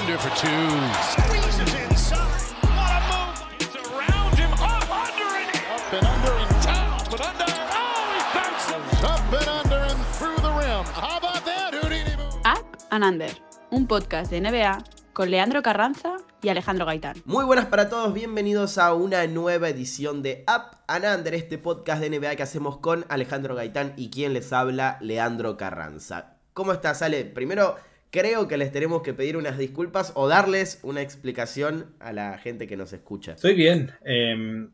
under 0.00 0.18
for 0.18 0.30
two. 0.36 0.70
Squeezes 1.12 1.74
inside. 1.74 2.18
What 2.62 2.92
a 2.92 3.00
move. 3.10 3.38
It's 3.60 3.76
around 3.76 4.34
him. 4.38 4.52
Up 4.52 4.90
under 4.90 5.28
and 5.40 5.50
Up 5.74 5.92
and 5.92 6.06
under 6.06 6.32
and 6.38 6.54
down. 6.62 7.00
Up 7.00 7.12
and 7.12 7.22
under. 7.22 7.52
Oh, 7.72 8.06
he 8.14 8.20
bounces. 8.34 9.04
Up 9.04 9.32
and 9.32 9.48
under 9.48 9.80
and 9.90 10.00
through 10.16 10.36
the 10.36 10.52
rim. 10.52 10.84
How 10.94 11.18
about 11.18 11.44
that, 11.44 11.74
Houdini? 11.74 12.14
Up 12.44 12.76
and 12.90 13.04
Under, 13.04 13.30
un 13.70 13.86
podcast 13.86 14.30
de 14.30 14.40
NBA 14.40 14.84
con 15.12 15.30
Leandro 15.30 15.62
Carranza 15.62 16.16
y 16.42 16.48
Alejandro 16.48 16.86
Gaitán. 16.86 17.16
Muy 17.24 17.44
buenas 17.44 17.66
para 17.66 17.88
todos, 17.88 18.14
bienvenidos 18.14 18.78
a 18.78 18.94
una 18.94 19.26
nueva 19.26 19.68
edición 19.68 20.22
de 20.22 20.44
Up 20.46 20.76
and 20.86 21.04
Under, 21.04 21.34
este 21.34 21.58
podcast 21.58 22.00
de 22.00 22.10
NBA 22.10 22.36
que 22.36 22.44
hacemos 22.44 22.78
con 22.78 23.04
Alejandro 23.08 23.56
Gaitán 23.56 23.94
y 23.96 24.10
quien 24.10 24.32
les 24.32 24.52
habla, 24.52 24.98
Leandro 25.00 25.56
Carranza. 25.56 26.36
¿Cómo 26.54 26.72
estás, 26.72 27.02
Ale? 27.02 27.24
Primero, 27.24 27.76
creo 28.10 28.48
que 28.48 28.56
les 28.56 28.72
tenemos 28.72 29.02
que 29.02 29.14
pedir 29.14 29.36
unas 29.36 29.58
disculpas 29.58 30.12
o 30.14 30.28
darles 30.28 30.80
una 30.82 31.02
explicación 31.02 31.94
a 32.00 32.12
la 32.12 32.38
gente 32.38 32.66
que 32.66 32.76
nos 32.76 32.92
escucha. 32.92 33.32
Estoy 33.32 33.54
bien. 33.54 33.92
eh, 34.04 34.68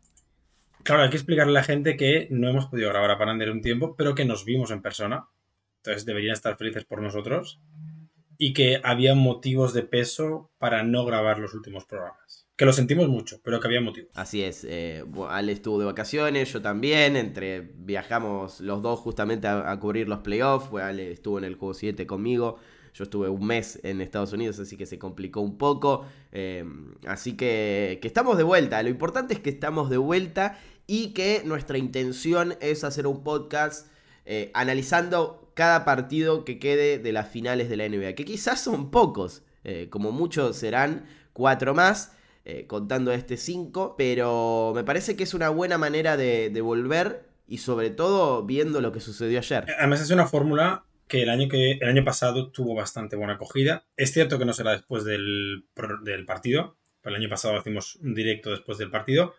claro, 0.83 1.03
hay 1.03 1.11
que 1.11 1.17
explicarle 1.17 1.53
a 1.53 1.61
la 1.61 1.65
gente 1.65 1.97
que 1.97 2.29
no 2.31 2.49
hemos 2.49 2.67
podido 2.67 2.91
grabar 2.91 3.11
a 3.11 3.19
Panander 3.19 3.51
un 3.51 3.63
tiempo, 3.63 3.97
pero 3.97 4.15
que 4.15 4.25
nos 4.25 4.45
vimos 4.45 4.71
en 4.71 4.83
persona. 4.83 5.27
Entonces 5.79 6.05
deberían 6.07 6.35
estar 6.35 6.57
felices 6.57 6.85
por 6.85 7.03
nosotros. 7.03 7.61
Y 8.37 8.53
que 8.53 8.81
había 8.83 9.15
motivos 9.15 9.75
de 9.75 9.83
peso 9.83 10.51
para 10.59 10.83
no 10.83 11.05
grabar 11.05 11.39
los 11.39 11.55
últimos 11.55 11.85
programas. 11.85 12.49
Que 12.57 12.65
lo 12.65 12.73
sentimos 12.73 13.09
mucho, 13.09 13.41
pero 13.45 13.61
que 13.61 13.67
había 13.69 13.81
motivos. 13.81 14.11
Así 14.15 14.43
es, 14.43 14.65
eh, 14.69 15.05
Ale 15.29 15.53
estuvo 15.53 15.79
de 15.79 15.85
vacaciones, 15.87 16.53
yo 16.53 16.63
también, 16.63 17.17
entre 17.17 17.61
viajamos 17.61 18.61
los 18.61 18.81
dos 18.81 19.01
justamente 19.01 19.47
a, 19.47 19.71
a 19.71 19.79
cubrir 19.81 20.09
los 20.09 20.21
playoffs, 20.21 20.73
Ale 20.73 21.13
estuvo 21.13 21.39
en 21.39 21.45
el 21.45 21.57
juego 21.57 21.75
7 21.75 22.07
conmigo, 22.07 22.59
yo 22.95 23.05
estuve 23.05 23.29
un 23.29 23.45
mes 23.45 23.81
en 23.83 24.01
Estados 24.01 24.33
Unidos, 24.33 24.59
así 24.61 24.77
que 24.77 24.87
se 24.87 24.99
complicó 24.99 25.41
un 25.41 25.59
poco, 25.59 26.07
eh, 26.33 26.65
así 27.07 27.37
que, 27.37 27.99
que 28.01 28.09
estamos 28.09 28.39
de 28.39 28.45
vuelta, 28.45 28.83
lo 28.83 28.89
importante 28.89 29.35
es 29.35 29.41
que 29.41 29.51
estamos 29.51 29.91
de 29.91 29.97
vuelta 29.97 30.59
y 30.87 31.09
que 31.09 31.43
nuestra 31.45 31.77
intención 31.77 32.57
es 32.61 32.85
hacer 32.85 33.07
un 33.07 33.25
podcast 33.25 33.89
eh, 34.27 34.51
analizando 34.55 35.51
cada 35.55 35.85
partido 35.85 36.45
que 36.45 36.59
quede 36.59 36.99
de 36.99 37.13
las 37.13 37.29
finales 37.29 37.69
de 37.69 37.77
la 37.77 37.89
NBA, 37.89 38.15
que 38.15 38.25
quizás 38.25 38.61
son 38.61 38.91
pocos, 38.91 39.43
eh, 39.65 39.89
como 39.91 40.13
muchos 40.13 40.57
serán 40.57 41.07
cuatro 41.33 41.75
más 41.75 42.13
eh, 42.45 42.67
contando 42.67 43.13
este 43.13 43.37
5, 43.37 43.97
pero 43.97 44.73
me 44.75 44.85
parece 44.85 45.17
que 45.17 45.25
es 45.25 45.35
una 45.35 45.49
buena 45.49 45.79
manera 45.79 46.17
de, 46.17 46.51
de, 46.51 46.61
volver 46.61 47.29
y 47.49 47.59
sobre 47.59 47.91
todo 47.91 48.45
viendo 48.45 48.81
lo 48.81 48.93
que 48.93 49.01
sucedió 49.01 49.39
ayer. 49.39 49.67
Además 49.79 50.01
es 50.01 50.11
una 50.11 50.27
fórmula 50.27 50.85
que 51.09 51.23
el 51.23 51.31
año, 51.31 51.49
que, 51.49 51.73
el 51.73 51.89
año 51.89 52.05
pasado 52.05 52.51
tuvo 52.51 52.75
bastante 52.75 53.17
buena 53.17 53.35
acogida. 53.35 53.87
Es 53.97 54.13
cierto 54.13 54.39
que 54.39 54.45
no 54.45 54.53
será 54.53 54.73
después 54.73 55.05
del, 55.05 55.67
del 56.03 56.25
partido, 56.25 56.77
pero 57.03 57.15
el 57.15 57.23
año 57.23 57.31
pasado 57.31 57.59
hicimos 57.59 57.97
un 57.97 58.15
directo 58.15 58.51
después 58.51 58.79
del 58.79 58.91
partido, 58.91 59.35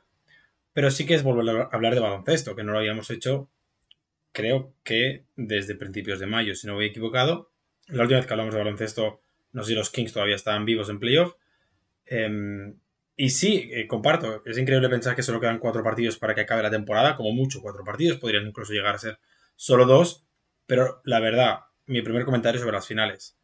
pero 0.74 0.92
sí 0.92 1.06
que 1.06 1.16
es 1.16 1.24
volver 1.24 1.58
a 1.58 1.70
hablar 1.72 1.96
de 1.96 2.02
baloncesto, 2.02 2.56
que 2.56 2.64
no 2.64 2.74
lo 2.74 2.80
habíamos 2.80 3.10
hecho 3.10 3.50
creo 4.36 4.76
que 4.84 5.26
desde 5.36 5.76
principios 5.76 6.20
de 6.20 6.28
mayo, 6.28 6.54
si 6.54 6.68
no 6.68 6.76
voy 6.76 6.88
equivocado. 6.88 7.52
La 7.88 8.04
última 8.04 8.20
vez 8.20 8.28
que 8.28 8.34
hablamos 8.34 8.54
de 8.54 8.60
baloncesto, 8.60 9.22
no 9.54 9.64
sé 9.64 9.70
si 9.70 9.76
los 9.76 9.90
Kings 9.90 10.14
todavía 10.14 10.36
estaban 10.36 10.66
vivos 10.66 10.90
en 10.90 11.00
playoff. 11.00 11.34
Eh, 12.06 12.74
y 13.18 13.30
sí, 13.30 13.70
eh, 13.72 13.88
comparto, 13.88 14.44
es 14.46 14.58
increíble 14.58 14.90
pensar 14.90 15.16
que 15.16 15.24
solo 15.24 15.40
quedan 15.40 15.60
cuatro 15.60 15.82
partidos 15.84 16.18
para 16.18 16.36
que 16.36 16.42
acabe 16.42 16.62
la 16.62 16.70
temporada, 16.70 17.16
como 17.16 17.32
mucho 17.32 17.62
cuatro 17.62 17.84
partidos, 17.86 18.18
podrían 18.18 18.46
incluso 18.46 18.74
llegar 18.74 18.96
a 18.96 19.00
ser 19.00 19.20
solo 19.56 19.86
dos, 19.86 20.25
pero 20.66 21.02
la 21.04 21.20
verdad, 21.20 21.60
mi 21.86 22.02
primer 22.02 22.26
comentario 22.26 22.60
sobre 22.60 22.74
las 22.74 22.88
finales. 22.88 23.38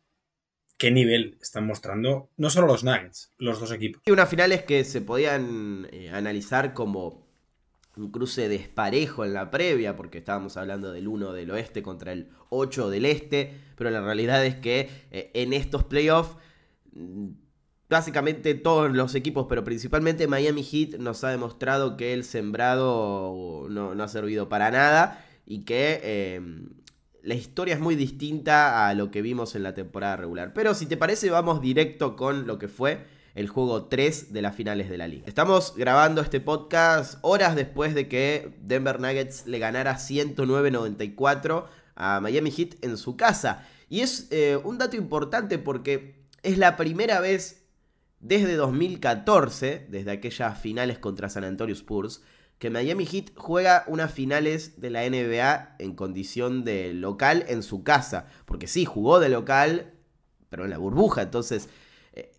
¿Qué 0.78 0.90
nivel 0.90 1.38
están 1.42 1.68
mostrando 1.68 2.32
no 2.38 2.50
solo 2.50 2.66
los 2.66 2.84
Nuggets, 2.84 3.34
los 3.38 3.60
dos 3.60 3.72
equipos? 3.72 4.02
Y 4.06 4.12
unas 4.12 4.30
finales 4.30 4.64
que 4.64 4.84
se 4.84 5.02
podían 5.02 5.88
eh, 5.92 6.10
analizar 6.10 6.74
como 6.74 7.28
un 7.96 8.12
cruce 8.12 8.50
desparejo 8.50 9.24
en 9.24 9.34
la 9.34 9.52
previa, 9.52 9.96
porque 9.96 10.18
estábamos 10.18 10.58
hablando 10.58 10.92
del 10.92 11.08
1 11.08 11.34
del 11.34 11.52
oeste 11.52 11.84
contra 11.84 12.14
el 12.14 12.30
8 12.50 12.90
del 12.90 13.06
este, 13.06 13.54
pero 13.76 13.92
la 13.92 14.02
realidad 14.02 14.44
es 14.44 14.56
que 14.56 14.90
eh, 15.12 15.30
en 15.36 15.54
estos 15.54 15.84
playoffs 15.84 16.36
básicamente 17.90 18.56
todos 18.56 18.92
los 18.92 19.14
equipos, 19.16 19.46
pero 19.50 19.64
principalmente 19.64 20.26
Miami 20.26 20.64
Heat 20.64 20.98
nos 20.98 21.24
ha 21.24 21.30
demostrado 21.30 21.98
que 21.98 22.14
el 22.14 22.24
sembrado 22.24 23.68
no, 23.70 23.94
no 23.94 24.04
ha 24.04 24.08
servido 24.08 24.50
para 24.50 24.72
nada 24.72 25.24
y 25.46 25.66
que 25.66 26.00
eh, 26.02 26.42
la 27.24 27.36
historia 27.36 27.76
es 27.76 27.80
muy 27.80 27.96
distinta 27.96 28.88
a 28.88 28.94
lo 28.94 29.12
que 29.12 29.22
vimos 29.22 29.56
en 29.56 29.64
la 29.64 29.74
temporada 29.74 30.18
regular. 30.18 30.54
Pero 30.54 30.74
si 30.74 30.86
te 30.86 30.98
parece 30.98 31.30
vamos 31.30 31.62
directo 31.62 32.16
con 32.16 32.48
lo 32.48 32.58
que 32.58 32.68
fue 32.68 33.06
el 33.36 33.48
juego 33.48 33.86
3 33.86 34.34
de 34.34 34.42
las 34.42 34.56
finales 34.56 34.90
de 34.90 34.98
la 34.98 35.08
liga. 35.08 35.24
Estamos 35.28 35.76
grabando 35.76 36.22
este 36.22 36.42
podcast 36.42 37.20
horas 37.22 37.56
después 37.56 37.94
de 37.96 38.08
que 38.08 38.58
Denver 38.62 39.00
Nuggets 39.00 39.48
le 39.48 39.60
ganara 39.60 39.96
109-94 39.96 41.66
a 41.96 42.20
Miami 42.20 42.52
Heat 42.52 42.84
en 42.84 42.98
su 42.98 43.16
casa. 43.16 43.66
Y 43.88 44.02
es 44.02 44.28
eh, 44.32 44.60
un 44.64 44.78
dato 44.78 44.98
importante 44.98 45.60
porque 45.60 46.26
es 46.44 46.58
la 46.58 46.76
primera 46.76 47.20
vez 47.20 47.64
desde 48.20 48.56
2014, 48.56 49.88
desde 49.90 50.12
aquellas 50.12 50.60
finales 50.60 51.00
contra 51.00 51.30
San 51.30 51.44
Antonio 51.44 51.74
Spurs, 51.74 52.22
que 52.62 52.70
Miami 52.70 53.08
Heat 53.08 53.32
juega 53.36 53.86
unas 53.88 54.14
finales 54.14 54.80
de 54.80 54.92
la 54.92 55.02
NBA 55.02 55.78
en 55.80 55.96
condición 55.96 56.64
de 56.64 56.94
local 56.94 57.44
en 57.48 57.64
su 57.64 57.84
casa. 57.84 58.28
Porque 58.46 58.68
sí, 58.68 58.86
jugó 58.86 59.20
de 59.20 59.30
local, 59.30 59.96
pero 60.48 60.66
en 60.66 60.70
la 60.70 60.78
burbuja. 60.78 61.24
Entonces, 61.24 61.70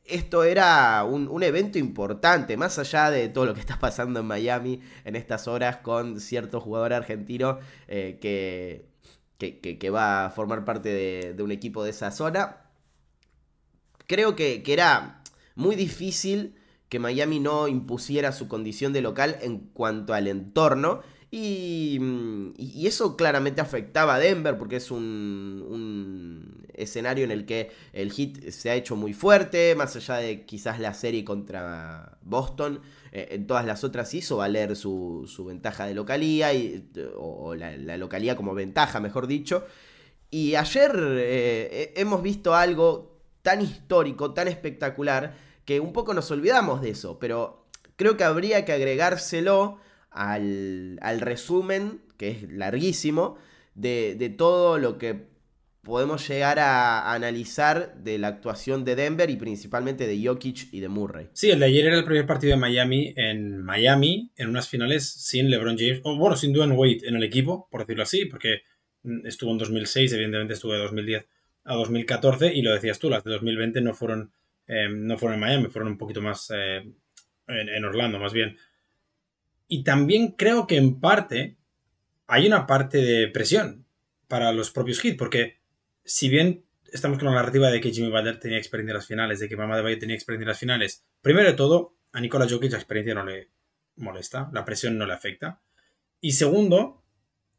esto 0.04 0.44
era 0.44 1.02
un, 1.02 1.42
evento 1.42 1.80
importante, 1.80 2.56
más 2.56 2.78
allá 2.78 3.10
de 3.10 3.30
todo 3.30 3.46
lo 3.46 3.54
que 3.54 3.58
está 3.58 3.80
pasando 3.80 4.20
en 4.20 4.26
Miami 4.26 4.80
en 5.04 5.16
estas 5.16 5.48
horas 5.48 5.78
con 5.78 6.20
cierto 6.20 6.60
jugador 6.60 6.92
argentino 6.92 7.58
eh, 7.88 8.18
que, 8.20 8.86
que, 9.38 9.58
que, 9.58 9.76
que, 9.76 9.90
va 9.90 10.26
a 10.26 10.30
formar 10.30 10.64
parte 10.64 10.88
de, 10.88 11.34
de, 11.34 11.42
un 11.42 11.50
equipo 11.50 11.82
de 11.82 11.90
esa 11.90 12.12
zona. 12.12 12.58
Creo 14.06 14.36
que, 14.36 14.62
que 14.62 14.72
era 14.72 15.20
muy 15.56 15.74
difícil 15.74 16.61
que 16.92 16.98
Miami 16.98 17.40
no 17.40 17.68
impusiera 17.68 18.32
su 18.32 18.48
condición 18.48 18.92
de 18.92 19.00
local 19.00 19.38
en 19.40 19.60
cuanto 19.72 20.12
al 20.12 20.28
entorno. 20.28 21.00
Y, 21.30 21.98
y, 22.58 22.86
eso 22.86 23.16
claramente 23.16 23.62
afectaba 23.62 24.16
a 24.16 24.18
Denver 24.18 24.58
porque 24.58 24.76
es 24.76 24.90
un, 24.90 25.64
un, 25.70 26.66
escenario 26.74 27.24
en 27.24 27.30
el 27.30 27.46
que 27.46 27.70
el 27.94 28.12
hit 28.12 28.50
se 28.50 28.68
ha 28.68 28.74
hecho 28.74 28.94
muy 28.94 29.14
fuerte, 29.14 29.74
más 29.74 29.96
allá 29.96 30.16
de 30.16 30.44
quizás 30.44 30.80
la 30.80 30.92
serie 30.92 31.24
contra 31.24 32.18
Boston, 32.20 32.82
eh, 33.10 33.28
en 33.30 33.46
todas 33.46 33.64
las 33.64 33.84
otras 33.84 34.12
hizo 34.12 34.36
valer 34.36 34.76
su, 34.76 35.24
su 35.26 35.46
ventaja 35.46 35.86
de 35.86 35.94
localía, 35.94 36.52
y, 36.52 36.90
o, 37.16 37.54
la, 37.54 37.96
localía 37.96 38.36
como 38.36 38.52
ventaja, 38.52 39.00
mejor 39.00 39.26
dicho. 39.26 39.64
Y 40.30 40.56
ayer 40.56 40.92
eh, 40.94 41.94
hemos 41.96 42.22
visto 42.22 42.54
algo 42.54 43.18
tan 43.40 43.62
histórico, 43.62 44.34
tan 44.34 44.46
espectacular, 44.46 45.51
que 45.64 45.80
un 45.80 45.92
poco 45.92 46.14
nos 46.14 46.30
olvidamos 46.30 46.82
de 46.82 46.90
eso, 46.90 47.18
pero 47.18 47.66
creo 47.96 48.16
que 48.16 48.24
habría 48.24 48.64
que 48.64 48.72
agregárselo 48.72 49.78
al, 50.10 50.98
al 51.02 51.20
resumen, 51.20 52.02
que 52.16 52.30
es 52.30 52.52
larguísimo, 52.52 53.36
de, 53.74 54.16
de, 54.18 54.28
todo 54.28 54.78
lo 54.78 54.98
que 54.98 55.32
podemos 55.82 56.26
llegar 56.28 56.58
a, 56.58 57.12
analizar 57.12 57.96
de 58.02 58.18
la 58.18 58.28
actuación 58.28 58.84
de 58.84 58.96
Denver 58.96 59.28
y 59.30 59.36
principalmente 59.36 60.06
de 60.06 60.24
Jokic 60.24 60.72
y 60.72 60.80
de 60.80 60.88
Murray. 60.88 61.28
Sí, 61.32 61.50
el 61.50 61.58
de 61.60 61.66
ayer 61.66 61.86
era 61.86 61.98
el 61.98 62.04
primer 62.04 62.26
partido 62.26 62.52
de 62.52 62.60
Miami 62.60 63.12
en 63.16 63.62
Miami, 63.62 64.30
en 64.36 64.48
unas 64.48 64.68
finales 64.68 65.08
sin 65.08 65.50
LeBron 65.50 65.76
James, 65.76 66.00
o 66.04 66.16
bueno, 66.16 66.36
sin 66.36 66.52
Dwayne 66.52 66.74
Wade 66.74 67.00
en 67.04 67.16
el 67.16 67.24
equipo, 67.24 67.68
por 67.70 67.80
decirlo 67.80 68.04
así, 68.04 68.26
porque 68.26 68.62
estuvo 69.24 69.50
en 69.50 69.58
2006, 69.58 70.12
evidentemente 70.12 70.54
estuvo 70.54 70.72
de 70.72 70.78
2010 70.78 71.26
a 71.64 71.74
2014, 71.74 72.54
y 72.54 72.62
lo 72.62 72.72
decías 72.72 72.98
tú, 72.98 73.10
las 73.10 73.24
de 73.24 73.32
2020 73.32 73.80
no 73.80 73.94
fueron, 73.94 74.32
eh, 74.66 74.88
no 74.88 75.18
fueron 75.18 75.34
en 75.34 75.40
Miami, 75.40 75.68
fueron 75.68 75.92
un 75.92 75.98
poquito 75.98 76.20
más 76.20 76.50
eh, 76.54 76.82
en, 77.48 77.84
Orlando, 77.84 78.18
más 78.18 78.32
bien. 78.32 78.56
Y 79.68 79.84
también 79.84 80.32
creo 80.32 80.66
que 80.66 80.76
en 80.76 81.00
parte 81.00 81.56
hay 82.26 82.46
una 82.46 82.66
parte 82.66 82.98
de 82.98 83.28
presión 83.28 83.86
para 84.28 84.52
los 84.52 84.70
propios 84.70 85.00
Heat, 85.00 85.16
porque 85.16 85.60
si 86.04 86.28
bien 86.28 86.64
estamos 86.92 87.18
con 87.18 87.28
la 87.28 87.34
narrativa 87.34 87.70
de 87.70 87.80
que 87.80 87.90
Jimmy 87.90 88.10
Butler 88.10 88.38
tenía 88.38 88.58
experiencia 88.58 88.92
en 88.92 88.96
las 88.96 89.06
finales, 89.06 89.40
de 89.40 89.48
que 89.48 89.56
Mama 89.56 89.76
de 89.76 89.82
Valle 89.82 89.96
tenía 89.96 90.14
experiencia 90.14 90.44
en 90.44 90.48
las 90.48 90.58
finales, 90.58 91.06
primero 91.20 91.48
de 91.48 91.54
todo, 91.54 91.96
a 92.12 92.20
Nikola 92.20 92.46
Jokic 92.48 92.72
la 92.72 92.78
experiencia 92.78 93.14
no 93.14 93.24
le 93.24 93.50
molesta, 93.96 94.50
la 94.52 94.64
presión 94.64 94.98
no 94.98 95.06
le 95.06 95.14
afecta. 95.14 95.60
Y 96.20 96.32
segundo, 96.32 97.02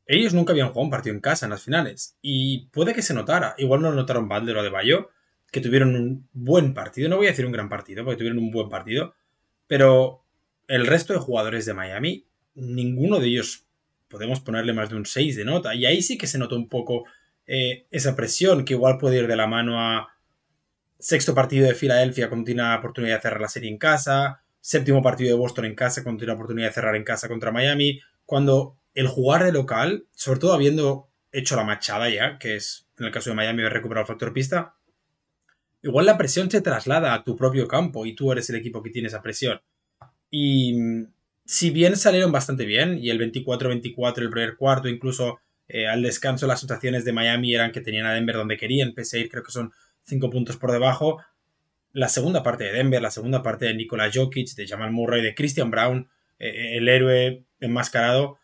ellos 0.06 0.34
nunca 0.34 0.54
habían 0.54 0.68
jugado 0.70 0.86
un 0.86 0.92
partido 0.92 1.16
en 1.16 1.22
casa 1.22 1.46
en 1.46 1.52
las 1.52 1.64
finales. 1.64 2.18
Y 2.22 2.68
puede 2.68 2.94
que 2.94 3.02
se 3.02 3.14
notara. 3.14 3.56
Igual 3.58 3.82
no 3.82 3.90
lo 3.90 3.96
notaron 3.96 4.28
Butler 4.28 4.58
o 4.58 4.64
de 4.64 4.70
Bayo, 4.70 5.10
que 5.54 5.62
tuvieron 5.62 5.96
un 5.96 6.28
buen 6.34 6.74
partido. 6.74 7.08
No 7.08 7.18
voy 7.18 7.28
a 7.28 7.30
decir 7.30 7.46
un 7.46 7.52
gran 7.52 7.70
partido, 7.70 8.04
porque 8.04 8.18
tuvieron 8.18 8.40
un 8.40 8.50
buen 8.50 8.70
partido. 8.70 9.14
Pero 9.68 10.26
el 10.68 10.88
resto 10.88 11.14
de 11.14 11.20
jugadores 11.20 11.68
de 11.68 11.76
Miami, 11.76 12.26
ninguno 12.56 13.20
de 13.20 13.28
ellos 13.28 13.64
podemos 14.08 14.40
ponerle 14.40 14.74
más 14.74 14.90
de 14.90 14.96
un 14.96 15.06
6 15.06 15.36
de 15.36 15.46
nota. 15.46 15.76
Y 15.76 15.86
ahí 15.86 16.02
sí 16.02 16.18
que 16.18 16.26
se 16.26 16.40
notó 16.40 16.56
un 16.56 16.68
poco 16.68 17.06
eh, 17.46 17.86
esa 17.92 18.16
presión 18.16 18.66
que 18.66 18.74
igual 18.74 18.98
puede 18.98 19.20
ir 19.20 19.28
de 19.28 19.36
la 19.36 19.46
mano 19.46 19.80
a 19.80 20.16
sexto 20.98 21.36
partido 21.36 21.68
de 21.68 21.76
Filadelfia 21.76 22.30
cuando 22.30 22.46
tiene 22.46 22.64
la 22.64 22.78
oportunidad 22.80 23.18
de 23.18 23.22
cerrar 23.22 23.42
la 23.42 23.48
serie 23.48 23.70
en 23.70 23.78
casa, 23.78 24.42
séptimo 24.60 25.04
partido 25.04 25.30
de 25.30 25.40
Boston 25.40 25.66
en 25.66 25.76
casa 25.76 26.02
cuando 26.02 26.18
tiene 26.18 26.32
la 26.32 26.36
oportunidad 26.36 26.70
de 26.70 26.74
cerrar 26.74 26.96
en 26.96 27.04
casa 27.04 27.28
contra 27.28 27.52
Miami, 27.52 28.02
cuando 28.26 28.76
el 28.96 29.08
jugar 29.08 29.44
de 29.44 29.52
local, 29.52 30.08
sobre 30.14 30.40
todo 30.40 30.54
habiendo 30.54 31.10
hecho 31.32 31.56
la 31.56 31.64
machada 31.64 32.10
ya, 32.10 32.40
que 32.40 32.56
es 32.56 32.88
en 32.98 33.06
el 33.06 33.12
caso 33.12 33.30
de 33.30 33.36
Miami 33.36 33.62
haber 33.62 33.74
recuperado 33.74 34.02
el 34.04 34.08
factor 34.08 34.34
pista, 34.34 34.76
igual 35.84 36.06
la 36.06 36.18
presión 36.18 36.50
se 36.50 36.62
traslada 36.62 37.14
a 37.14 37.24
tu 37.24 37.36
propio 37.36 37.68
campo 37.68 38.06
y 38.06 38.16
tú 38.16 38.32
eres 38.32 38.50
el 38.50 38.56
equipo 38.56 38.82
que 38.82 38.90
tiene 38.90 39.10
esa 39.10 39.22
presión. 39.22 39.62
Y 40.30 40.74
mm, 40.74 41.08
si 41.46 41.70
bien 41.70 41.96
salieron 41.96 42.32
bastante 42.32 42.66
bien, 42.66 42.98
y 43.00 43.10
el 43.10 43.20
24-24, 43.20 44.18
el 44.20 44.30
primer 44.30 44.56
cuarto, 44.56 44.88
incluso 44.88 45.40
eh, 45.68 45.88
al 45.88 46.02
descanso 46.02 46.48
las 46.48 46.62
sensaciones 46.62 47.06
de 47.06 47.14
Miami 47.14 47.54
eran 47.54 47.72
que 47.72 47.82
tenían 47.82 48.06
a 48.06 48.14
Denver 48.14 48.36
donde 48.36 48.58
querían, 48.58 48.94
pese 48.94 49.18
a 49.18 49.20
ir 49.22 49.30
creo 49.30 49.44
que 49.44 49.52
son 49.52 49.72
5 50.04 50.30
puntos 50.30 50.58
por 50.58 50.72
debajo, 50.72 51.22
la 51.92 52.10
segunda 52.10 52.42
parte 52.42 52.64
de 52.64 52.74
Denver, 52.74 53.02
la 53.02 53.12
segunda 53.12 53.44
parte 53.44 53.66
de 53.66 53.76
Nikola 53.76 54.10
Jokic, 54.12 54.56
de 54.56 54.68
Jamal 54.68 54.92
Murray, 54.92 55.22
de 55.22 55.36
Christian 55.36 55.70
Brown, 55.70 56.10
eh, 56.40 56.50
eh, 56.50 56.78
el 56.78 56.90
héroe 56.90 57.44
enmascarado, 57.60 58.40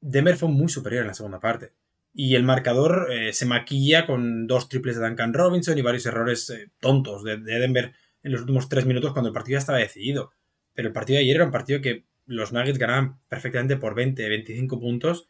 Denver 0.00 0.36
fue 0.36 0.48
muy 0.48 0.68
superior 0.68 1.02
en 1.02 1.08
la 1.08 1.14
segunda 1.14 1.40
parte. 1.40 1.72
Y 2.12 2.34
el 2.34 2.42
marcador 2.42 3.08
eh, 3.12 3.32
se 3.32 3.46
maquilla 3.46 4.06
con 4.06 4.46
dos 4.46 4.68
triples 4.68 4.96
de 4.96 5.06
Duncan 5.06 5.32
Robinson 5.32 5.78
y 5.78 5.82
varios 5.82 6.06
errores 6.06 6.52
tontos 6.80 7.22
de, 7.22 7.38
Denver 7.38 7.92
en 8.22 8.32
los 8.32 8.40
últimos 8.40 8.68
tres 8.68 8.84
minutos 8.84 9.12
cuando 9.12 9.28
el 9.28 9.34
partido 9.34 9.56
ya 9.56 9.60
estaba 9.60 9.78
decidido. 9.78 10.32
Pero 10.74 10.88
el 10.88 10.94
partido 10.94 11.18
de 11.18 11.24
ayer 11.24 11.36
era 11.36 11.44
un 11.44 11.52
partido 11.52 11.80
que 11.80 12.04
los 12.26 12.52
Nuggets 12.52 12.78
ganaban 12.78 13.20
perfectamente 13.28 13.76
por 13.76 13.94
20, 13.94 14.28
25 14.28 14.80
puntos 14.80 15.28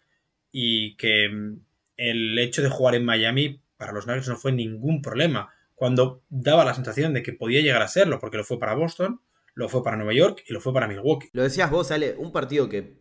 y 0.53 0.97
que 0.97 1.29
mm, 1.29 1.61
el 1.97 2.39
hecho 2.39 2.63
de 2.63 2.71
jugar 2.71 2.95
en 2.95 3.05
Miami 3.05 3.61
para 3.77 3.93
los 3.93 4.07
Nuggets 4.07 4.29
no 4.29 4.37
fue 4.37 4.53
ningún 4.53 5.03
problema 5.03 5.51
cuando 5.81 6.23
daba 6.29 6.67
la 6.67 6.75
sensación 6.75 7.15
de 7.15 7.23
que 7.23 7.33
podía 7.33 7.63
llegar 7.63 7.81
a 7.81 7.89
serlo, 7.89 8.19
porque 8.21 8.37
lo 8.37 8.45
fue 8.45 8.59
para 8.59 8.75
Boston, 8.75 9.23
lo 9.55 9.71
fue 9.71 9.83
para 9.83 9.97
Nueva 9.97 10.13
York 10.13 10.45
y 10.47 10.53
lo 10.53 10.61
fue 10.61 10.75
para 10.75 10.87
Milwaukee. 10.87 11.31
Lo 11.33 11.43
decías 11.43 11.71
vos, 11.71 11.91
Ale, 11.91 12.17
un 12.19 12.33
partido 12.33 12.69
que, 12.69 12.99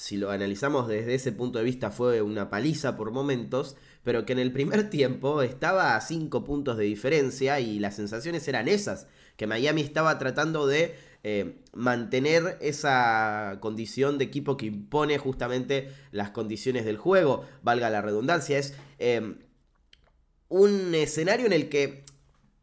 si 0.00 0.16
lo 0.16 0.30
analizamos 0.30 0.88
desde 0.88 1.14
ese 1.14 1.30
punto 1.30 1.58
de 1.58 1.64
vista, 1.64 1.90
fue 1.90 2.22
una 2.22 2.48
paliza 2.48 2.96
por 2.96 3.10
momentos, 3.10 3.76
pero 4.02 4.24
que 4.24 4.32
en 4.32 4.38
el 4.38 4.50
primer 4.50 4.88
tiempo 4.88 5.42
estaba 5.42 5.94
a 5.94 6.00
cinco 6.00 6.42
puntos 6.42 6.78
de 6.78 6.84
diferencia 6.84 7.60
y 7.60 7.78
las 7.78 7.96
sensaciones 7.96 8.48
eran 8.48 8.66
esas, 8.66 9.08
que 9.36 9.46
Miami 9.46 9.82
estaba 9.82 10.18
tratando 10.18 10.66
de 10.66 10.94
eh, 11.22 11.60
mantener 11.74 12.56
esa 12.62 13.58
condición 13.60 14.16
de 14.16 14.24
equipo 14.24 14.56
que 14.56 14.66
impone 14.66 15.18
justamente 15.18 15.90
las 16.12 16.30
condiciones 16.30 16.86
del 16.86 16.96
juego, 16.96 17.44
valga 17.62 17.90
la 17.90 18.00
redundancia, 18.00 18.58
es... 18.58 18.74
Eh, 18.98 19.34
un 20.48 20.96
escenario 20.96 21.46
en 21.46 21.52
el 21.52 21.68
que 21.68 22.02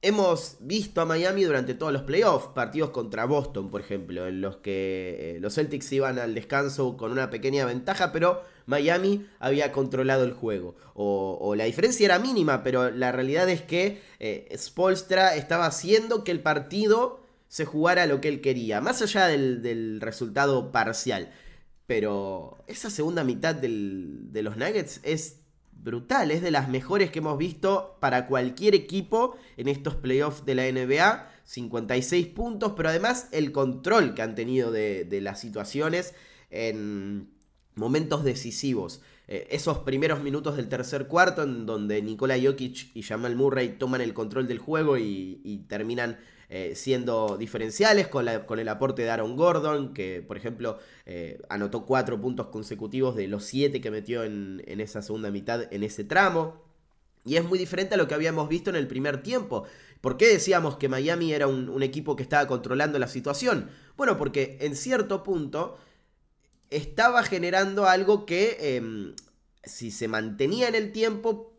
hemos 0.01 0.57
visto 0.59 1.01
a 1.01 1.05
Miami 1.05 1.43
durante 1.43 1.73
todos 1.73 1.91
los 1.91 2.03
playoffs, 2.03 2.49
partidos 2.53 2.91
contra 2.91 3.25
Boston, 3.25 3.69
por 3.69 3.81
ejemplo, 3.81 4.27
en 4.27 4.41
los 4.41 4.57
que 4.57 5.35
eh, 5.35 5.39
los 5.39 5.55
Celtics 5.55 5.91
iban 5.91 6.19
al 6.19 6.35
descanso 6.35 6.97
con 6.97 7.11
una 7.11 7.29
pequeña 7.29 7.65
ventaja, 7.65 8.11
pero 8.11 8.43
Miami 8.65 9.25
había 9.39 9.71
controlado 9.71 10.23
el 10.23 10.33
juego. 10.33 10.75
O, 10.93 11.55
la 11.55 11.65
diferencia 11.65 12.05
era 12.05 12.19
mínima, 12.19 12.63
pero 12.63 12.91
la 12.91 13.11
realidad 13.11 13.49
es 13.49 13.61
que 13.61 14.01
eh, 14.19 14.53
Spolstra 14.57 15.35
estaba 15.35 15.65
haciendo 15.65 16.23
que 16.23 16.31
el 16.31 16.41
partido 16.41 17.21
se 17.47 17.65
jugara 17.65 18.05
lo 18.05 18.21
que 18.21 18.27
él 18.27 18.41
quería, 18.41 18.81
más 18.81 19.01
allá 19.01 19.27
del, 19.27 19.99
resultado 20.01 20.71
parcial. 20.71 21.31
Pero 21.87 22.57
esa 22.67 22.89
segunda 22.89 23.23
mitad 23.23 23.55
de 23.55 24.41
los 24.41 24.57
Nuggets 24.57 24.99
es 25.03 25.46
brutal, 25.83 26.31
es 26.31 26.41
de 26.41 26.51
las 26.51 26.69
mejores 26.69 27.11
que 27.11 27.19
hemos 27.19 27.37
visto 27.37 27.97
para 27.99 28.27
cualquier 28.27 28.75
equipo 28.75 29.37
en 29.57 29.67
estos 29.67 29.95
playoffs 29.95 30.45
de 30.45 30.55
la 30.55 30.71
NBA. 30.71 31.29
56 31.43 32.27
puntos, 32.27 32.73
pero 32.75 32.89
además 32.89 33.29
el 33.31 33.53
control 33.53 34.13
que 34.13 34.21
han 34.21 34.35
tenido 34.35 34.71
de, 34.71 35.07
las 35.21 35.39
situaciones 35.39 36.13
en 36.49 37.29
momentos 37.75 38.23
decisivos. 38.23 39.01
Eh, 39.29 39.47
esos 39.51 39.79
primeros 39.79 40.21
minutos 40.21 40.57
del 40.57 40.67
tercer 40.67 41.07
cuarto 41.07 41.43
en 41.43 41.65
donde 41.65 42.01
Nikola 42.01 42.37
Jokic 42.41 42.91
y 42.93 43.01
Jamal 43.01 43.35
Murray 43.35 43.77
toman 43.77 44.01
el 44.01 44.13
control 44.13 44.47
del 44.47 44.59
juego 44.59 44.97
y 44.97 45.65
terminan 45.69 46.17
eh, 46.49 46.75
siendo 46.75 47.37
diferenciales 47.37 48.07
con, 48.07 48.29
el 48.29 48.69
aporte 48.69 49.01
de 49.01 49.09
Aaron 49.09 49.35
Gordon, 49.35 49.93
que 49.93 50.23
por 50.25 50.37
ejemplo 50.37 50.79
eh, 51.05 51.41
anotó 51.49 51.85
cuatro 51.85 52.21
puntos 52.21 52.47
consecutivos 52.47 53.17
de 53.17 53.27
los 53.27 53.43
siete 53.43 53.81
que 53.81 53.91
metió 53.91 54.23
en, 54.23 54.63
esa 54.65 55.01
segunda 55.01 55.29
mitad 55.29 55.71
en 55.73 55.83
ese 55.83 56.05
tramo. 56.05 56.63
Y 57.25 57.35
es 57.35 57.43
muy 57.43 57.59
diferente 57.59 57.95
a 57.95 57.97
lo 57.97 58.07
que 58.07 58.13
habíamos 58.13 58.47
visto 58.47 58.69
en 58.69 58.77
el 58.77 58.87
primer 58.87 59.21
tiempo. 59.21 59.65
¿Por 59.99 60.15
qué 60.15 60.27
decíamos 60.27 60.77
que 60.77 60.87
Miami 60.87 61.33
era 61.33 61.47
un, 61.47 61.83
equipo 61.83 62.15
que 62.15 62.23
estaba 62.23 62.47
controlando 62.47 62.97
la 62.97 63.09
situación? 63.09 63.69
Bueno, 63.97 64.17
porque 64.17 64.57
en 64.61 64.77
cierto 64.77 65.23
punto 65.23 65.77
estaba 66.69 67.23
generando 67.23 67.87
algo 67.87 68.25
que 68.25 68.77
em, 68.77 69.15
si 69.63 69.91
se 69.91 70.07
mantenía 70.07 70.69
en 70.69 70.75
el 70.75 70.93
tiempo 70.93 71.56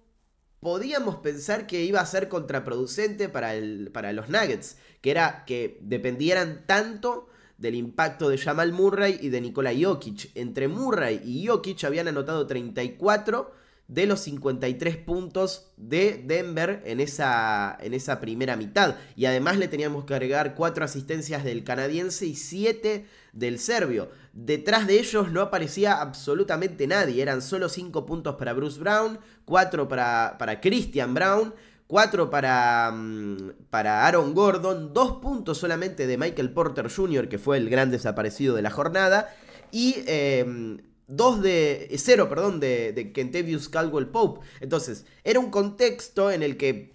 podíamos 0.60 1.16
pensar 1.16 1.66
que 1.66 1.84
iba 1.84 2.00
a 2.00 2.06
ser 2.06 2.28
contraproducente 2.28 3.28
para, 3.28 3.54
el, 3.54 3.90
para 3.92 4.12
los 4.12 4.28
Nuggets, 4.28 4.76
que 5.00 5.10
era 5.10 5.44
que 5.44 5.78
dependieran 5.82 6.64
tanto 6.66 7.28
del 7.58 7.74
impacto 7.74 8.28
de 8.28 8.38
Jamal 8.38 8.72
Murray 8.72 9.18
y 9.20 9.28
de 9.28 9.40
Nikola 9.40 9.72
Jokic. 9.78 10.30
Entre 10.34 10.68
Murray 10.68 11.20
y 11.24 11.46
Jokic 11.46 11.84
habían 11.84 12.08
anotado 12.08 12.46
34 12.46 13.52
de 13.88 14.06
los 14.06 14.20
53 14.20 14.98
puntos 14.98 15.70
de 15.76 16.22
Denver 16.24 16.82
en 16.84 17.00
esa, 17.00 17.76
en 17.80 17.94
esa 17.94 18.20
primera 18.20 18.54
mitad. 18.56 18.96
Y 19.16 19.24
además 19.24 19.56
le 19.56 19.66
teníamos 19.66 20.04
que 20.04 20.14
agregar 20.14 20.54
4 20.54 20.84
asistencias 20.84 21.42
del 21.42 21.64
canadiense 21.64 22.26
y 22.26 22.36
7 22.36 23.06
del 23.38 23.58
serbio. 23.58 24.10
Detrás 24.32 24.86
de 24.86 24.98
ellos 24.98 25.30
no 25.30 25.40
aparecía 25.40 26.00
absolutamente 26.00 26.86
nadie. 26.86 27.22
Eran 27.22 27.42
solo 27.42 27.68
5 27.68 28.06
puntos 28.06 28.36
para 28.36 28.52
Bruce 28.52 28.78
Brown, 28.78 29.18
4 29.44 29.88
para, 29.88 30.36
para 30.38 30.60
Christian 30.60 31.14
Brown. 31.14 31.54
4 31.86 32.28
para, 32.28 32.90
mm, 32.92 33.52
para 33.70 34.06
Aaron 34.06 34.34
Gordon, 34.34 34.92
2 34.92 35.12
puntos 35.22 35.56
solamente 35.56 36.06
de 36.06 36.18
Michael 36.18 36.52
Porter 36.52 36.90
Jr., 36.94 37.30
que 37.30 37.38
fue 37.38 37.56
el 37.56 37.70
gran 37.70 37.90
desaparecido 37.90 38.54
de 38.54 38.60
la 38.60 38.70
jornada, 38.70 39.34
y 39.72 39.94
eh, 40.06 40.76
2 41.06 41.42
de. 41.42 41.88
0, 41.96 42.28
perdón, 42.28 42.60
de, 42.60 42.92
de 42.92 43.12
Kentavious 43.12 43.70
Caldwell 43.70 44.08
Pope. 44.08 44.46
Entonces, 44.60 45.06
era 45.24 45.40
un 45.40 45.50
contexto 45.50 46.30
en 46.30 46.42
el 46.42 46.58
que 46.58 46.92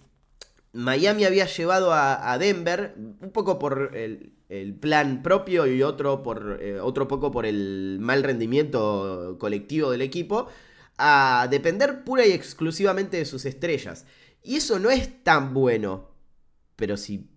Miami 0.74 1.24
había 1.24 1.46
llevado 1.46 1.92
a, 1.92 2.36
Denver, 2.38 2.94
un 2.96 3.30
poco 3.30 3.60
por 3.60 3.92
el, 3.94 4.32
plan 4.80 5.22
propio 5.22 5.66
y 5.66 5.82
otro, 5.82 6.22
por, 6.22 6.58
eh, 6.60 6.80
otro 6.80 7.08
poco 7.08 7.30
por 7.30 7.46
el 7.46 7.98
mal 8.00 8.22
rendimiento 8.22 9.36
colectivo 9.38 9.90
del 9.90 10.02
equipo, 10.02 10.48
a 10.98 11.48
depender 11.50 12.04
pura 12.04 12.26
y 12.26 12.32
exclusivamente 12.32 13.16
de 13.16 13.24
sus 13.24 13.44
estrellas. 13.44 14.06
Y 14.42 14.56
eso 14.56 14.78
no 14.78 14.90
es 14.90 15.22
tan 15.22 15.54
bueno, 15.54 16.10
pero 16.76 16.96
si 16.96 17.28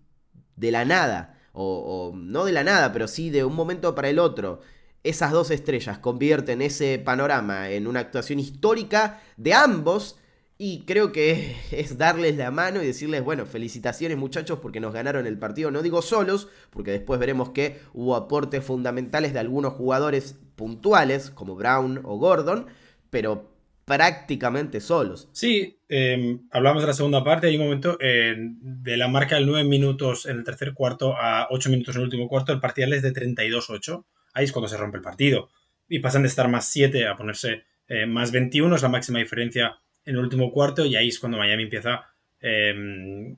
de 0.56 0.70
la 0.70 0.84
nada, 0.84 1.38
o, 1.52 2.10
o 2.12 2.16
no 2.16 2.44
de 2.44 2.52
la 2.52 2.64
nada, 2.64 2.92
pero 2.92 3.08
sí 3.08 3.30
de 3.30 3.44
un 3.44 3.54
momento 3.54 3.94
para 3.94 4.10
el 4.10 4.18
otro, 4.18 4.60
esas 5.04 5.32
dos 5.32 5.50
estrellas 5.50 5.98
convierten 5.98 6.60
ese 6.62 6.98
panorama 6.98 7.70
en 7.70 7.86
una 7.86 8.00
actuación 8.00 8.38
histórica 8.38 9.22
de 9.36 9.54
ambos. 9.54 10.18
Y 10.58 10.80
creo 10.84 11.12
que 11.12 11.56
es 11.70 11.98
darles 11.98 12.36
la 12.36 12.50
mano 12.50 12.82
y 12.82 12.86
decirles, 12.86 13.22
bueno, 13.22 13.46
felicitaciones 13.46 14.18
muchachos 14.18 14.58
porque 14.60 14.80
nos 14.80 14.92
ganaron 14.92 15.26
el 15.26 15.38
partido. 15.38 15.70
No 15.70 15.82
digo 15.82 16.02
solos, 16.02 16.48
porque 16.70 16.90
después 16.90 17.20
veremos 17.20 17.50
que 17.50 17.80
hubo 17.94 18.16
aportes 18.16 18.64
fundamentales 18.64 19.32
de 19.32 19.38
algunos 19.38 19.72
jugadores 19.74 20.38
puntuales, 20.56 21.30
como 21.30 21.54
Brown 21.54 22.00
o 22.04 22.18
Gordon, 22.18 22.66
pero 23.10 23.56
prácticamente 23.84 24.80
solos. 24.80 25.28
Sí, 25.32 25.78
eh, 25.88 26.40
hablamos 26.50 26.82
de 26.82 26.88
la 26.88 26.92
segunda 26.92 27.24
parte, 27.24 27.46
hay 27.46 27.56
un 27.56 27.62
momento 27.62 27.96
de 27.98 28.96
la 28.98 29.08
marca 29.08 29.36
de 29.36 29.46
9 29.46 29.66
minutos 29.66 30.26
en 30.26 30.36
el 30.36 30.44
tercer 30.44 30.74
cuarto 30.74 31.16
a 31.16 31.46
8 31.50 31.70
minutos 31.70 31.94
en 31.94 32.02
el 32.02 32.04
último 32.04 32.28
cuarto, 32.28 32.52
el 32.52 32.60
parcial 32.60 32.92
es 32.92 33.00
de 33.02 33.14
32-8 33.14 34.04
ahí 34.38 34.44
es 34.44 34.52
cuando 34.52 34.68
se 34.68 34.76
rompe 34.76 34.98
el 34.98 35.02
partido. 35.02 35.50
Y 35.88 36.00
pasan 36.00 36.22
de 36.22 36.28
estar 36.28 36.48
más 36.48 36.68
7 36.68 37.06
a 37.06 37.16
ponerse 37.16 37.64
eh, 37.88 38.06
más 38.06 38.32
21, 38.32 38.74
es 38.74 38.82
la 38.82 38.88
máxima 38.88 39.18
diferencia 39.18 39.78
en 40.04 40.14
el 40.14 40.20
último 40.20 40.52
cuarto, 40.52 40.86
y 40.86 40.96
ahí 40.96 41.08
es 41.08 41.18
cuando 41.18 41.38
Miami 41.38 41.64
empieza 41.64 42.06
em, 42.40 43.36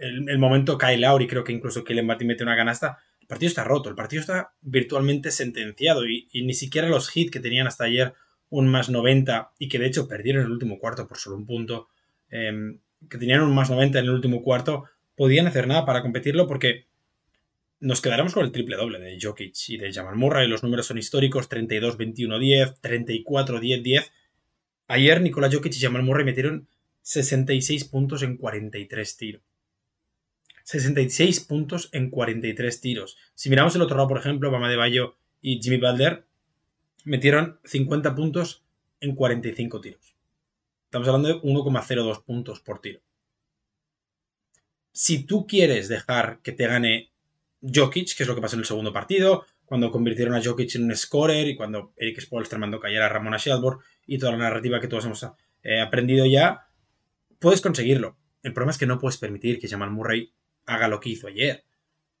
el, 0.00 0.38
momento 0.38 0.78
cae 0.78 0.96
Lauri, 0.96 1.26
creo 1.26 1.44
que 1.44 1.52
incluso 1.52 1.84
Kellen 1.84 2.06
Martin 2.06 2.28
mete 2.28 2.42
una 2.42 2.56
canasta. 2.56 2.98
El 3.20 3.26
partido 3.26 3.48
está 3.48 3.64
roto, 3.64 3.88
el 3.88 3.94
partido 3.94 4.20
está 4.20 4.52
virtualmente 4.62 5.30
sentenciado 5.30 6.06
y, 6.08 6.28
ni 6.32 6.54
siquiera 6.54 6.88
los 6.88 7.14
hits 7.14 7.30
que 7.30 7.40
tenían 7.40 7.66
hasta 7.66 7.84
ayer 7.84 8.14
un 8.48 8.68
más 8.68 8.88
90 8.88 9.52
y 9.58 9.68
que 9.68 9.78
de 9.78 9.86
hecho 9.86 10.08
perdieron 10.08 10.44
el 10.44 10.50
último 10.50 10.78
cuarto 10.78 11.06
por 11.06 11.18
solo 11.18 11.36
un 11.36 11.46
punto, 11.46 11.88
em, 12.30 12.78
que 13.08 13.18
tenían 13.18 13.42
un 13.42 13.54
más 13.54 13.70
90 13.70 13.98
en 13.98 14.06
el 14.06 14.10
último 14.10 14.42
cuarto, 14.42 14.84
podían 15.14 15.46
hacer 15.46 15.68
nada 15.68 15.84
para 15.84 16.02
competirlo 16.02 16.46
porque 16.48 16.86
nos 17.78 18.00
quedaremos 18.00 18.34
con 18.34 18.44
el 18.44 18.52
triple 18.52 18.76
doble 18.76 18.98
de 18.98 19.18
Jokic 19.20 19.54
y 19.68 19.76
de 19.78 19.92
Jamal 19.92 20.16
Murray. 20.16 20.48
Los 20.48 20.62
números 20.62 20.86
son 20.86 20.98
históricos: 20.98 21.48
32, 21.48 21.96
21, 21.96 22.38
10, 22.38 22.80
34, 22.80 23.60
10, 23.60 23.82
10. 23.82 24.12
Ayer 24.90 25.20
Nikola 25.20 25.48
Jokic 25.48 25.76
y 25.76 25.78
Jamal 25.78 26.02
Murray 26.02 26.24
metieron 26.24 26.66
66 27.02 27.84
puntos 27.84 28.24
en 28.24 28.36
43 28.36 29.16
tiros. 29.16 29.42
66 30.64 31.38
puntos 31.40 31.90
en 31.92 32.10
43 32.10 32.80
tiros. 32.80 33.16
Si 33.36 33.50
miramos 33.50 33.76
el 33.76 33.82
otro 33.82 33.96
lado, 33.96 34.08
por 34.08 34.18
ejemplo, 34.18 34.50
Bama 34.50 34.68
de 34.68 34.74
Bayo 34.74 35.16
y 35.40 35.62
Jimmy 35.62 35.76
Butler 35.76 36.26
metieron 37.04 37.60
50 37.62 38.16
puntos 38.16 38.64
en 38.98 39.14
45 39.14 39.80
tiros. 39.80 40.16
Estamos 40.86 41.06
hablando 41.06 41.28
de 41.28 41.34
1,02 41.36 42.24
puntos 42.24 42.58
por 42.58 42.80
tiro. 42.80 42.98
Si 44.90 45.22
tú 45.22 45.46
quieres 45.46 45.88
dejar 45.88 46.40
que 46.42 46.50
te 46.50 46.66
gane 46.66 47.12
Jokic, 47.62 48.16
que 48.16 48.24
es 48.24 48.28
lo 48.28 48.34
que 48.34 48.40
pasó 48.40 48.56
en 48.56 48.62
el 48.62 48.66
segundo 48.66 48.92
partido, 48.92 49.46
cuando 49.70 49.92
convirtieron 49.92 50.34
a 50.34 50.42
Jokic 50.42 50.74
en 50.74 50.86
un 50.86 50.96
scorer 50.96 51.46
y 51.46 51.54
cuando 51.54 51.92
Eric 51.96 52.20
Spolstra 52.22 52.58
mandó 52.58 52.80
callar 52.80 53.04
a 53.04 53.08
Ramona 53.08 53.36
Shelburne 53.36 53.80
y 54.04 54.18
toda 54.18 54.32
la 54.32 54.38
narrativa 54.38 54.80
que 54.80 54.88
todos 54.88 55.04
hemos 55.04 55.24
eh, 55.62 55.80
aprendido 55.80 56.26
ya, 56.26 56.66
puedes 57.38 57.60
conseguirlo. 57.60 58.16
El 58.42 58.52
problema 58.52 58.72
es 58.72 58.78
que 58.78 58.86
no 58.86 58.98
puedes 58.98 59.16
permitir 59.16 59.60
que 59.60 59.68
Jamal 59.68 59.92
Murray 59.92 60.32
haga 60.66 60.88
lo 60.88 60.98
que 60.98 61.10
hizo 61.10 61.28
ayer. 61.28 61.62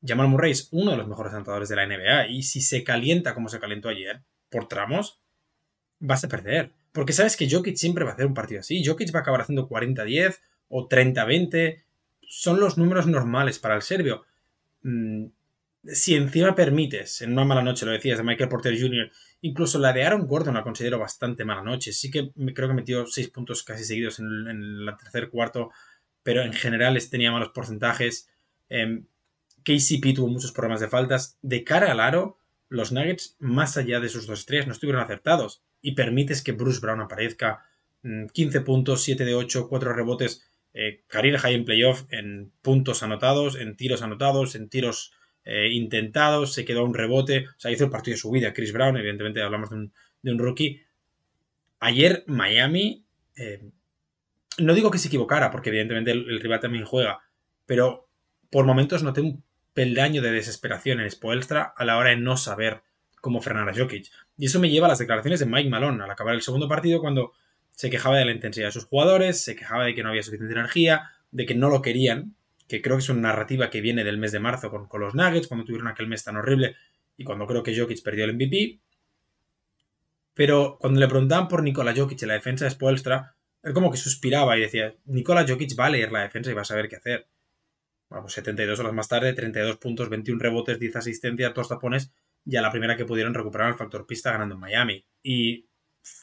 Jamal 0.00 0.28
Murray 0.28 0.52
es 0.52 0.68
uno 0.70 0.92
de 0.92 0.96
los 0.96 1.08
mejores 1.08 1.34
anotadores 1.34 1.68
de 1.68 1.74
la 1.74 1.86
NBA 1.88 2.28
y 2.28 2.44
si 2.44 2.60
se 2.60 2.84
calienta 2.84 3.34
como 3.34 3.48
se 3.48 3.58
calentó 3.58 3.88
ayer 3.88 4.20
por 4.48 4.68
tramos, 4.68 5.20
vas 5.98 6.22
a 6.22 6.28
perder. 6.28 6.70
Porque 6.92 7.12
sabes 7.12 7.36
que 7.36 7.50
Jokic 7.50 7.74
siempre 7.74 8.04
va 8.04 8.12
a 8.12 8.14
hacer 8.14 8.26
un 8.26 8.34
partido 8.34 8.60
así. 8.60 8.84
Jokic 8.84 9.12
va 9.12 9.18
a 9.18 9.22
acabar 9.22 9.40
haciendo 9.40 9.68
40-10 9.68 10.38
o 10.68 10.88
30-20. 10.88 11.82
Son 12.28 12.60
los 12.60 12.78
números 12.78 13.08
normales 13.08 13.58
para 13.58 13.74
el 13.74 13.82
serbio. 13.82 14.24
Si 15.84 16.14
encima 16.14 16.54
permites, 16.54 17.22
en 17.22 17.32
una 17.32 17.44
mala 17.44 17.62
noche, 17.62 17.86
lo 17.86 17.92
decías, 17.92 18.18
de 18.18 18.24
Michael 18.24 18.50
Porter 18.50 18.78
Jr., 18.78 19.10
incluso 19.40 19.78
la 19.78 19.94
de 19.94 20.04
Aaron 20.04 20.26
Gordon 20.26 20.54
la 20.54 20.62
considero 20.62 20.98
bastante 20.98 21.44
mala 21.44 21.62
noche. 21.62 21.92
Sí 21.92 22.10
que 22.10 22.30
creo 22.54 22.68
que 22.68 22.74
metió 22.74 23.06
6 23.06 23.28
puntos 23.30 23.62
casi 23.62 23.84
seguidos 23.84 24.18
en 24.18 24.26
el, 24.26 24.90
tercer 24.98 25.30
cuarto, 25.30 25.70
pero 26.22 26.42
en 26.42 26.52
general 26.52 26.98
tenía 27.10 27.32
malos 27.32 27.50
porcentajes. 27.50 28.28
Eh, 28.68 29.02
KCP 29.64 30.14
tuvo 30.14 30.28
muchos 30.28 30.52
problemas 30.52 30.80
de 30.80 30.88
faltas. 30.88 31.38
De 31.40 31.64
cara 31.64 31.90
al 31.90 32.00
aro, 32.00 32.38
los 32.68 32.92
Nuggets, 32.92 33.36
más 33.38 33.78
allá 33.78 34.00
de 34.00 34.10
sus 34.10 34.26
dos 34.26 34.40
estrellas, 34.40 34.66
no 34.66 34.72
estuvieron 34.74 35.02
acertados. 35.02 35.62
Y 35.80 35.92
permites 35.92 36.42
que 36.42 36.52
Bruce 36.52 36.80
Brown 36.80 37.00
aparezca. 37.00 37.64
15 38.02 38.60
mm, 38.60 38.64
puntos, 38.64 39.02
7 39.02 39.24
de 39.24 39.34
8, 39.34 39.66
4 39.68 39.92
rebotes. 39.94 40.46
Eh, 40.74 41.02
career 41.08 41.38
high 41.38 41.54
en 41.54 41.64
playoff 41.64 42.04
en 42.10 42.52
puntos 42.62 43.02
anotados, 43.02 43.56
en 43.56 43.76
tiros 43.76 44.02
anotados, 44.02 44.54
en 44.54 44.68
tiros 44.68 45.12
eh, 45.44 45.68
intentados, 45.72 46.52
se 46.52 46.64
quedó 46.64 46.84
un 46.84 46.94
rebote, 46.94 47.46
o 47.48 47.60
sea, 47.60 47.70
hizo 47.70 47.84
el 47.84 47.90
partido 47.90 48.14
de 48.14 48.20
su 48.20 48.30
vida 48.30 48.52
Chris 48.52 48.72
Brown, 48.72 48.96
evidentemente 48.96 49.42
hablamos 49.42 49.70
de 49.70 50.32
un, 50.32 50.38
rookie. 50.38 50.82
Ayer 51.78 52.24
Miami, 52.26 53.04
eh, 53.36 53.70
no 54.58 54.74
digo 54.74 54.90
que 54.90 54.98
se 54.98 55.08
equivocara, 55.08 55.50
porque 55.50 55.70
evidentemente 55.70 56.10
el, 56.10 56.40
rival 56.40 56.60
también 56.60 56.84
juega, 56.84 57.20
pero 57.66 58.08
por 58.50 58.66
momentos 58.66 59.02
noté 59.02 59.22
un 59.22 59.42
peldaño 59.72 60.20
de 60.20 60.32
desesperación 60.32 61.00
en 61.00 61.10
Spoelstra 61.10 61.72
a 61.76 61.84
la 61.84 61.96
hora 61.96 62.10
de 62.10 62.16
no 62.16 62.36
saber 62.36 62.82
cómo 63.20 63.40
frenar 63.40 63.68
a 63.68 63.74
Jokic. 63.74 64.10
Y 64.36 64.46
eso 64.46 64.60
me 64.60 64.70
lleva 64.70 64.86
a 64.86 64.90
las 64.90 64.98
declaraciones 64.98 65.40
de 65.40 65.46
Mike 65.46 65.70
Malone 65.70 66.02
al 66.02 66.10
acabar 66.10 66.34
el 66.34 66.42
segundo 66.42 66.68
partido 66.68 67.00
cuando 67.00 67.32
se 67.72 67.88
quejaba 67.88 68.18
de 68.18 68.26
la 68.26 68.32
intensidad 68.32 68.68
de 68.68 68.72
sus 68.72 68.84
jugadores, 68.84 69.42
se 69.42 69.56
quejaba 69.56 69.84
de 69.84 69.94
que 69.94 70.02
no 70.02 70.10
había 70.10 70.22
suficiente 70.22 70.52
energía, 70.52 71.10
de 71.30 71.46
que 71.46 71.54
no 71.54 71.70
lo 71.70 71.80
querían, 71.80 72.34
que 72.70 72.80
creo 72.80 72.96
que 72.96 73.02
es 73.02 73.08
una 73.08 73.22
narrativa 73.22 73.68
que 73.68 73.80
viene 73.80 74.04
del 74.04 74.16
mes 74.16 74.30
de 74.30 74.38
marzo 74.38 74.70
con, 74.70 75.00
los 75.00 75.14
Nuggets, 75.16 75.48
cuando 75.48 75.66
tuvieron 75.66 75.88
aquel 75.88 76.06
mes 76.06 76.22
tan 76.22 76.36
horrible 76.36 76.76
y 77.16 77.24
cuando 77.24 77.44
creo 77.44 77.64
que 77.64 77.76
Jokic 77.76 78.00
perdió 78.00 78.24
el 78.24 78.34
MVP. 78.34 78.78
Pero 80.34 80.78
cuando 80.80 81.00
le 81.00 81.08
preguntaban 81.08 81.48
por 81.48 81.64
Nikola 81.64 81.92
Jokic 81.94 82.22
en 82.22 82.28
la 82.28 82.34
defensa 82.34 82.64
de 82.64 82.70
Spoelstra, 82.70 83.34
él 83.64 83.72
como 83.74 83.90
que 83.90 83.96
suspiraba 83.96 84.56
y 84.56 84.60
decía, 84.60 84.94
Nikola 85.06 85.44
Jokic 85.46 85.78
va 85.78 85.86
a 85.86 85.90
leer 85.90 86.12
la 86.12 86.20
defensa 86.20 86.52
y 86.52 86.54
va 86.54 86.62
a 86.62 86.64
saber 86.64 86.88
qué 86.88 86.94
hacer. 86.94 87.26
Bueno, 88.08 88.22
pues 88.22 88.34
72 88.34 88.78
horas 88.78 88.92
más 88.92 89.08
tarde, 89.08 89.32
32 89.32 89.76
puntos, 89.78 90.08
21 90.08 90.40
rebotes, 90.40 90.78
10 90.78 90.94
asistencias, 90.94 91.52
dos 91.52 91.68
tapones, 91.68 92.12
ya 92.44 92.62
la 92.62 92.70
primera 92.70 92.96
que 92.96 93.04
pudieron 93.04 93.34
recuperar 93.34 93.68
el 93.68 93.74
factor 93.74 94.06
pista 94.06 94.30
ganando 94.30 94.54
en 94.54 94.60
Miami. 94.60 95.04
Y 95.24 95.66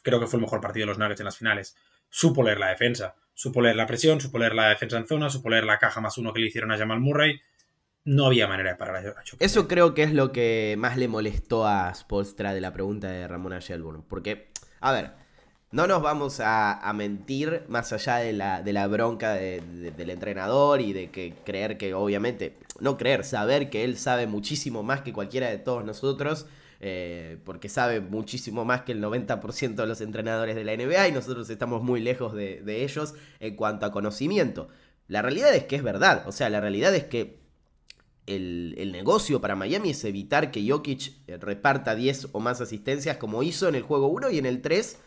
creo 0.01 0.21
que 0.21 0.27
fue 0.27 0.37
el 0.37 0.43
mejor 0.43 0.61
partido 0.61 0.85
de 0.85 0.87
los 0.87 0.97
Nuggets 0.97 1.19
en 1.19 1.25
las 1.25 1.37
finales. 1.37 1.75
Supo 2.09 2.41
leer 2.41 2.59
la 2.59 2.69
defensa 2.69 3.15
supo 3.38 3.62
leer 3.62 3.75
la 3.75 3.86
presión, 3.86 4.20
supo 4.20 4.39
leer 4.39 4.56
la 4.56 4.70
defensa 4.70 4.98
en 4.98 5.08
zona, 5.08 5.29
supo 5.29 5.50
leer 5.51 5.63
la 5.63 5.77
caja 5.77 6.01
más 6.01 6.17
uno 6.17 6.34
que 6.34 6.39
le 6.39 6.48
hicieron 6.48 6.72
a 6.72 6.77
Jamal 6.77 7.00
Murray. 7.00 7.39
No 8.03 8.25
había 8.25 8.48
manera 8.48 8.72
de 8.72 8.77
parar 8.77 8.96
a 8.96 9.01
Jokic. 9.03 9.36
Eso 9.39 9.67
creo 9.67 9.94
que 9.94 10.01
es 10.01 10.12
lo 10.12 10.32
que 10.32 10.75
más 10.79 10.98
le 10.98 11.08
molestó 11.08 11.67
a 11.67 11.94
Spolstra 11.94 12.56
de 12.56 12.62
la 12.62 12.74
pregunta 12.74 13.10
de 13.10 13.27
Ramona 13.27 13.60
Shelburne. 13.60 14.03
Porque, 14.10 14.48
a 14.79 14.91
ver, 14.91 15.12
no 15.70 15.86
nos 15.86 16.01
vamos 16.01 16.39
a, 16.44 16.91
mentir 16.96 17.62
más 17.67 17.94
allá 17.94 18.15
de 18.15 18.34
la, 18.34 18.63
de 18.63 18.74
la 18.74 18.88
bronca 18.88 19.34
del 19.34 20.10
entrenador 20.10 20.82
y 20.82 20.94
de 20.94 21.12
que 21.12 21.36
creer 21.46 21.77
que, 21.77 21.94
obviamente, 21.94 22.53
no 22.79 22.98
creer, 22.98 23.24
saber 23.24 23.70
que 23.70 23.84
él 23.84 23.98
sabe 23.98 24.25
muchísimo 24.25 24.82
más 24.82 25.01
que 25.01 25.13
cualquiera 25.13 25.48
de 25.50 25.60
todos 25.60 25.86
nosotros 25.86 26.48
eh, 26.79 27.39
porque 27.43 27.69
sabe 27.69 28.01
muchísimo 28.01 28.65
más 28.65 28.81
que 28.84 28.91
el 28.91 29.03
90% 29.03 29.75
de 29.75 29.88
los 29.88 30.01
entrenadores 30.01 30.55
de 30.55 30.63
la 30.63 30.75
NBA 30.75 31.07
y 31.07 31.12
nosotros 31.12 31.50
estamos 31.50 31.81
muy 31.84 32.00
lejos 32.01 32.34
de, 32.34 32.84
ellos 32.84 33.15
en 33.39 33.55
cuanto 33.55 33.86
a 33.86 33.91
conocimiento. 33.91 34.69
La 35.07 35.22
realidad 35.22 35.55
es 35.55 35.63
que 35.65 35.75
es 35.75 35.84
verdad, 35.84 36.24
o 36.27 36.31
sea, 36.31 36.50
la 36.50 36.62
realidad 36.62 36.93
es 36.93 37.05
que 37.05 37.39
el, 38.25 38.75
el, 38.77 38.91
negocio 38.91 39.39
para 39.39 39.55
Miami 39.55 39.91
es 39.91 40.03
evitar 40.03 40.51
que 40.51 40.69
Jokic 40.69 41.13
eh, 41.27 41.38
reparta 41.38 41.96
10 41.96 42.29
o 42.34 42.39
más 42.41 42.60
asistencias 42.60 43.17
como 43.17 43.41
hizo 43.41 43.69
en 43.69 43.75
el 43.75 43.84
juego 43.84 44.07
1 44.07 44.31
y 44.31 44.38
en 44.38 44.46
el 44.46 44.62
3 44.62 44.98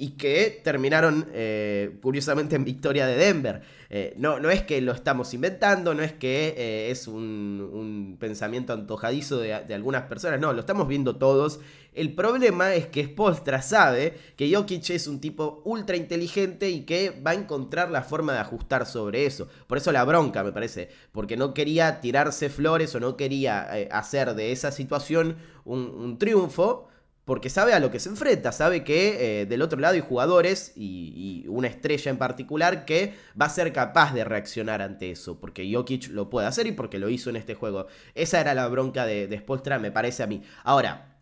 y 0.00 0.10
que 0.10 0.60
terminaron 0.62 1.26
eh, 1.32 1.98
curiosamente 2.00 2.54
en 2.54 2.64
victoria 2.64 3.04
de 3.04 3.16
Denver. 3.16 3.62
Eh, 3.90 4.14
no, 4.16 4.38
no 4.38 4.48
es 4.48 4.62
que 4.62 4.80
lo 4.80 4.92
estamos 4.92 5.34
inventando, 5.34 5.92
no 5.92 6.04
es 6.04 6.12
que 6.12 6.54
eh, 6.56 6.90
es 6.92 7.08
un, 7.08 8.16
pensamiento 8.20 8.72
antojadizo 8.72 9.38
de, 9.40 9.54
algunas 9.74 10.02
personas, 10.04 10.38
no, 10.38 10.52
lo 10.52 10.60
estamos 10.60 10.86
viendo 10.86 11.16
todos. 11.16 11.58
El 11.94 12.14
problema 12.14 12.74
es 12.74 12.86
que 12.86 13.06
Spolstra 13.06 13.60
sabe 13.60 14.16
que 14.36 14.54
Jokic 14.54 14.90
es 14.90 15.08
un 15.08 15.20
tipo 15.20 15.62
ultra 15.64 15.96
inteligente 15.96 16.70
y 16.70 16.82
que 16.82 17.10
va 17.26 17.32
a 17.32 17.34
encontrar 17.34 17.90
la 17.90 18.02
forma 18.02 18.34
de 18.34 18.38
ajustar 18.38 18.86
sobre 18.86 19.26
eso. 19.26 19.48
Por 19.66 19.78
eso 19.78 19.90
la 19.90 20.04
bronca, 20.04 20.44
me 20.44 20.52
parece, 20.52 20.90
porque 21.10 21.36
no 21.36 21.54
quería 21.54 22.00
tirarse 22.00 22.50
flores 22.50 22.94
o 22.94 23.00
no 23.00 23.16
quería 23.16 23.62
hacer 23.90 24.34
de 24.34 24.52
esa 24.52 24.70
situación 24.70 25.38
un 25.64 26.18
triunfo 26.18 26.88
porque 27.28 27.50
sabe 27.50 27.74
a 27.74 27.78
lo 27.78 27.90
que 27.90 28.00
se 28.00 28.08
enfrenta, 28.08 28.52
sabe 28.52 28.84
que 28.84 29.42
eh, 29.42 29.44
del 29.44 29.60
otro 29.60 29.78
lado 29.78 29.92
hay 29.92 30.00
jugadores 30.00 30.72
y, 30.76 31.44
una 31.48 31.68
estrella 31.68 32.10
en 32.10 32.16
particular 32.16 32.86
que 32.86 33.16
va 33.38 33.44
a 33.44 33.50
ser 33.50 33.70
capaz 33.70 34.14
de 34.14 34.24
reaccionar 34.24 34.80
ante 34.80 35.10
eso, 35.10 35.38
porque 35.38 35.70
Jokic 35.70 36.08
lo 36.08 36.30
puede 36.30 36.46
hacer 36.46 36.66
y 36.66 36.72
porque 36.72 36.98
lo 36.98 37.10
hizo 37.10 37.28
en 37.28 37.36
este 37.36 37.54
juego. 37.54 37.86
Esa 38.14 38.40
era 38.40 38.54
la 38.54 38.66
bronca 38.68 39.04
de, 39.04 39.26
de 39.26 39.78
me 39.78 39.92
parece 39.92 40.22
a 40.22 40.26
mí. 40.26 40.42
Ahora, 40.64 41.18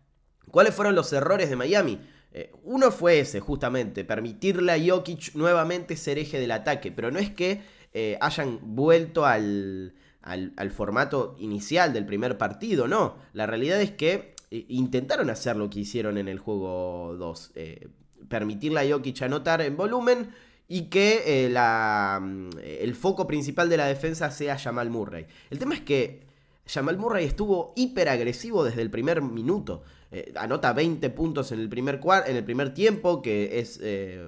¿cuáles 0.49 0.73
fueron 0.73 0.95
los 0.95 1.11
errores 1.11 1.49
de 1.49 1.57
Miami? 1.57 1.99
Eh, 2.31 2.53
uno 2.63 2.89
fue 2.89 3.19
ese, 3.19 3.41
justamente, 3.41 4.05
permitirle 4.05 4.71
a 4.71 4.79
Jokic 4.79 5.35
nuevamente 5.35 5.97
ser 5.97 6.19
eje 6.19 6.39
del 6.39 6.51
ataque, 6.51 6.89
pero 6.89 7.11
no 7.11 7.19
es 7.19 7.31
que 7.31 7.63
eh, 7.93 8.17
hayan 8.21 8.59
vuelto 8.61 9.25
al, 9.25 9.93
al 10.21 10.71
formato 10.71 11.35
inicial 11.37 11.91
del 11.91 12.05
primer 12.05 12.37
partido, 12.37 12.87
no. 12.87 13.17
La 13.33 13.45
realidad 13.45 13.81
es 13.81 13.91
que 13.91 14.36
intentaron 14.49 15.29
hacer 15.29 15.55
lo 15.55 15.69
que 15.69 15.79
hicieron 15.79 16.17
en 16.17 16.27
el 16.27 16.39
juego 16.39 17.15
2. 17.17 17.51
Eh, 17.55 17.87
permitirle 18.29 18.79
a 18.79 18.89
Jokic 18.89 19.21
anotar 19.21 19.61
en 19.61 19.77
volumen 19.77 20.31
y 20.67 20.83
que 20.83 21.45
eh, 21.45 21.49
la, 21.49 22.19
mm, 22.21 22.49
el 22.61 22.95
foco 22.95 23.27
principal 23.27 23.69
de 23.69 23.77
la 23.77 23.85
defensa 23.85 24.31
sea 24.31 24.57
Jamal 24.57 24.89
Murray. 24.89 25.27
El 25.49 25.59
tema 25.59 25.75
es 25.75 25.81
que 25.81 26.25
Jamal 26.65 26.97
Murray 26.97 27.25
estuvo 27.25 27.73
hiper 27.75 28.09
agresivo 28.09 28.63
desde 28.63 28.81
el 28.81 28.89
primer 28.89 29.21
minuto. 29.21 29.83
Eh, 30.11 30.33
anota 30.37 30.71
20 30.71 31.09
puntos 31.09 31.51
en 31.51 31.59
el 31.59 31.69
primer, 31.69 31.99
en 32.25 32.35
el 32.35 32.43
primer 32.43 32.73
tiempo, 32.73 33.21
que 33.21 33.59
es 33.59 33.81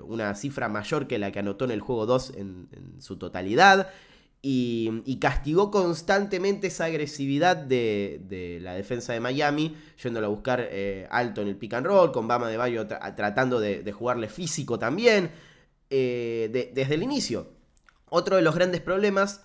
una 0.06 0.36
cifra 0.36 0.68
mayor 0.70 1.08
que 1.08 1.18
la 1.20 1.32
que 1.32 1.40
anotó 1.40 1.66
en 1.66 1.72
el 1.72 1.82
juego 1.82 2.06
2 2.06 2.34
en, 2.36 2.68
en 2.72 3.02
su 3.02 3.18
totalidad 3.18 3.90
y, 4.42 5.18
castigó 5.20 5.70
constantemente 5.70 6.68
esa 6.68 6.86
agresividad 6.86 7.58
de, 7.58 8.60
la 8.62 8.74
defensa 8.74 9.14
de 9.14 9.20
Miami, 9.20 9.76
yéndolo 10.02 10.28
a 10.28 10.30
buscar 10.30 10.68
eh, 10.72 11.08
alto 11.12 11.42
en 11.42 11.50
el 11.50 11.58
pick 11.58 11.74
and 11.74 11.86
roll, 11.86 12.12
con 12.12 12.28
Bama 12.28 12.48
de 12.48 12.58
Bayo 12.58 12.88
tratando 12.88 13.60
de, 13.60 13.92
jugarle 13.92 14.30
físico 14.30 14.80
también, 14.80 15.32
eh, 15.90 16.72
desde 16.74 16.96
el 16.96 17.04
inicio. 17.04 17.52
Otro 18.10 18.38
de 18.38 18.42
los 18.42 18.56
grandes 18.56 18.82
problemas 18.82 19.42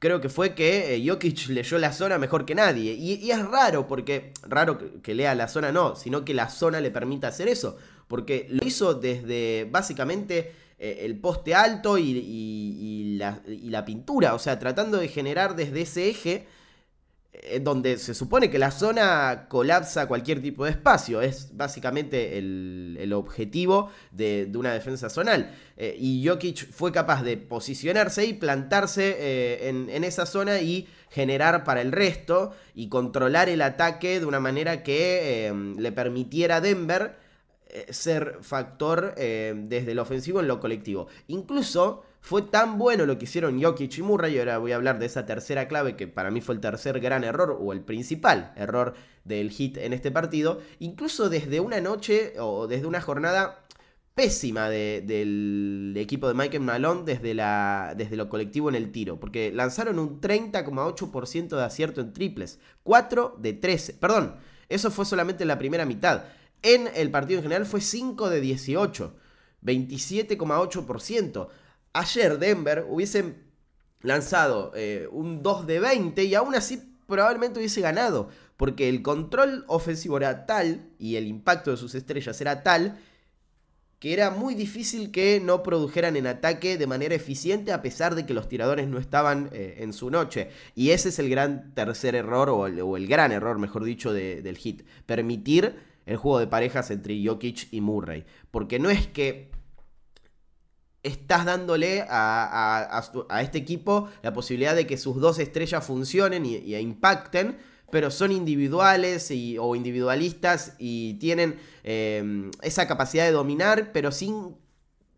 creo 0.00 0.20
que 0.20 0.30
fue 0.30 0.54
que 0.54 0.96
eh, 0.96 1.06
Jokic 1.06 1.48
leyó 1.48 1.78
la 1.78 1.92
zona 1.92 2.18
mejor 2.18 2.44
que 2.44 2.56
nadie. 2.56 2.94
Y, 2.94 3.30
es 3.30 3.46
raro, 3.46 3.86
porque 3.86 4.32
raro 4.42 4.78
que, 5.02 5.14
lea 5.14 5.34
la 5.36 5.46
zona 5.46 5.70
no, 5.70 5.94
sino 5.94 6.24
que 6.24 6.34
la 6.34 6.48
zona 6.48 6.80
le 6.80 6.90
permita 6.90 7.28
hacer 7.28 7.46
eso. 7.46 7.76
Porque 8.08 8.48
lo 8.50 8.66
hizo 8.66 8.94
desde 8.94 9.68
básicamente 9.70 10.52
el 10.80 11.18
poste 11.18 11.54
alto 11.54 11.98
y, 11.98 13.18
la, 13.18 13.84
pintura, 13.84 14.34
o 14.34 14.38
sea, 14.38 14.58
tratando 14.58 14.98
de 14.98 15.08
generar 15.08 15.54
desde 15.54 15.82
ese 15.82 16.08
eje 16.08 16.46
eh, 17.32 17.60
donde 17.60 17.96
se 17.96 18.12
supone 18.12 18.50
que 18.50 18.58
la 18.58 18.72
zona 18.72 19.46
colapsa 19.48 20.08
cualquier 20.08 20.42
tipo 20.42 20.64
de 20.64 20.72
espacio. 20.72 21.22
Es 21.22 21.56
básicamente 21.56 22.38
el, 22.38 23.12
objetivo 23.12 23.90
de, 24.10 24.50
una 24.54 24.72
defensa 24.72 25.08
zonal. 25.08 25.52
Eh, 25.76 25.96
y 25.98 26.26
Jokic 26.26 26.70
fue 26.70 26.92
capaz 26.92 27.22
de 27.22 27.36
posicionarse 27.36 28.26
y 28.26 28.34
plantarse 28.34 29.16
eh, 29.18 29.68
en, 29.68 30.04
esa 30.04 30.26
zona 30.26 30.60
y 30.60 30.88
generar 31.08 31.64
para 31.64 31.82
el 31.82 31.92
resto 31.92 32.52
y 32.74 32.88
controlar 32.88 33.48
el 33.48 33.62
ataque 33.62 34.20
de 34.20 34.26
una 34.26 34.40
manera 34.40 34.82
que 34.82 35.52
le 35.76 35.92
permitiera 35.92 36.56
a 36.56 36.60
Denver 36.60 37.16
ser 37.90 38.38
factor 38.42 39.14
desde 39.14 39.92
el 39.92 39.98
ofensivo 39.98 40.40
en 40.40 40.48
lo 40.48 40.60
colectivo. 40.60 41.08
Incluso 41.28 42.04
fue 42.20 42.42
tan 42.42 42.78
bueno 42.78 43.06
lo 43.06 43.18
que 43.18 43.24
hicieron 43.24 43.62
Jokic 43.62 43.98
y 43.98 44.02
Murray, 44.02 44.36
y 44.36 44.38
ahora 44.38 44.58
voy 44.58 44.72
a 44.72 44.76
hablar 44.76 44.98
de 44.98 45.06
esa 45.06 45.24
tercera 45.26 45.68
clave 45.68 45.96
que 45.96 46.06
para 46.06 46.30
mí 46.30 46.40
fue 46.40 46.54
el 46.54 46.60
tercer 46.60 47.00
gran 47.00 47.24
error 47.24 47.56
o 47.58 47.72
el 47.72 47.80
principal 47.80 48.52
error 48.56 48.94
del 49.24 49.50
hit 49.50 49.78
en 49.78 49.92
este 49.92 50.10
partido, 50.10 50.60
incluso 50.78 51.30
desde 51.30 51.60
una 51.60 51.80
noche 51.80 52.34
o 52.38 52.66
desde 52.66 52.86
una 52.86 53.00
jornada 53.00 53.64
pésima 54.14 54.68
del 54.68 55.94
equipo 55.96 56.28
de 56.28 56.34
Michael 56.34 56.62
Malone 56.62 57.02
desde, 57.06 57.32
la, 57.32 57.94
desde 57.96 58.16
lo 58.16 58.28
colectivo 58.28 58.68
en 58.68 58.74
el 58.74 58.92
tiro, 58.92 59.18
porque 59.18 59.50
lanzaron 59.50 59.98
un 59.98 60.20
30,8% 60.20 61.56
de 61.56 61.64
acierto 61.64 62.02
en 62.02 62.12
triples, 62.12 62.58
4 62.82 63.36
de 63.38 63.54
13, 63.54 63.94
perdón, 63.94 64.36
eso 64.68 64.90
fue 64.90 65.06
solamente 65.06 65.44
en 65.44 65.48
la 65.48 65.58
primera 65.58 65.86
mitad, 65.86 66.24
en 66.62 66.88
el 66.94 67.10
partido 67.10 67.38
en 67.38 67.44
general 67.44 67.66
fue 67.66 67.80
5 67.80 68.30
de 68.30 68.40
18, 68.40 69.14
27,8%. 69.62 71.48
Ayer 71.92 72.38
Denver 72.38 72.86
hubiesen 72.88 73.42
lanzado 74.02 74.72
eh, 74.74 75.08
un 75.10 75.42
2 75.42 75.66
de 75.66 75.80
20 75.80 76.24
y 76.24 76.34
aún 76.34 76.54
así 76.54 76.82
probablemente 77.06 77.58
hubiese 77.58 77.80
ganado. 77.80 78.28
Porque 78.56 78.88
el 78.88 79.02
control 79.02 79.64
ofensivo 79.68 80.16
era 80.18 80.46
tal 80.46 80.90
y 80.98 81.16
el 81.16 81.26
impacto 81.26 81.70
de 81.70 81.76
sus 81.76 81.94
estrellas 81.94 82.40
era 82.40 82.62
tal 82.62 82.98
que 84.00 84.14
era 84.14 84.30
muy 84.30 84.54
difícil 84.54 85.12
que 85.12 85.40
no 85.40 85.62
produjeran 85.62 86.16
en 86.16 86.26
ataque 86.26 86.78
de 86.78 86.86
manera 86.86 87.14
eficiente 87.14 87.70
a 87.70 87.82
pesar 87.82 88.14
de 88.14 88.24
que 88.24 88.32
los 88.32 88.48
tiradores 88.48 88.88
no 88.88 88.98
estaban 88.98 89.50
eh, 89.52 89.76
en 89.80 89.92
su 89.92 90.10
noche. 90.10 90.48
Y 90.74 90.90
ese 90.90 91.10
es 91.10 91.18
el 91.18 91.28
gran 91.28 91.74
tercer 91.74 92.14
error, 92.14 92.48
o 92.48 92.66
el, 92.66 93.06
gran 93.06 93.30
error, 93.30 93.58
mejor 93.58 93.84
dicho, 93.84 94.14
del 94.14 94.56
hit. 94.56 94.84
Permitir 95.04 95.76
el 96.06 96.16
juego 96.16 96.38
de 96.38 96.46
parejas 96.46 96.90
entre 96.90 97.22
Jokic 97.24 97.68
y 97.72 97.80
Murray. 97.80 98.24
Porque 98.50 98.78
no 98.78 98.90
es 98.90 99.06
que 99.06 99.50
estás 101.02 101.44
dándole 101.44 102.04
a, 102.08 103.02
este 103.42 103.58
equipo 103.58 104.08
la 104.22 104.32
posibilidad 104.32 104.74
de 104.74 104.86
que 104.86 104.96
sus 104.96 105.16
dos 105.16 105.38
estrellas 105.38 105.84
funcionen 105.84 106.44
y, 106.44 106.74
impacten, 106.76 107.58
pero 107.90 108.10
son 108.10 108.32
individuales 108.32 109.32
o 109.58 109.74
individualistas 109.74 110.74
y 110.78 111.14
tienen 111.14 111.58
em, 111.82 112.50
esa 112.62 112.86
capacidad 112.86 113.24
de 113.24 113.32
dominar, 113.32 113.90
pero 113.92 114.12
sin 114.12 114.56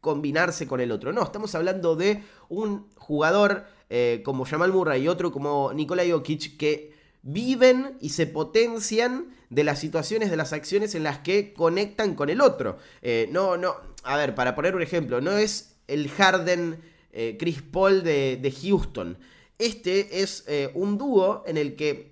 combinarse 0.00 0.66
con 0.66 0.80
el 0.80 0.90
otro. 0.90 1.12
No, 1.12 1.22
estamos 1.22 1.54
hablando 1.54 1.96
de 1.96 2.22
un 2.48 2.88
jugador 2.96 3.66
eh, 3.90 4.22
como 4.24 4.44
Jamal 4.44 4.72
Murray 4.72 5.02
y 5.02 5.08
otro 5.08 5.30
como 5.30 5.72
Nikola 5.74 6.02
Jokic 6.08 6.56
que 6.56 6.92
viven 7.22 7.96
y 8.00 8.08
se 8.10 8.26
potencian 8.26 9.28
de 9.52 9.64
las 9.64 9.78
situaciones, 9.78 10.30
de 10.30 10.36
las 10.36 10.54
acciones 10.54 10.94
en 10.94 11.02
las 11.02 11.18
que 11.18 11.52
conectan 11.52 12.14
con 12.14 12.30
el 12.30 12.40
otro. 12.40 12.78
Eh, 13.02 13.28
no, 13.30 13.58
no, 13.58 13.76
a 14.02 14.16
ver, 14.16 14.34
para 14.34 14.54
poner 14.54 14.74
un 14.74 14.80
ejemplo, 14.80 15.20
no 15.20 15.36
es 15.36 15.76
el 15.88 16.08
Harden 16.08 16.80
eh, 17.12 17.36
Chris 17.38 17.60
Paul 17.60 18.02
de, 18.02 18.54
Houston. 18.62 19.18
Este 19.58 20.22
es 20.22 20.44
eh, 20.48 20.70
un 20.72 20.96
dúo 20.96 21.44
en 21.46 21.58
el 21.58 21.76
que 21.76 22.11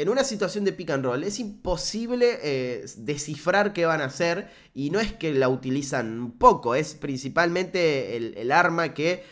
en 0.00 0.08
una 0.08 0.24
situación 0.24 0.64
de 0.64 0.72
pick 0.72 0.90
and 0.90 1.04
roll 1.04 1.22
es 1.24 1.38
imposible 1.40 2.38
eh, 2.42 2.84
descifrar 2.96 3.72
qué 3.72 3.86
van 3.86 4.00
a 4.00 4.06
hacer 4.06 4.48
y 4.74 4.90
no 4.90 5.00
es 5.00 5.12
que 5.12 5.32
la 5.32 5.48
utilizan 5.48 6.32
poco, 6.38 6.74
es 6.74 6.94
principalmente 6.94 8.16
el, 8.16 8.52
arma 8.52 8.94
que 8.94 9.24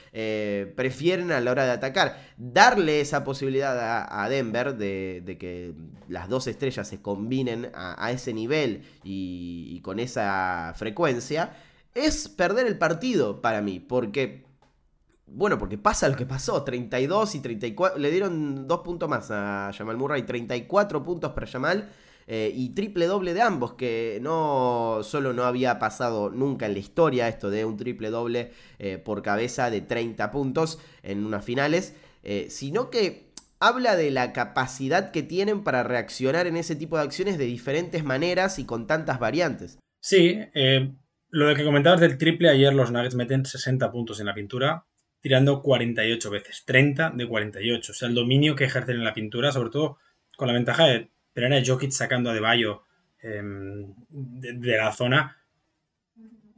prefieren 0.74 1.32
a 1.32 1.40
la 1.40 1.50
hora 1.52 1.64
de 1.64 1.70
atacar. 1.70 2.18
Darle 2.36 3.00
esa 3.00 3.24
posibilidad 3.24 4.06
a, 4.10 4.28
Denver 4.28 4.76
de, 4.76 5.36
que 5.38 5.74
las 6.08 6.28
dos 6.28 6.46
estrellas 6.48 6.88
se 6.88 7.00
combinen 7.00 7.70
a, 7.74 8.10
ese 8.10 8.34
nivel 8.34 8.82
y 9.04 9.80
con 9.82 10.00
esa 10.00 10.74
frecuencia 10.76 11.52
es 11.98 12.28
perder 12.28 12.66
el 12.66 12.78
partido 12.78 13.40
para 13.40 13.60
mí, 13.60 13.80
porque, 13.80 14.44
bueno, 15.32 15.58
porque 15.58 15.78
pasa 15.78 16.08
lo 16.08 16.16
que 16.16 16.26
pasó, 16.26 16.62
32 16.64 17.34
y 17.34 17.40
34, 17.40 17.98
le 17.98 18.10
dieron 18.10 18.66
dos 18.66 18.80
puntos 18.80 19.08
más 19.08 19.30
a 19.30 19.70
Jamal 19.76 19.96
Murray, 19.96 20.22
34 20.22 21.02
puntos 21.02 21.32
para 21.32 21.46
Jamal. 21.46 21.88
Eh, 22.30 22.52
y 22.54 22.74
triple 22.74 23.06
doble 23.06 23.32
de 23.32 23.40
ambos, 23.40 23.72
que 23.72 24.18
no 24.20 25.00
solo 25.02 25.32
no 25.32 25.44
había 25.44 25.78
pasado 25.78 26.28
nunca 26.28 26.66
en 26.66 26.74
la 26.74 26.78
historia 26.78 27.26
esto 27.26 27.48
de 27.48 27.64
un 27.64 27.78
triple 27.78 28.10
doble 28.10 28.52
eh, 28.78 28.98
por 28.98 29.22
cabeza 29.22 29.70
de 29.70 29.80
30 29.80 30.30
puntos 30.30 30.78
en 31.02 31.24
unas 31.24 31.42
finales, 31.42 31.96
eh, 32.22 32.48
sino 32.50 32.90
que 32.90 33.32
habla 33.60 33.96
de 33.96 34.10
la 34.10 34.34
capacidad 34.34 35.10
que 35.10 35.22
tienen 35.22 35.64
para 35.64 35.84
reaccionar 35.84 36.46
en 36.46 36.58
ese 36.58 36.76
tipo 36.76 36.98
de 36.98 37.04
acciones 37.04 37.38
de 37.38 37.46
diferentes 37.46 38.04
maneras 38.04 38.58
y 38.58 38.66
con 38.66 38.86
tantas 38.86 39.18
variantes. 39.18 39.78
Sí, 40.02 40.38
lo 41.30 41.46
de 41.46 41.54
que 41.54 41.64
comentabas 41.64 42.00
del 42.00 42.18
triple, 42.18 42.50
ayer 42.50 42.74
los 42.74 42.92
Nuggets 42.92 43.14
meten 43.14 43.46
60 43.46 43.90
puntos 43.90 44.20
en 44.20 44.26
la 44.26 44.34
pintura, 44.34 44.84
tirando 45.28 45.60
48 45.60 46.30
veces, 46.30 46.64
30 46.64 47.10
de 47.10 47.28
48. 47.28 47.92
O 47.92 47.94
sea, 47.94 48.08
el 48.08 48.14
dominio 48.14 48.56
que 48.56 48.64
ejercen 48.64 48.96
en 48.96 49.04
la 49.04 49.12
pintura, 49.12 49.52
sobre 49.52 49.68
todo 49.68 49.98
con 50.38 50.48
la 50.48 50.54
ventaja 50.54 50.86
de 50.86 51.10
tener 51.34 51.52
a 51.52 51.62
Jokic 51.64 51.90
sacando 51.90 52.30
a 52.30 52.32
De 52.32 52.40
em, 53.20 53.94
de, 54.08 54.76
la 54.78 54.90
zona. 54.92 55.36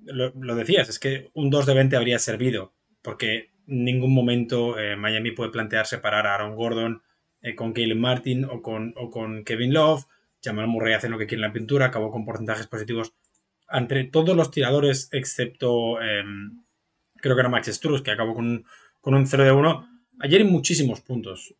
Lo, 0.04 0.54
decías, 0.54 0.88
es 0.88 1.00
que 1.00 1.30
un 1.35 1.50
2 1.50 1.66
de 1.66 1.74
20 1.74 1.96
habría 1.96 2.20
servido, 2.20 2.72
porque 3.02 3.50
en 3.66 3.85
ningún 3.85 4.14
momento 4.14 4.78
eh, 4.78 4.94
Miami 4.94 5.33
puede 5.33 5.50
plantearse 5.50 5.98
parar 5.98 6.28
a 6.28 6.35
Aaron 6.37 6.54
Gordon 6.54 7.02
eh, 7.42 7.56
con 7.56 7.72
Caleb 7.72 7.98
Martin 7.98 8.44
o 8.44 8.62
con, 8.62 8.94
o 8.96 9.11
con 9.11 9.42
Kevin 9.42 9.74
Love. 9.74 10.04
Jamal 10.42 10.68
Murray 10.68 10.94
hace 10.94 11.09
lo 11.09 11.18
que 11.18 11.26
quiere 11.26 11.42
en 11.42 11.48
la 11.48 11.52
pintura, 11.52 11.87
acabó 11.87 12.12
con 12.12 12.24
porcentajes 12.24 12.68
positivos 12.68 13.14
entre 13.68 14.04
todos 14.04 14.37
los 14.37 14.52
tiradores, 14.52 15.09
excepto 15.11 16.00
em, 16.00 16.62
creo 17.20 17.35
que 17.35 17.40
era 17.40 17.48
Max 17.48 17.68
Struz, 17.68 18.02
que 18.02 18.11
acabó 18.11 18.35
con, 18.35 18.64
un 19.02 19.26
0 19.26 19.44
de 19.44 19.52
1. 19.52 19.88
Ayer 20.20 20.42
hay 20.42 20.46
muchísimos 20.46 21.00
puntos 21.00 21.54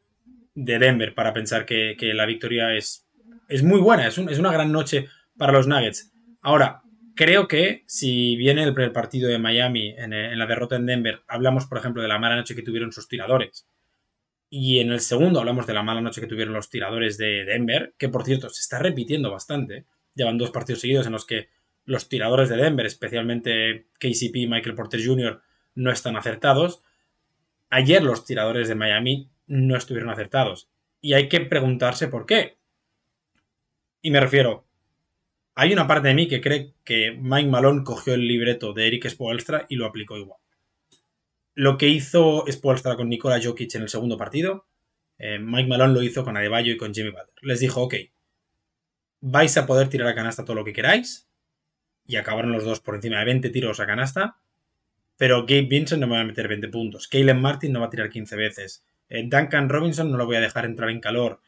de 0.55 0.79
Denver 0.79 1.15
para 1.15 1.33
pensar 1.33 1.65
que, 1.65 1.97
la 2.15 2.27
victoria 2.27 2.75
es, 2.75 3.07
es 3.49 3.63
muy 3.63 3.81
buena, 3.81 4.07
es, 4.07 4.19
es, 4.19 4.39
una 4.39 4.53
gran 4.53 4.73
noche 4.73 5.09
para 5.37 5.53
los 5.53 5.67
Nuggets. 5.67 6.13
Ahora, 6.43 6.83
creo 7.15 7.49
que 7.49 7.85
si 7.87 8.37
viene 8.37 8.65
el 8.65 8.93
partido 8.93 9.29
de 9.29 9.39
Miami 9.39 9.95
en, 9.97 10.13
en 10.13 10.39
la 10.39 10.47
derrota 10.47 10.77
en 10.77 10.87
Denver, 10.87 11.23
hablamos, 11.29 11.67
por 11.67 11.79
ejemplo, 11.79 12.03
de 12.03 12.09
la 12.09 12.19
mala 12.19 12.37
noche 12.37 12.55
que 12.55 12.63
tuvieron 12.63 12.93
sus 12.93 13.09
tiradores. 13.09 13.67
Y 14.53 14.81
en 14.81 14.91
el 14.91 15.01
segundo 15.01 15.39
hablamos 15.39 15.67
de 15.69 15.75
la 15.75 15.85
mala 15.85 16.01
noche 16.01 16.21
que 16.21 16.27
tuvieron 16.27 16.55
los 16.55 16.71
tiradores 16.71 17.17
de 17.17 17.45
Denver, 17.45 17.95
que 17.97 18.09
por 18.09 18.25
cierto 18.25 18.51
se 18.51 18.61
está 18.61 18.81
repitiendo 18.81 19.31
bastante. 19.31 19.87
Llevan 20.15 20.39
dos 20.39 20.51
partidos 20.51 20.81
seguidos 20.81 21.07
en 21.07 21.13
los 21.13 21.25
que 21.25 21.49
los 21.85 22.09
tiradores 22.09 22.49
de 22.49 22.57
Denver, 22.57 22.85
especialmente 22.85 23.87
KCP 23.99 24.37
y 24.37 24.47
Michael 24.49 24.75
Porter 24.75 25.01
Jr., 25.05 25.41
no 25.75 25.91
están 25.91 26.17
acertados. 26.17 26.83
Ayer 27.71 28.03
los 28.03 28.25
tiradores 28.25 28.69
de 28.69 28.75
Miami 28.75 29.31
no 29.47 29.77
estuvieron 29.77 30.11
acertados. 30.11 30.69
Y 31.01 31.15
hay 31.15 31.29
que 31.29 31.41
preguntarse 31.41 32.09
por 32.09 32.27
qué. 32.27 32.59
Y 34.03 34.11
me 34.11 34.21
refiero, 34.21 34.67
hay 35.55 35.73
una 35.73 35.87
parte 35.87 36.09
de 36.09 36.15
mí 36.15 36.29
que 36.29 36.41
cree 36.41 36.75
que 36.85 37.13
Mike 37.13 37.49
Malone 37.49 37.85
cogió 37.85 38.15
el 38.15 38.27
libreto 38.27 38.73
de 38.73 38.87
Eric 38.87 39.09
Spoelstra 39.09 39.67
y 39.69 39.77
lo 39.77 39.87
aplicó 39.87 40.17
igual. 40.17 40.41
Lo 41.55 41.77
que 41.77 41.89
hizo 41.89 42.45
Spoelstra 42.51 42.97
con 42.97 43.09
Nikola 43.09 43.41
Jokic 43.43 43.75
en 43.75 43.83
el 43.83 43.89
segundo 43.89 44.17
partido, 44.17 44.67
eh, 45.19 45.39
Mike 45.39 45.69
Malone 45.69 45.93
lo 45.93 46.03
hizo 46.03 46.25
con 46.25 46.37
Adebayo 46.37 46.73
y 46.73 46.77
con 46.77 46.95
Jimmy 46.95 47.11
Butler. 47.11 47.29
Les 47.43 47.61
dijo, 47.61 47.83
ok, 47.83 47.95
vais 49.21 49.57
a 49.57 49.67
poder 49.67 49.89
tirar 49.89 50.09
a 50.09 50.15
canasta 50.15 50.45
todo 50.45 50.57
lo 50.57 50.65
que 50.65 50.73
queráis, 50.73 51.31
y 52.07 52.17
acabaron 52.17 52.53
los 52.53 52.65
dos 52.65 52.81
por 52.81 52.97
encima 52.97 53.19
de 53.21 53.27
20 53.27 53.51
tiros 53.51 53.79
a 53.79 53.87
canasta. 53.87 54.39
Pero 55.21 55.43
Gabe 55.43 55.67
Vincent 55.69 56.01
no 56.01 56.07
me 56.07 56.15
va 56.15 56.23
a 56.23 56.25
meter 56.25 56.49
20 56.49 56.69
puntos. 56.69 57.07
Kalen 57.07 57.39
Martin 57.39 57.75
no 57.75 57.81
va 57.81 57.89
a 57.89 57.91
tirar 57.91 58.09
15 58.09 58.37
veces. 58.37 58.87
Eh, 59.11 59.23
Duncan 59.29 59.69
Robinson 59.69 60.11
no 60.11 60.17
lo 60.17 60.25
voy 60.25 60.37
a 60.37 60.41
dejar 60.41 60.65
entrar 60.65 60.89
en 60.89 60.99
calor. 60.99 61.43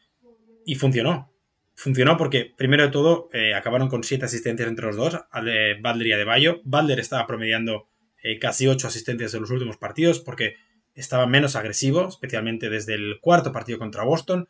Y 0.63 0.75
funcionó. 0.75 1.33
Funcionó 1.73 2.15
porque, 2.15 2.53
primero 2.55 2.83
de 2.83 2.89
todo, 2.89 3.29
eh, 3.33 3.55
acabaron 3.55 3.89
con 3.89 4.03
7 4.03 4.25
asistencias 4.25 4.69
entre 4.69 4.85
los 4.85 4.95
dos, 4.95 5.13
de 5.43 5.79
Butler 5.81 6.05
y 6.05 6.11
Adebayo. 6.13 6.61
Butler 6.65 6.99
estaba 6.99 7.25
promediando 7.25 7.87
eh, 8.21 8.37
casi 8.37 8.67
8 8.67 8.89
asistencias 8.89 9.33
en 9.33 9.41
los 9.41 9.49
últimos 9.49 9.77
partidos 9.77 10.19
porque 10.19 10.53
estaba 10.93 11.25
menos 11.25 11.55
agresivo, 11.55 12.09
especialmente 12.09 12.69
desde 12.69 12.93
el 12.93 13.19
cuarto 13.21 13.51
partido 13.51 13.79
contra 13.79 14.03
Boston. 14.03 14.49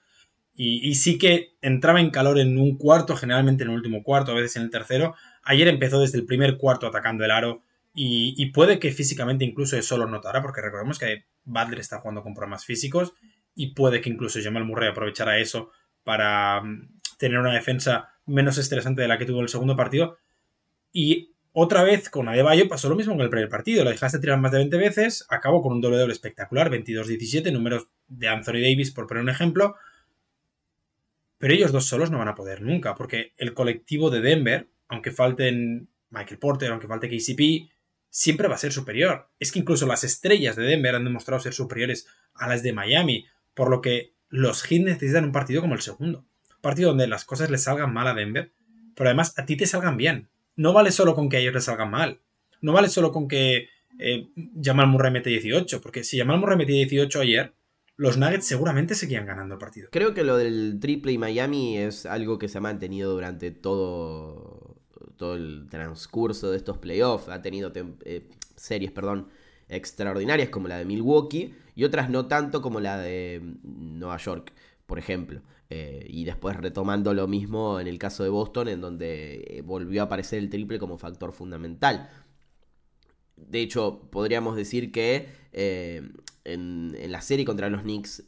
Y, 0.54 0.86
y, 0.86 0.96
sí 0.96 1.18
que 1.18 1.54
entraba 1.62 2.02
en 2.02 2.10
calor 2.10 2.40
en 2.40 2.60
un 2.60 2.78
cuarto, 2.78 3.16
generalmente 3.16 3.64
en 3.64 3.70
el 3.70 3.76
último 3.78 4.04
cuarto, 4.04 4.34
a 4.34 4.36
veces 4.36 4.58
en 4.58 4.64
el 4.64 4.70
tercero, 4.70 5.16
Ayer 5.44 5.68
empezó 5.68 6.00
desde 6.00 6.18
el 6.18 6.26
primer 6.26 6.58
cuarto 6.58 6.88
atacando 6.88 7.26
el 7.26 7.32
aro 7.32 7.64
y, 7.95 8.45
puede 8.47 8.79
que 8.79 8.91
físicamente 8.91 9.45
incluso 9.45 9.77
eso 9.77 9.97
lo 9.97 10.08
notará, 10.08 10.41
porque 10.41 10.62
recordemos 10.62 10.97
que 10.97 11.25
Butler 11.43 11.79
está 11.79 11.99
jugando 11.99 12.23
con 12.23 12.34
problemas 12.34 12.65
físicos 12.65 13.13
y 13.56 13.73
puede 13.75 14.01
que 14.01 14.10
incluso 14.10 14.39
Jamal 14.41 14.65
Murray 14.65 14.89
aprovechara 14.89 15.38
eso 15.38 15.69
para 16.03 16.62
mm, 16.62 16.99
tener 17.19 17.38
una 17.38 17.53
defensa 17.53 18.10
menos 18.25 18.58
estresante 18.58 19.03
de 19.03 19.08
la 19.08 19.19
que 19.19 19.25
tuvo 19.25 19.41
el 19.41 19.49
segundo 19.49 19.75
partido. 19.75 20.17
Y 20.91 21.34
otra 21.51 21.84
vez 21.84 22.10
con 22.10 22.27
Adebayo 22.27 22.67
pasó 22.67 22.89
lo 22.89 22.95
mismo 22.95 23.13
en 23.13 23.21
el 23.21 23.29
primer 23.29 23.49
partido. 23.49 23.84
La 23.84 23.91
dejaste 23.91 24.17
tirar 24.17 24.39
más 24.39 24.51
de 24.51 24.58
20 24.58 24.77
veces, 24.77 25.25
acabó 25.29 25.62
con 25.62 25.73
un 25.73 25.82
doble 25.82 25.97
doble 25.97 26.13
espectacular, 26.13 26.71
22-17, 26.71 27.51
números 27.51 27.88
de 28.08 28.27
Anthony 28.27 28.53
Davis, 28.53 28.91
por 28.91 29.06
poner 29.06 29.21
un 29.21 29.29
ejemplo. 29.29 29.75
Pero 31.38 31.53
ellos 31.53 31.71
dos 31.71 31.86
solos 31.86 32.10
no 32.10 32.17
van 32.17 32.29
a 32.29 32.36
poder 32.36 32.63
nunca, 32.63 32.95
porque 32.95 33.34
el 33.38 33.53
colectivo 33.53 34.10
de 34.10 34.21
Denver, 34.21 34.67
aunque 34.88 35.12
falten 35.12 35.89
Michael 36.10 36.39
Porter, 36.39 36.71
aunque 36.71 36.88
falte 36.88 37.10
KCP, 37.10 37.69
siempre 38.13 38.47
va 38.47 38.54
a 38.56 38.60
ser 38.60 38.71
superior. 38.71 39.28
Es 39.39 39.52
que 39.52 39.58
incluso 39.58 39.88
las 39.88 40.04
estrellas 40.04 40.56
de 40.56 40.63
Denver 40.63 40.93
han 40.93 41.04
demostrado 41.04 41.41
ser 41.41 41.54
superiores 41.54 42.08
a 42.36 42.47
las 42.47 42.62
de 42.62 42.71
Miami, 42.71 43.26
por 43.56 43.71
lo 43.71 43.82
que 43.82 44.13
los 44.30 44.62
Heat 44.62 44.84
necesitan 44.84 45.26
un 45.26 45.32
partido 45.32 45.62
como 45.62 45.73
el 45.73 45.82
segundo. 45.82 46.19
Un 46.19 46.62
partido 46.62 46.89
donde 46.89 47.08
las 47.08 47.26
cosas 47.26 47.49
les 47.49 47.63
salgan 47.63 47.91
mal 47.91 48.08
a 48.08 48.13
Denver, 48.13 48.54
pero 48.95 49.10
además 49.10 49.34
a 49.38 49.45
ti 49.47 49.58
te 49.58 49.65
salgan 49.65 49.97
bien. 49.97 50.30
No 50.56 50.73
vale 50.73 50.91
solo 50.91 51.15
con 51.15 51.28
que 51.28 51.38
a 51.38 51.39
ellos 51.39 51.56
les 51.56 51.63
salgan 51.63 51.89
mal. 51.89 52.21
No 52.62 52.71
vale 52.71 52.88
solo 52.88 53.12
con 53.12 53.28
que 53.28 53.69
eh, 53.97 54.28
Jamal 54.62 54.88
Murray 54.88 55.12
mete 55.12 55.32
18, 55.32 55.82
porque 55.82 56.04
si 56.04 56.19
Jamal 56.19 56.39
Murray 56.39 56.58
mete 56.58 56.73
18 56.73 57.19
ayer, 57.19 57.54
los 57.95 58.17
Nuggets 58.17 58.45
seguramente 58.45 58.93
seguían 58.93 59.26
ganando 59.26 59.56
el 59.56 59.60
partido. 59.60 59.89
Creo 59.91 60.13
que 60.13 60.23
lo 60.23 60.38
del 60.38 60.78
triple 60.80 61.12
y 61.13 61.17
Miami 61.17 61.80
es 61.80 62.06
algo 62.06 62.38
que 62.38 62.47
se 62.47 62.60
ha 62.60 62.62
mantenido 62.62 63.12
durante 63.12 63.49
todo, 63.49 64.62
todo 65.17 65.36
el 65.36 65.67
transcurso 65.69 66.52
de 66.52 66.58
estos 66.58 66.78
playoffs. 66.78 67.30
Ha 67.30 67.41
tenido 67.41 67.71
eh, 67.76 68.30
series, 68.56 68.91
perdón, 68.91 69.30
extraordinarias 69.69 70.49
como 70.49 70.67
la 70.67 70.78
de 70.78 70.86
Milwaukee 70.86 71.54
y 71.76 71.84
otras 71.84 72.10
no 72.10 72.28
tanto 72.28 72.62
como 72.62 72.80
la 72.80 72.97
de 72.97 73.41
Nueva 73.63 74.17
York, 74.17 74.54
por 74.86 74.99
ejemplo. 74.99 75.41
Eh, 75.69 76.06
y 76.08 76.26
después 76.26 76.58
retomando 76.58 77.13
lo 77.13 77.28
mismo 77.28 77.80
en 77.80 77.88
el 77.88 77.97
caso 77.97 78.23
de 78.23 78.30
Boston, 78.30 78.67
en 78.67 78.82
donde 78.82 79.43
eh, 79.47 79.62
volvió 79.62 80.02
a 80.02 80.06
aparecer 80.06 80.39
el 80.39 80.49
triple 80.49 80.80
como 80.80 80.97
factor 80.97 81.32
fundamental. 81.32 82.10
De 83.36 83.62
hecho, 83.62 84.08
podríamos 84.12 84.56
decir 84.56 84.91
que 84.91 85.30
en, 86.43 87.12
la 87.12 87.21
serie 87.21 87.45
contra 87.45 87.69
los 87.69 87.82
Knicks 87.82 88.23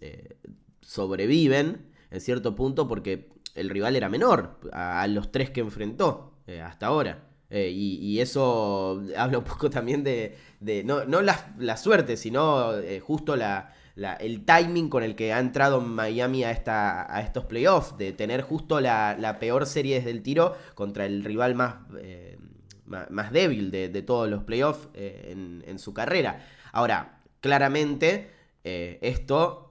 sobreviven 0.82 1.86
en 2.12 2.22
cierto 2.22 2.56
punto 2.56 2.88
porque 2.88 3.30
el 3.56 3.70
rival 3.70 3.96
era 3.96 4.10
menor 4.10 4.60
a, 4.72 5.08
los 5.08 5.32
tres 5.32 5.50
que 5.50 5.62
enfrentó 5.62 6.35
hasta 6.64 6.88
ahora. 6.88 7.24
y, 7.50 8.20
eso 8.20 9.02
habla 9.18 9.40
un 9.40 9.44
poco 9.44 9.70
también 9.70 10.04
de, 10.04 10.38
no, 10.86 11.04
la, 11.22 11.78
suerte, 11.78 12.18
sino 12.18 12.72
justo 13.02 13.36
la, 13.36 13.74
el 14.20 14.44
timing 14.46 14.90
con 14.90 15.04
el 15.04 15.16
que 15.16 15.34
ha 15.34 15.40
entrado 15.40 15.80
Miami 15.80 16.44
a, 16.44 16.52
esta, 16.52 17.14
a 17.14 17.22
estos 17.22 17.46
playoffs, 17.46 17.98
de 17.98 18.12
tener 18.12 18.42
justo 18.42 18.82
la, 18.82 19.38
peor 19.40 19.66
serie 19.66 19.96
desde 19.96 20.12
el 20.12 20.22
tiro 20.22 20.56
contra 20.74 21.06
el 21.06 21.24
rival 21.24 21.56
más, 21.56 21.76
eh, 22.00 22.38
más, 22.86 23.32
débil 23.32 23.72
de, 23.72 24.02
todos 24.02 24.30
los 24.30 24.44
playoffs 24.44 24.90
eh, 24.94 25.62
en, 25.66 25.80
su 25.80 25.94
carrera. 25.94 26.46
Ahora, 26.74 27.22
claramente, 27.40 28.32
eh, 28.64 29.00
esto 29.02 29.65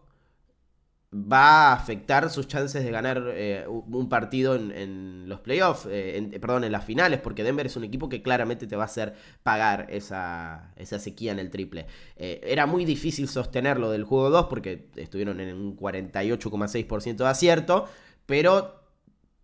va 1.15 1.69
a 1.69 1.73
afectar 1.75 2.29
sus 2.29 2.49
chances 2.49 2.83
de 2.83 2.91
ganar 2.91 3.23
eh, 3.35 3.65
un 3.69 4.09
partido 4.09 4.57
en, 4.57 5.29
los 5.29 5.41
playoffs, 5.41 5.87
eh, 5.89 6.39
perdón, 6.41 6.65
en 6.65 6.73
las 6.73 6.85
finales, 6.85 7.21
porque 7.21 7.45
Denver 7.45 7.67
es 7.67 7.77
un 7.77 7.85
equipo 7.85 8.09
que 8.09 8.21
claramente 8.21 8.67
te 8.67 8.75
va 8.75 8.83
a 8.83 8.87
hacer 8.87 9.15
pagar 9.45 9.87
esa, 9.91 10.73
esa 10.77 10.99
sequía 10.99 11.31
en 11.31 11.39
el 11.39 11.51
triple. 11.51 11.87
Eh, 12.17 12.41
era 12.45 12.67
muy 12.67 12.85
difícil 12.85 13.29
sostenerlo 13.29 13.93
del 13.93 14.03
juego 14.03 14.31
2 14.31 14.47
porque 14.47 14.89
estuvieron 14.97 15.41
en 15.41 15.55
un 15.55 15.77
48,6% 15.77 17.17
de 17.17 17.29
acierto, 17.29 17.87
pero 18.27 18.84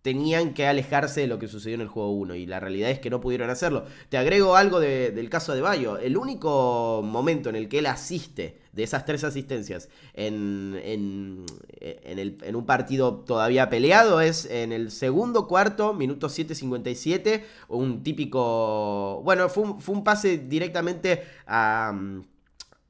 tenían 0.01 0.53
que 0.53 0.67
alejarse 0.67 1.21
de 1.21 1.27
lo 1.27 1.37
que 1.37 1.47
sucedió 1.47 1.75
en 1.75 1.81
el 1.81 1.87
juego 1.87 2.11
1 2.11 2.35
y 2.35 2.45
la 2.45 2.59
realidad 2.59 2.89
es 2.89 2.99
que 2.99 3.09
no 3.09 3.21
pudieron 3.21 3.49
hacerlo. 3.49 3.85
Te 4.09 4.17
agrego 4.17 4.55
algo 4.55 4.79
del 4.79 5.29
caso 5.29 5.53
de 5.53 5.61
Bayo. 5.61 5.97
El 5.97 6.17
único 6.17 7.01
momento 7.03 7.49
en 7.49 7.55
el 7.55 7.69
que 7.69 7.79
él 7.79 7.85
asiste 7.85 8.57
de 8.73 8.83
esas 8.83 9.05
tres 9.05 9.23
asistencias 9.23 9.89
en, 10.13 10.79
en, 10.83 11.45
en, 11.81 12.55
un 12.55 12.65
partido 12.65 13.15
todavía 13.15 13.69
peleado 13.69 14.21
es 14.21 14.45
en 14.45 14.71
el 14.71 14.91
segundo 14.91 15.47
cuarto, 15.47 15.93
minuto 15.93 16.27
7.57, 16.27 17.43
un 17.67 18.01
típico... 18.01 19.21
Bueno, 19.23 19.49
fue 19.49 19.63
un, 19.63 19.81
fue 19.81 19.95
un 19.95 20.03
pase 20.03 20.37
directamente 20.37 21.23
a 21.45 21.93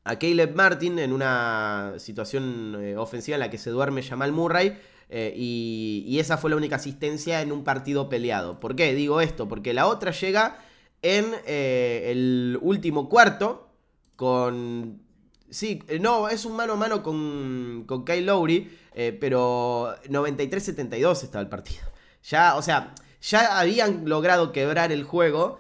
a 0.04 0.18
Caleb 0.18 0.56
Martin 0.56 1.00
en 1.00 1.14
una 1.14 1.94
situación 1.98 2.78
eh, 2.80 2.98
ofensiva 2.98 3.36
en 3.36 3.42
la 3.42 3.50
que 3.50 3.58
se 3.58 3.70
duerme 3.70 4.02
Jamal 4.02 4.32
Murray 4.32 4.78
eh, 5.10 5.34
y, 5.36 6.18
esa 6.20 6.38
fue 6.38 6.50
la 6.50 6.56
única 6.56 6.78
asistencia 6.78 7.42
en 7.42 7.52
un 7.52 7.64
partido 7.64 8.08
peleado. 8.08 8.60
¿Por 8.60 8.76
qué 8.76 8.94
digo 8.94 9.20
esto? 9.20 9.48
Porque 9.48 9.74
la 9.74 9.88
otra 9.88 10.12
llega 10.12 10.58
en 11.02 11.34
eh, 11.46 12.10
el 12.12 12.58
último 12.62 13.10
cuarto 13.10 13.70
con... 14.16 15.02
Sí, 15.50 15.84
no, 16.00 16.30
es 16.30 16.46
un 16.46 16.56
mano 16.56 16.74
a 16.74 16.76
mano 16.78 17.04
con, 17.04 17.84
con 17.86 18.06
Kyle 18.06 18.26
Lowry, 18.26 18.72
pero 19.20 19.94
93-72 20.06 21.24
estaba 21.24 21.42
el 21.42 21.50
partido. 21.50 21.82
Ya, 22.24 22.56
o 22.56 22.62
sea, 22.62 22.96
ya 23.22 23.60
habían 23.60 24.08
logrado 24.08 24.54
quebrar 24.54 24.94
el 24.94 25.04
juego 25.04 25.60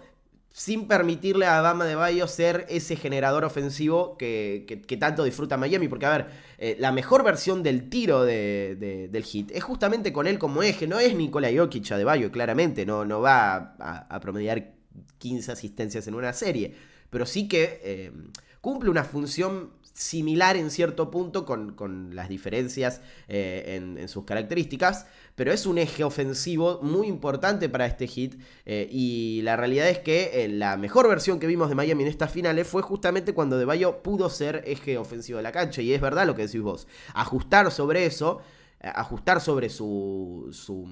sin 0.51 0.87
permitirle 0.87 1.45
a 1.45 1.61
Bama 1.61 1.85
de 1.85 1.95
Bayo 1.95 2.27
ser 2.27 2.65
ese 2.69 2.95
generador 2.95 3.45
ofensivo 3.45 4.17
que, 4.17 4.97
tanto 4.99 5.23
disfruta 5.23 5.57
Miami. 5.57 5.87
Porque, 5.87 6.05
a 6.05 6.09
ver, 6.09 6.27
eh, 6.57 6.75
la 6.79 6.91
mejor 6.91 7.23
versión 7.23 7.63
del 7.63 7.89
tiro 7.89 8.23
del 8.23 9.23
hit 9.23 9.51
es 9.51 9.63
justamente 9.63 10.11
con 10.11 10.27
él 10.27 10.37
como 10.37 10.61
eje. 10.61 10.87
No 10.87 10.99
es 10.99 11.15
Nikola 11.15 11.49
Jokic 11.55 11.87
de 11.89 12.03
Bayo, 12.03 12.31
claramente. 12.31 12.85
No, 12.85 13.05
no 13.05 13.21
va 13.21 13.75
a, 13.79 14.19
promediar 14.19 14.73
15 15.19 15.53
asistencias 15.53 16.07
en 16.07 16.15
una 16.15 16.33
serie. 16.33 16.75
Pero 17.09 17.25
sí 17.25 17.47
que 17.47 17.79
eh, 17.83 18.11
cumple 18.59 18.89
una 18.89 19.03
función 19.03 19.71
similar 19.93 20.57
en 20.57 20.71
cierto 20.71 21.11
punto 21.11 21.45
con, 21.45 22.15
las 22.15 22.29
diferencias 22.29 23.01
eh, 23.27 23.79
en, 23.97 24.07
sus 24.07 24.25
características, 24.25 25.05
pero 25.35 25.51
es 25.51 25.65
un 25.65 25.77
eje 25.77 26.03
ofensivo 26.03 26.79
muy 26.81 27.07
importante 27.07 27.69
para 27.69 27.85
este 27.85 28.07
hit 28.07 28.41
eh, 28.65 28.87
y 28.91 29.41
la 29.43 29.57
realidad 29.57 29.89
es 29.89 29.99
que 29.99 30.43
eh, 30.43 30.47
la 30.47 30.77
mejor 30.77 31.07
versión 31.07 31.39
que 31.39 31.47
vimos 31.47 31.69
de 31.69 31.75
Miami 31.75 32.03
en 32.03 32.09
estas 32.09 32.31
finales 32.31 32.67
fue 32.67 32.81
justamente 32.81 33.33
cuando 33.33 33.57
De 33.57 33.65
Bayo 33.65 34.01
pudo 34.01 34.29
ser 34.29 34.63
eje 34.65 34.97
ofensivo 34.97 35.37
de 35.37 35.43
la 35.43 35.51
cancha 35.51 35.81
y 35.81 35.93
es 35.93 36.01
verdad 36.01 36.25
lo 36.25 36.35
que 36.35 36.45
decís 36.45 36.61
vos, 36.61 36.87
ajustar 37.13 37.71
sobre 37.71 38.05
eso, 38.05 38.41
ajustar 38.79 39.41
sobre 39.41 39.69
su, 39.69 40.49
su 40.51 40.87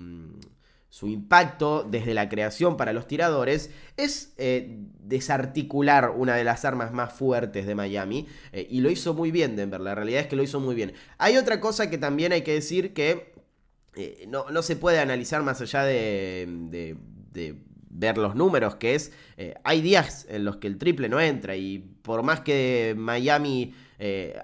su 0.90 1.08
impacto 1.08 1.84
desde 1.84 2.16
la 2.16 2.30
creación 2.30 2.76
para 2.76 2.94
los 2.94 3.08
tiradores 3.08 3.70
es 3.96 4.34
eh, 4.38 4.80
desarticular 5.04 6.10
una 6.10 6.36
de 6.36 6.44
las 6.44 6.66
armas 6.66 6.92
más 6.92 7.14
fuertes 7.14 7.68
de 7.68 7.76
Miami 7.76 8.28
eh, 8.52 8.68
y 8.70 8.82
lo 8.82 8.90
hizo 8.90 9.14
muy 9.14 9.30
bien 9.30 9.56
Denver, 9.56 9.80
la 9.80 9.94
realidad 9.94 10.22
es 10.22 10.28
que 10.28 10.36
lo 10.36 10.44
hizo 10.44 10.60
muy 10.60 10.74
bien. 10.74 10.94
Hay 11.20 11.38
otra 11.38 11.60
cosa 11.60 11.92
que 11.92 12.00
también 12.00 12.32
hay 12.32 12.42
que 12.42 12.54
decir 12.54 12.94
que 12.94 13.34
eh, 13.96 14.28
no, 14.28 14.62
se 14.64 14.76
puede 14.76 15.00
analizar 15.00 15.44
más 15.44 15.62
allá 15.62 15.84
de, 15.84 16.98
ver 17.92 18.18
los 18.18 18.36
números, 18.36 18.76
que 18.76 18.96
es, 18.96 19.12
hay 19.64 19.82
días 19.82 20.26
en 20.30 20.46
los 20.46 20.58
que 20.58 20.68
el 20.68 20.78
triple 20.78 21.10
no 21.10 21.20
entra 21.20 21.56
y 21.56 21.80
por 22.02 22.24
más 22.24 22.40
que 22.40 22.96
Miami 22.98 23.74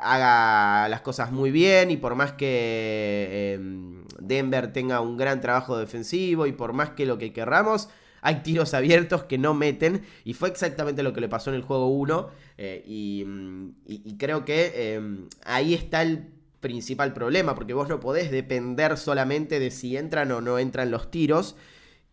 haga 0.01 0.89
las 0.89 1.01
cosas 1.01 1.31
muy 1.31 1.51
bien 1.51 1.89
y 1.89 1.97
por 1.97 2.15
más 2.15 2.33
que 2.33 4.04
Denver 4.19 4.71
tenga 4.73 5.01
un 5.01 5.17
gran 5.17 5.41
trabajo 5.41 5.77
defensivo 5.77 6.47
y 6.47 6.51
por 6.51 6.73
más 6.73 6.91
que 6.91 7.05
lo 7.05 7.17
que 7.17 7.33
querramos, 7.33 7.89
hay 8.21 8.41
tiros 8.41 8.73
abiertos 8.73 9.23
que 9.23 9.37
no 9.37 9.53
meten 9.53 10.01
y 10.23 10.33
fue 10.33 10.49
exactamente 10.49 11.03
lo 11.03 11.13
que 11.13 11.21
le 11.21 11.29
pasó 11.29 11.51
en 11.51 11.57
el 11.57 11.61
juego 11.61 11.87
1 11.89 12.29
eh, 12.57 13.23
mm, 13.25 13.69
y, 13.85 14.17
creo 14.17 14.45
que 14.45 14.71
eh, 14.73 15.27
ahí 15.43 15.75
está 15.75 16.01
el 16.01 16.29
principal 16.59 17.13
problema 17.13 17.53
porque 17.53 17.75
vos 17.75 17.87
no 17.87 17.99
podés 17.99 18.31
depender 18.31 18.97
solamente 18.97 19.59
de 19.59 19.69
si 19.69 19.95
entran 19.95 20.31
o 20.31 20.41
no 20.41 20.57
entran 20.57 20.89
los 20.89 21.11
tiros 21.11 21.55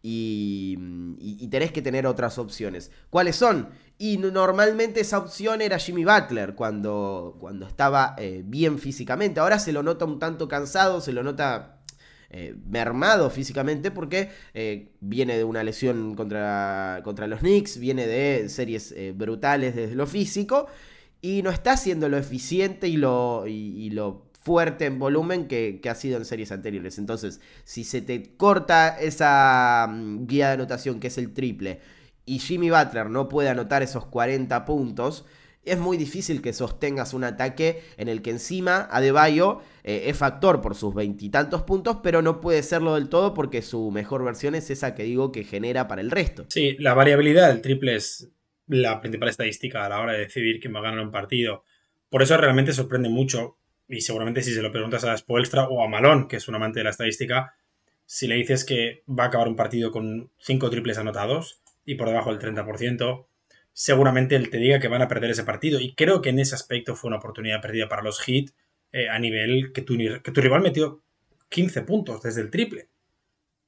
y, 0.02 0.76
mm, 0.78 1.48
tenés 1.48 1.72
que 1.72 1.80
tener 1.80 2.06
otras 2.06 2.38
opciones. 2.38 2.90
¿Cuáles 3.08 3.36
son? 3.36 3.70
Y 3.98 4.18
normalmente 4.18 5.00
esa 5.00 5.18
opción 5.18 5.62
era 5.62 5.78
Jimmy 5.78 6.04
Butler 6.04 6.54
cuando, 6.54 7.36
cuando 7.40 7.66
estaba 7.66 8.14
eh, 8.18 8.42
bien 8.44 8.78
físicamente. 8.78 9.40
Ahora 9.40 9.58
se 9.58 9.72
lo 9.72 9.82
nota 9.82 10.04
un 10.04 10.18
tanto 10.18 10.48
cansado, 10.48 11.00
se 11.00 11.12
lo 11.12 11.22
nota 11.22 11.81
eh, 12.34 12.54
mermado 12.66 13.28
físicamente 13.28 13.90
porque 13.90 14.30
eh, 14.54 14.88
viene 15.00 15.36
de 15.36 15.44
una 15.44 15.62
lesión 15.62 16.14
contra, 16.14 17.02
contra 17.04 17.26
los 17.26 17.40
Knicks, 17.40 17.78
viene 17.78 18.06
de 18.06 18.48
series 18.48 18.90
eh, 18.92 19.12
brutales 19.14 19.76
desde 19.76 19.94
lo 19.94 20.06
físico 20.06 20.66
y 21.20 21.42
no 21.42 21.50
está 21.50 21.76
siendo 21.76 22.08
lo 22.08 22.16
eficiente 22.16 22.88
y 22.88 22.96
lo, 22.96 23.46
y, 23.46 23.90
lo 23.90 24.30
fuerte 24.40 24.86
en 24.86 24.98
volumen 24.98 25.46
que, 25.46 25.78
ha 25.86 25.94
sido 25.94 26.16
en 26.16 26.24
series 26.24 26.52
anteriores. 26.52 26.96
Entonces, 26.96 27.38
si 27.64 27.84
se 27.84 28.00
te 28.00 28.34
corta 28.34 28.98
esa 28.98 29.86
mm, 29.90 30.26
guía 30.26 30.48
de 30.48 30.54
anotación 30.54 31.00
que 31.00 31.08
es 31.08 31.18
el 31.18 31.34
triple 31.34 31.80
y 32.24 32.38
Jimmy 32.38 32.70
Butler 32.70 33.10
no 33.10 33.28
puede 33.28 33.50
anotar 33.50 33.82
esos 33.82 34.06
40 34.06 34.64
puntos, 34.64 35.26
es 35.64 35.78
muy 35.78 35.96
difícil 35.96 36.42
que 36.42 36.52
sostengas 36.52 37.14
un 37.14 37.24
ataque 37.24 37.82
en 37.96 38.08
el 38.08 38.22
que 38.22 38.30
encima 38.30 38.88
Adebayo 38.90 39.60
eh, 39.84 40.04
es 40.06 40.16
factor 40.16 40.60
por 40.60 40.74
sus 40.74 40.94
veintitantos 40.94 41.62
puntos, 41.62 41.98
pero 42.02 42.22
no 42.22 42.40
puede 42.40 42.62
serlo 42.62 42.94
del 42.94 43.08
todo 43.08 43.32
porque 43.34 43.62
su 43.62 43.90
mejor 43.90 44.24
versión 44.24 44.54
es 44.54 44.70
esa 44.70 44.94
que 44.94 45.04
digo 45.04 45.30
que 45.30 45.44
genera 45.44 45.88
para 45.88 46.00
el 46.00 46.10
resto. 46.10 46.46
Sí, 46.48 46.76
la 46.78 46.94
variabilidad 46.94 47.48
del 47.48 47.62
triple 47.62 47.94
es 47.94 48.30
la 48.66 49.00
principal 49.00 49.28
estadística 49.28 49.84
a 49.84 49.88
la 49.88 50.00
hora 50.00 50.12
de 50.12 50.20
decidir 50.20 50.60
quién 50.60 50.74
va 50.74 50.80
a 50.80 50.82
ganar 50.82 51.00
un 51.00 51.10
partido. 51.10 51.64
Por 52.08 52.22
eso 52.22 52.36
realmente 52.36 52.72
sorprende 52.72 53.08
mucho, 53.08 53.58
y 53.88 54.00
seguramente 54.00 54.42
si 54.42 54.52
se 54.52 54.62
lo 54.62 54.72
preguntas 54.72 55.04
a 55.04 55.16
Spoelstra 55.16 55.68
o 55.68 55.84
a 55.84 55.88
Malón, 55.88 56.28
que 56.28 56.36
es 56.36 56.48
un 56.48 56.54
amante 56.54 56.80
de 56.80 56.84
la 56.84 56.90
estadística, 56.90 57.54
si 58.04 58.26
le 58.26 58.34
dices 58.34 58.64
que 58.64 59.04
va 59.08 59.24
a 59.24 59.26
acabar 59.28 59.48
un 59.48 59.56
partido 59.56 59.90
con 59.90 60.30
cinco 60.38 60.70
triples 60.70 60.98
anotados 60.98 61.62
y 61.84 61.94
por 61.94 62.08
debajo 62.08 62.34
del 62.34 62.38
30%, 62.54 63.26
seguramente 63.72 64.36
él 64.36 64.50
te 64.50 64.58
diga 64.58 64.80
que 64.80 64.88
van 64.88 65.02
a 65.02 65.08
perder 65.08 65.30
ese 65.30 65.44
partido. 65.44 65.80
Y 65.80 65.94
creo 65.94 66.22
que 66.22 66.30
en 66.30 66.38
ese 66.38 66.54
aspecto 66.54 66.94
fue 66.94 67.08
una 67.08 67.18
oportunidad 67.18 67.60
perdida 67.60 67.88
para 67.88 68.02
los 68.02 68.20
Heat 68.20 68.50
eh, 68.92 69.08
a 69.08 69.18
nivel 69.18 69.72
que 69.72 69.82
tu, 69.82 69.96
que 69.96 70.32
tu 70.32 70.40
rival 70.40 70.62
metió 70.62 71.02
15 71.48 71.82
puntos 71.82 72.22
desde 72.22 72.40
el 72.40 72.50
triple. 72.50 72.88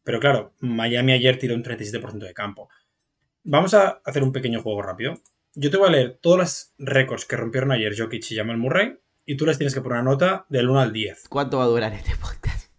Pero 0.02 0.20
claro, 0.20 0.52
Miami 0.60 1.12
ayer 1.12 1.38
tiró 1.38 1.54
un 1.54 1.64
37% 1.64 2.18
de 2.18 2.34
campo. 2.34 2.68
Vamos 3.42 3.74
a 3.74 4.00
hacer 4.04 4.22
un 4.22 4.32
pequeño 4.32 4.62
juego 4.62 4.82
rápido. 4.82 5.14
Yo 5.54 5.70
te 5.70 5.76
voy 5.76 5.88
a 5.88 5.92
leer 5.92 6.18
todos 6.20 6.38
los 6.38 6.74
récords 6.78 7.24
que 7.24 7.36
rompieron 7.36 7.72
ayer 7.72 7.94
Jokic 7.96 8.30
y 8.30 8.36
Jamal 8.36 8.58
Murray 8.58 8.98
y 9.24 9.36
tú 9.36 9.46
les 9.46 9.56
tienes 9.56 9.74
que 9.74 9.80
poner 9.80 10.00
una 10.00 10.10
nota 10.10 10.46
del 10.48 10.68
1 10.68 10.80
al 10.80 10.92
10. 10.92 11.28
¿Cuánto 11.28 11.58
va 11.58 11.64
a 11.64 11.68
durar 11.68 11.92
este 11.92 12.16
podcast? 12.16 12.70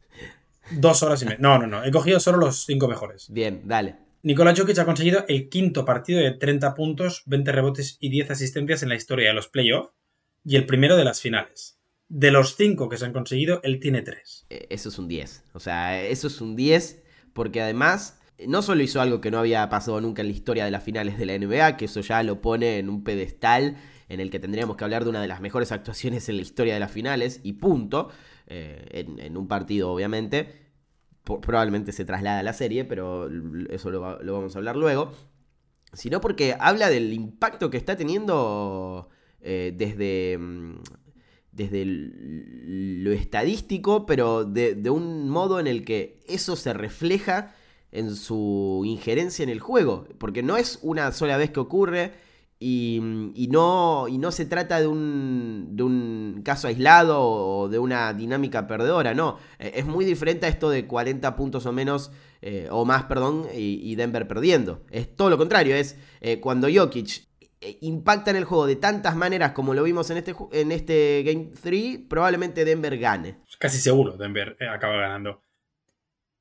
Dos 0.71 1.01
horas 1.03 1.21
y 1.21 1.25
media. 1.25 1.39
No, 1.39 1.57
no, 1.57 1.67
no. 1.67 1.83
He 1.83 1.91
cogido 1.91 2.19
solo 2.19 2.37
los 2.37 2.65
cinco 2.65 2.87
mejores. 2.87 3.31
Bien, 3.31 3.61
dale. 3.65 4.04
Nikola 4.25 4.55
Jokic 4.55 4.79
ha 4.79 4.85
conseguido 4.85 5.23
el 5.27 5.49
quinto 5.49 5.85
partido 5.85 6.19
de 6.19 6.31
30 6.31 6.73
puntos, 6.73 7.21
20 7.27 7.51
rebotes 7.51 7.97
y 7.99 8.09
10 8.09 8.31
asistencias 8.31 8.81
en 8.81 8.89
la 8.89 8.95
historia 8.95 9.27
de 9.27 9.35
los 9.35 9.49
playoffs 9.49 9.91
y 10.43 10.55
el 10.55 10.65
primero 10.65 10.97
de 10.97 11.03
las 11.03 11.21
finales. 11.21 11.77
De 12.07 12.31
los 12.31 12.55
cinco 12.55 12.89
que 12.89 12.97
se 12.97 13.05
han 13.05 13.13
conseguido, 13.13 13.59
él 13.61 13.79
tiene 13.79 14.01
tres. 14.01 14.47
Eh, 14.49 14.65
eso 14.71 14.89
es 14.89 14.97
un 14.97 15.07
10. 15.07 15.43
O 15.53 15.59
sea, 15.59 16.01
eso 16.03 16.25
es 16.25 16.41
un 16.41 16.55
10 16.55 17.03
porque 17.33 17.61
además 17.61 18.19
no 18.47 18.63
solo 18.63 18.81
hizo 18.81 18.99
algo 18.99 19.21
que 19.21 19.29
no 19.29 19.37
había 19.37 19.69
pasado 19.69 20.01
nunca 20.01 20.23
en 20.23 20.29
la 20.29 20.33
historia 20.33 20.65
de 20.65 20.71
las 20.71 20.83
finales 20.83 21.19
de 21.19 21.27
la 21.27 21.37
NBA, 21.37 21.77
que 21.77 21.85
eso 21.85 22.01
ya 22.01 22.23
lo 22.23 22.41
pone 22.41 22.79
en 22.79 22.89
un 22.89 23.03
pedestal 23.03 23.77
en 24.09 24.19
el 24.19 24.31
que 24.31 24.39
tendríamos 24.39 24.75
que 24.75 24.85
hablar 24.85 25.03
de 25.03 25.11
una 25.11 25.21
de 25.21 25.27
las 25.27 25.39
mejores 25.39 25.71
actuaciones 25.71 26.29
en 26.29 26.37
la 26.37 26.41
historia 26.41 26.73
de 26.73 26.79
las 26.79 26.91
finales 26.91 27.41
y 27.43 27.53
punto, 27.53 28.09
eh, 28.47 29.05
en 29.19 29.37
un 29.37 29.47
partido 29.47 29.91
obviamente 29.91 30.64
probablemente 31.25 31.91
se 31.91 32.05
traslada 32.05 32.39
a 32.39 32.43
la 32.43 32.53
serie, 32.53 32.85
pero 32.85 33.29
eso 33.69 33.89
lo, 33.89 34.01
vamos 34.01 34.55
a 34.55 34.59
hablar 34.59 34.75
luego, 34.75 35.11
sino 35.93 36.21
porque 36.21 36.55
habla 36.59 36.89
del 36.89 37.13
impacto 37.13 37.69
que 37.69 37.77
está 37.77 37.97
teniendo 37.97 39.09
eh, 39.41 39.73
desde, 39.75 40.37
mm, 40.37 40.75
desde 41.51 41.83
lo 41.85 43.11
estadístico, 43.11 44.05
pero 44.05 44.45
de, 44.45 44.75
de, 44.75 44.89
un 44.89 45.29
modo 45.29 45.59
en 45.59 45.67
el 45.67 45.83
que 45.83 46.21
eso 46.27 46.55
se 46.55 46.73
refleja 46.73 47.55
en 47.91 48.15
su 48.15 48.83
injerencia 48.85 49.43
en 49.43 49.49
el 49.49 49.59
juego, 49.59 50.07
porque 50.17 50.43
no 50.43 50.57
es 50.57 50.79
una 50.81 51.11
sola 51.11 51.37
vez 51.37 51.49
que 51.49 51.59
ocurre, 51.59 52.11
y, 52.59 53.47
no, 53.51 54.07
y 54.07 54.17
no 54.17 54.31
se 54.31 54.45
trata 54.45 54.79
de 54.79 54.87
un, 54.87 55.75
de 55.75 55.83
un 55.83 56.41
caso 56.43 56.67
aislado 56.67 57.21
o 57.21 57.69
de 57.69 57.79
una 57.79 58.13
dinámica 58.13 58.65
perdedora, 58.65 59.13
no. 59.13 59.37
Eh, 59.59 59.73
es 59.75 59.85
muy 59.85 60.05
diferente 60.05 60.45
a 60.45 60.49
esto 60.49 60.69
de 60.69 60.87
40 60.87 61.35
puntos 61.35 61.65
o 61.65 61.73
menos, 61.73 62.11
eh, 62.41 62.67
o 62.71 62.85
más, 62.85 63.03
perdón, 63.03 63.47
y, 63.53 63.95
Denver 63.95 64.27
perdiendo. 64.27 64.83
Es 64.89 65.15
todo 65.15 65.29
lo 65.29 65.37
contrario, 65.37 65.75
es 65.75 65.97
eh, 66.21 66.39
cuando 66.39 66.67
Jokic 66.73 67.27
impacta 67.81 68.29
en 68.29 68.37
el 68.37 68.45
juego 68.45 68.67
de 68.67 68.75
tantas 68.75 69.15
maneras 69.15 69.53
como 69.53 69.73
lo 69.73 69.83
vimos 69.83 70.09
en 70.11 70.17
este, 70.17 70.35
en 70.51 70.71
este 70.71 71.23
Game 71.23 71.51
3, 71.61 71.99
probablemente 72.07 72.63
Denver 72.63 72.97
gane. 72.97 73.37
Casi 73.57 73.79
seguro 73.79 74.17
Denver 74.17 74.55
acaba 74.69 74.97
ganando 74.97 75.44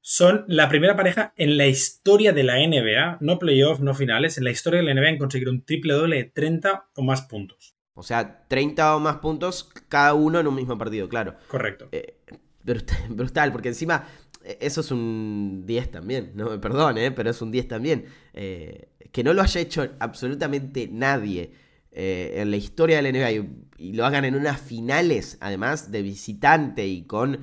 son 0.06 0.44
la 0.48 0.68
primera 0.68 0.96
pareja 0.96 1.32
en 1.34 1.56
la 1.56 1.66
historia 1.66 2.34
de 2.34 2.42
la 2.42 2.56
NBA, 2.58 3.16
no 3.20 3.38
playoffs, 3.38 3.80
no 3.80 3.94
finales, 3.94 4.36
en 4.36 4.44
la 4.44 4.50
historia 4.50 4.80
de 4.80 4.84
la 4.84 4.92
NBA 4.92 5.08
en 5.08 5.18
conseguir 5.18 5.48
un 5.48 5.64
triple 5.64 5.94
doble 5.94 6.16
de 6.16 6.24
30 6.24 6.90
o 6.94 7.02
más 7.02 7.22
puntos. 7.22 7.74
O 7.94 8.02
sea, 8.02 8.44
30 8.46 8.96
o 8.96 9.00
más 9.00 9.16
puntos 9.16 9.70
cada 9.88 10.12
uno 10.12 10.38
en 10.38 10.46
un 10.46 10.54
mismo 10.56 10.76
partido, 10.76 11.08
claro. 11.08 11.36
Correcto. 11.48 11.88
Eh, 11.90 12.18
brutal, 13.08 13.50
porque 13.50 13.68
encima 13.68 14.06
eh, 14.44 14.58
eso 14.60 14.82
es 14.82 14.90
un 14.90 15.62
10 15.64 15.92
también, 15.92 16.32
no 16.34 16.50
me 16.50 16.58
perdone, 16.58 17.06
eh, 17.06 17.10
pero 17.10 17.30
es 17.30 17.40
un 17.40 17.50
10 17.50 17.66
también. 17.66 18.04
que 18.34 19.24
no 19.24 19.32
lo 19.32 19.40
haya 19.40 19.58
hecho 19.58 19.88
absolutamente 20.00 20.86
nadie 20.86 21.50
en 21.96 22.50
la 22.50 22.56
historia 22.56 23.00
de 23.00 23.10
la 23.10 23.18
NBA 23.18 23.32
y, 23.32 23.50
y, 23.78 23.92
lo 23.94 24.04
hagan 24.04 24.26
en 24.26 24.34
unas 24.34 24.60
finales, 24.60 25.38
además 25.40 25.92
de 25.92 26.02
visitante 26.02 26.86
y 26.88 27.04
con 27.04 27.38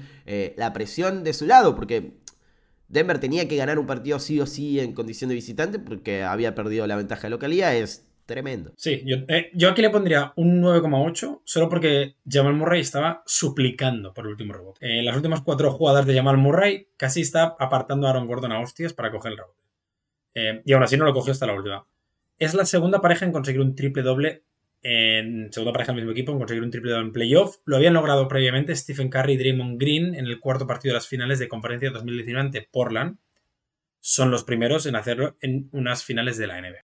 la 0.58 0.74
presión 0.74 1.24
de 1.24 1.32
su 1.32 1.46
lado, 1.46 1.74
porque 1.74 2.21
Denver 2.92 3.20
tenía 3.20 3.48
que 3.48 3.56
ganar 3.56 3.80
un 3.80 3.88
partido 3.88 4.20
sí 4.20 4.40
o 4.42 4.46
sí 4.46 4.80
en 4.80 4.94
condición 4.94 5.30
de 5.30 5.36
visitante 5.36 5.80
porque 5.80 6.24
había 6.24 6.54
perdido 6.54 6.86
la 6.88 6.98
ventaja 6.98 7.24
de 7.24 7.30
localidad. 7.30 7.74
Es 7.74 8.06
tremendo. 8.26 8.74
Sí, 8.76 9.02
yo, 9.06 9.18
eh, 9.30 9.52
aquí 9.70 9.82
le 9.82 9.90
pondría 9.90 10.34
un 10.36 10.62
9,8 10.62 11.42
solo 11.46 11.70
porque 11.70 12.16
Jamal 12.30 12.54
Murray 12.54 12.82
estaba 12.82 13.24
suplicando 13.26 14.14
por 14.14 14.26
el 14.26 14.32
último 14.32 14.54
rebote. 14.54 15.00
En 15.00 15.06
las 15.06 15.16
últimas 15.16 15.42
cuatro 15.42 15.72
jugadas 15.72 16.06
de 16.06 16.16
Jamal 16.16 16.38
Murray 16.38 16.90
casi 16.98 17.22
está 17.22 17.56
apartando 17.60 18.08
a 18.08 18.10
Aaron 18.10 18.28
Gordon 18.28 18.52
a 18.52 18.60
hostias 18.60 18.94
para 18.94 19.10
coger 19.10 19.32
el 19.32 19.38
rebote. 19.38 19.62
Eh, 20.34 20.62
y 20.66 20.74
aún 20.74 20.84
así 20.84 20.98
no 20.98 21.06
lo 21.06 21.14
cogió 21.14 21.32
hasta 21.32 21.48
la 21.48 21.54
última. 21.54 21.86
Es 22.38 22.54
la 22.54 22.66
segunda 22.66 23.02
pareja 23.02 23.26
en 23.26 23.32
conseguir 23.32 23.62
un 23.62 23.76
triple 23.76 24.04
doble 24.04 24.44
en 24.84 25.52
segunda 25.52 25.74
pareja 25.74 25.92
del 25.92 26.02
mismo 26.02 26.12
equipo 26.12 26.32
en 26.32 26.40
conseguir 26.40 26.64
un 26.64 26.72
triple 26.72 26.98
en 26.98 27.12
playoff. 27.12 27.58
Lo 27.66 27.78
habían 27.78 27.94
logrado 27.94 28.28
previamente 28.28 28.76
Stephen 28.76 29.10
Curry 29.10 29.34
y 29.34 29.38
Draymond 29.38 29.80
Green 29.80 30.16
en 30.16 30.26
el 30.26 30.40
cuarto 30.40 30.66
partido 30.68 30.94
de 30.94 30.98
las 30.98 31.08
finales 31.08 31.40
de 31.40 31.48
conferencia 31.48 31.92
2019 31.92 32.40
ante 32.40 32.68
Portland. 32.72 33.18
Son 34.00 34.32
los 34.32 34.44
primeros 34.44 34.86
en 34.88 34.96
hacerlo 34.96 35.38
en 35.42 35.70
unas 35.72 36.04
finales 36.04 36.38
de 36.38 36.48
la 36.48 36.60
NBA. 36.60 36.86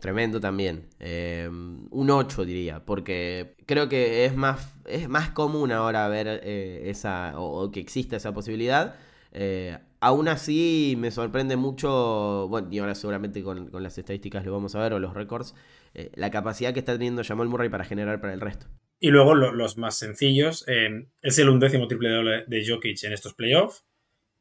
Tremendo 0.00 0.40
también. 0.40 0.88
Eh, 0.98 1.48
un 1.48 2.10
8 2.10 2.44
diría, 2.44 2.84
porque 2.84 3.54
creo 3.66 3.88
que 3.88 4.24
es 4.24 4.34
más, 4.34 4.74
es 4.86 5.08
más 5.08 5.30
común 5.30 5.72
ahora 5.72 6.08
ver 6.08 6.40
eh, 6.42 6.84
esa, 6.86 7.38
o, 7.38 7.70
que 7.70 7.80
exista 7.80 8.16
esa 8.16 8.32
posibilidad. 8.32 8.96
Eh, 9.32 9.78
aún 10.00 10.28
así 10.28 10.96
me 10.98 11.10
sorprende 11.10 11.56
mucho, 11.56 12.48
bueno, 12.48 12.68
y 12.70 12.78
ahora 12.78 12.94
seguramente 12.94 13.42
con, 13.42 13.70
con 13.70 13.82
las 13.82 13.96
estadísticas 13.96 14.44
lo 14.44 14.52
vamos 14.52 14.74
a 14.74 14.80
ver, 14.80 14.92
o 14.92 14.98
los 14.98 15.14
récords, 15.14 15.54
eh, 15.94 16.10
la 16.14 16.30
capacidad 16.30 16.72
que 16.72 16.80
está 16.80 16.94
teniendo 16.94 17.22
Jamal 17.22 17.48
Murray 17.48 17.68
para 17.68 17.84
generar 17.84 18.20
para 18.20 18.34
el 18.34 18.40
resto. 18.40 18.66
Y 18.98 19.10
luego 19.10 19.34
los 19.34 19.78
más 19.78 19.96
sencillos, 19.96 20.64
eh, 20.68 21.08
es 21.22 21.38
el 21.38 21.48
undécimo 21.48 21.88
triple 21.88 22.10
doble 22.10 22.44
de 22.46 22.66
Jokic 22.66 23.02
en 23.04 23.12
estos 23.12 23.34
playoffs, 23.34 23.84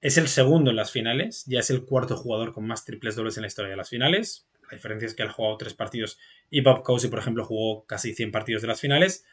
es 0.02 0.18
el 0.18 0.28
segundo 0.28 0.70
en 0.70 0.78
las 0.78 0.92
finales, 0.92 1.44
ya 1.46 1.60
es 1.60 1.70
el 1.70 1.86
cuarto 1.86 2.16
jugador 2.16 2.54
con 2.54 2.66
más 2.66 2.86
triples 2.86 3.16
dobles 3.16 3.38
en 3.38 3.42
la 3.42 3.48
historia 3.48 3.72
de 3.72 3.78
las 3.78 3.90
finales. 3.90 4.48
La 4.70 4.76
diferencia 4.76 5.06
es 5.08 5.14
que 5.14 5.24
él 5.24 5.30
ha 5.30 5.34
jugado 5.34 5.58
tres 5.58 5.74
partidos 5.74 6.18
y 6.50 6.62
Bob 6.62 6.84
Cousy, 6.84 7.10
por 7.10 7.20
ejemplo, 7.20 7.44
jugó 7.44 7.86
casi 7.86 8.14
100 8.14 8.32
partidos 8.32 8.62
de 8.62 8.68
las 8.70 8.80
finales. 8.80 9.26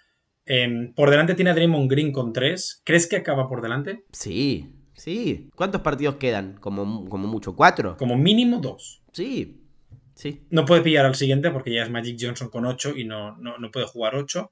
Em, 0.44 0.92
por 0.94 1.10
delante 1.10 1.34
tiene 1.34 1.50
a 1.50 1.54
Draymond 1.54 1.90
Green 1.90 2.10
con 2.10 2.32
tres. 2.32 2.82
¿Crees 2.84 3.06
que 3.06 3.16
acaba 3.16 3.48
por 3.48 3.62
delante? 3.62 4.04
Sí, 4.12 4.68
sí. 4.96 5.48
¿Cuántos 5.54 5.82
partidos 5.82 6.16
quedan? 6.16 6.54
Como, 6.60 7.08
como 7.08 7.28
mucho, 7.28 7.54
¿cuatro? 7.54 7.96
Como 7.96 8.16
mínimo 8.16 8.58
dos. 8.58 9.02
Sí, 9.12 9.60
no 10.50 10.64
puede 10.64 10.80
pillar 10.80 11.04
al 11.04 11.14
siguiente 11.14 11.50
porque 11.50 11.74
ya 11.74 11.82
es 11.82 11.90
Magic 11.90 12.16
Johnson 12.18 12.48
con 12.48 12.64
8 12.64 12.96
y 12.96 13.04
no, 13.04 13.36
no, 13.36 13.70
puede 13.70 13.86
jugar 13.86 14.14
8. 14.14 14.50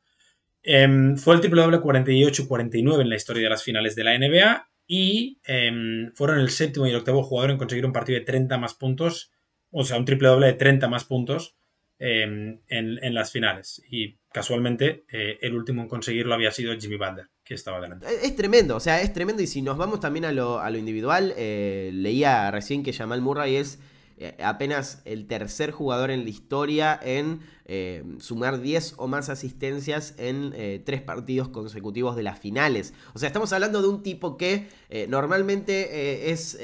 Em, 0.63 1.17
fue 1.17 1.35
el 1.35 1.41
triple 1.41 1.63
doble 1.63 1.81
48 1.81 2.43
y 2.43 2.47
49 2.47 3.03
en 3.03 3.09
la 3.09 3.17
historia 3.17 3.45
de 3.45 3.51
las 3.51 3.63
finales 3.63 3.95
de 3.95 4.05
la 4.05 4.19
NBA 4.19 4.69
y 4.87 5.41
em, 5.47 6.13
fueron 6.15 6.39
el 6.39 6.51
séptimo 6.51 6.87
y 6.87 6.91
el 6.91 6.97
octavo 6.97 7.23
jugador 7.23 7.51
en 7.51 7.59
conseguir 7.59 7.87
un 7.87 7.93
partido 7.93 8.19
de 8.19 8.27
30 8.27 8.59
más 8.59 8.75
puntos, 8.75 9.33
o 9.71 9.85
sea, 9.85 9.97
un 9.97 10.05
triple 10.05 10.29
doble 10.29 10.49
de 10.49 10.53
30 10.53 10.89
más 10.89 11.05
puntos 11.05 11.57
em, 11.99 12.61
en, 12.69 13.15
las 13.15 13.33
finales. 13.33 13.83
Y 13.89 14.19
casualmente 14.33 15.05
eh, 15.11 15.39
el 15.41 15.55
último 15.55 15.83
en 15.83 15.89
conseguirlo 15.89 16.35
había 16.35 16.51
sido 16.51 16.79
Jimmy 16.79 16.97
Butler, 16.97 17.29
que 17.45 17.55
estaba 17.55 17.81
delante. 17.81 18.07
Es, 18.23 18.35
tremendo, 18.35 18.77
o 18.77 18.81
sea, 18.81 19.03
es 19.03 19.13
tremendo 19.13 19.43
y 19.43 19.47
si 19.47 19.61
nos 19.63 19.77
vamos 19.77 20.01
también 20.01 20.25
a 20.25 20.33
lo, 20.33 20.61
a 20.61 20.71
lo 20.71 20.79
individual, 20.79 21.35
eh, 21.37 21.91
leía 21.93 22.51
recién 22.51 22.83
que 22.83 22.93
Jamal 22.93 23.21
Murray 23.21 23.57
es 23.57 23.79
eh, 24.17 24.37
apenas 24.43 25.03
el 25.05 25.27
tercer 25.27 25.71
jugador 25.71 26.11
en 26.11 26.25
la 26.25 26.31
historia 26.31 26.99
en 27.03 27.41
eh, 27.67 28.03
sumar 28.19 28.61
10 28.61 28.95
o 28.97 29.09
más 29.09 29.29
asistencias 29.29 30.15
en 30.17 30.55
tres 30.85 31.03
partidos 31.03 31.49
consecutivos 31.49 32.17
de 32.17 32.23
las 32.23 32.39
finales. 32.39 32.95
O 33.13 33.19
sea, 33.19 33.27
estamos 33.27 33.53
hablando 33.53 33.83
de 33.83 33.89
un 33.89 34.03
tipo 34.03 34.37
que 34.37 34.69
normalmente 35.09 36.31
es 36.31 36.59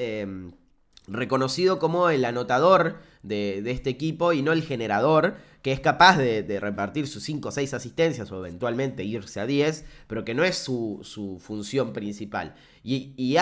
reconocido 1.11 1.79
como 1.79 2.09
el 2.09 2.25
anotador 2.25 2.99
de, 3.23 3.71
este 3.71 3.90
equipo 3.90 4.33
y 4.33 4.43
no 4.43 4.53
el 4.53 4.62
generador, 4.62 5.37
que 5.62 5.73
es 5.73 5.81
capaz 5.81 6.16
de, 6.16 6.59
repartir 6.61 7.07
sus 7.07 7.23
5 7.25 7.49
o 7.49 7.53
6 7.53 7.75
asistencias 7.75 8.31
o 8.33 8.38
eventualmente 8.38 9.05
irse 9.05 9.40
a 9.40 9.46
10, 9.46 9.85
pero 10.07 10.25
que 10.25 10.35
no 10.35 10.44
es 10.44 10.57
su, 10.57 11.38
función 11.40 11.92
principal. 11.92 12.55
Y, 12.83 13.12
y 13.16 13.37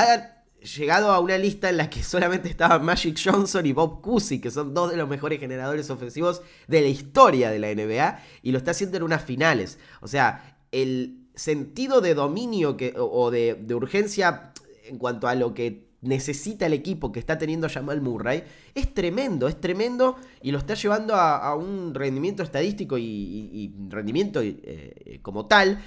llegado 0.76 1.12
a 1.12 1.20
una 1.20 1.38
lista 1.38 1.70
en 1.70 1.76
la 1.76 1.88
que 1.88 2.02
solamente 2.04 2.48
estaban 2.48 2.84
Magic 2.84 3.18
Johnson 3.22 3.64
y 3.66 3.72
Bob 3.72 4.00
Cousy, 4.00 4.40
que 4.40 4.50
son 4.50 4.74
dos 4.74 4.90
de 4.90 4.96
los 4.96 5.08
mejores 5.08 5.38
generadores 5.38 5.90
ofensivos 5.90 6.42
de 6.66 6.80
la 6.80 6.88
historia 6.88 7.50
de 7.50 7.58
la 7.58 7.74
NBA, 7.74 8.20
y 8.42 8.52
lo 8.52 8.58
está 8.58 8.72
haciendo 8.72 8.96
en 8.96 9.04
unas 9.04 9.24
finales. 9.24 9.78
O 10.00 10.08
sea, 10.08 10.58
el 10.72 11.28
sentido 11.34 12.00
de 12.00 12.14
dominio 12.14 12.76
que, 12.76 12.94
o 12.96 13.30
de, 13.30 13.54
de 13.54 13.74
urgencia 13.74 14.52
en 14.84 14.98
cuanto 14.98 15.28
a 15.28 15.34
lo 15.34 15.54
que 15.54 15.87
necesita 16.00 16.66
el 16.66 16.72
equipo 16.72 17.10
que 17.10 17.20
está 17.20 17.38
teniendo 17.38 17.68
Jamal 17.68 18.00
Murray 18.00 18.44
es 18.74 18.94
tremendo, 18.94 19.48
es 19.48 19.60
tremendo 19.60 20.16
y 20.42 20.52
lo 20.52 20.58
está 20.58 20.74
llevando 20.74 21.14
a, 21.16 21.54
un 21.56 21.94
rendimiento 21.94 22.42
estadístico 22.42 22.96
y, 22.98 23.74
rendimiento 23.88 24.40
eh, 24.42 25.18
como 25.22 25.46
tal 25.46 25.82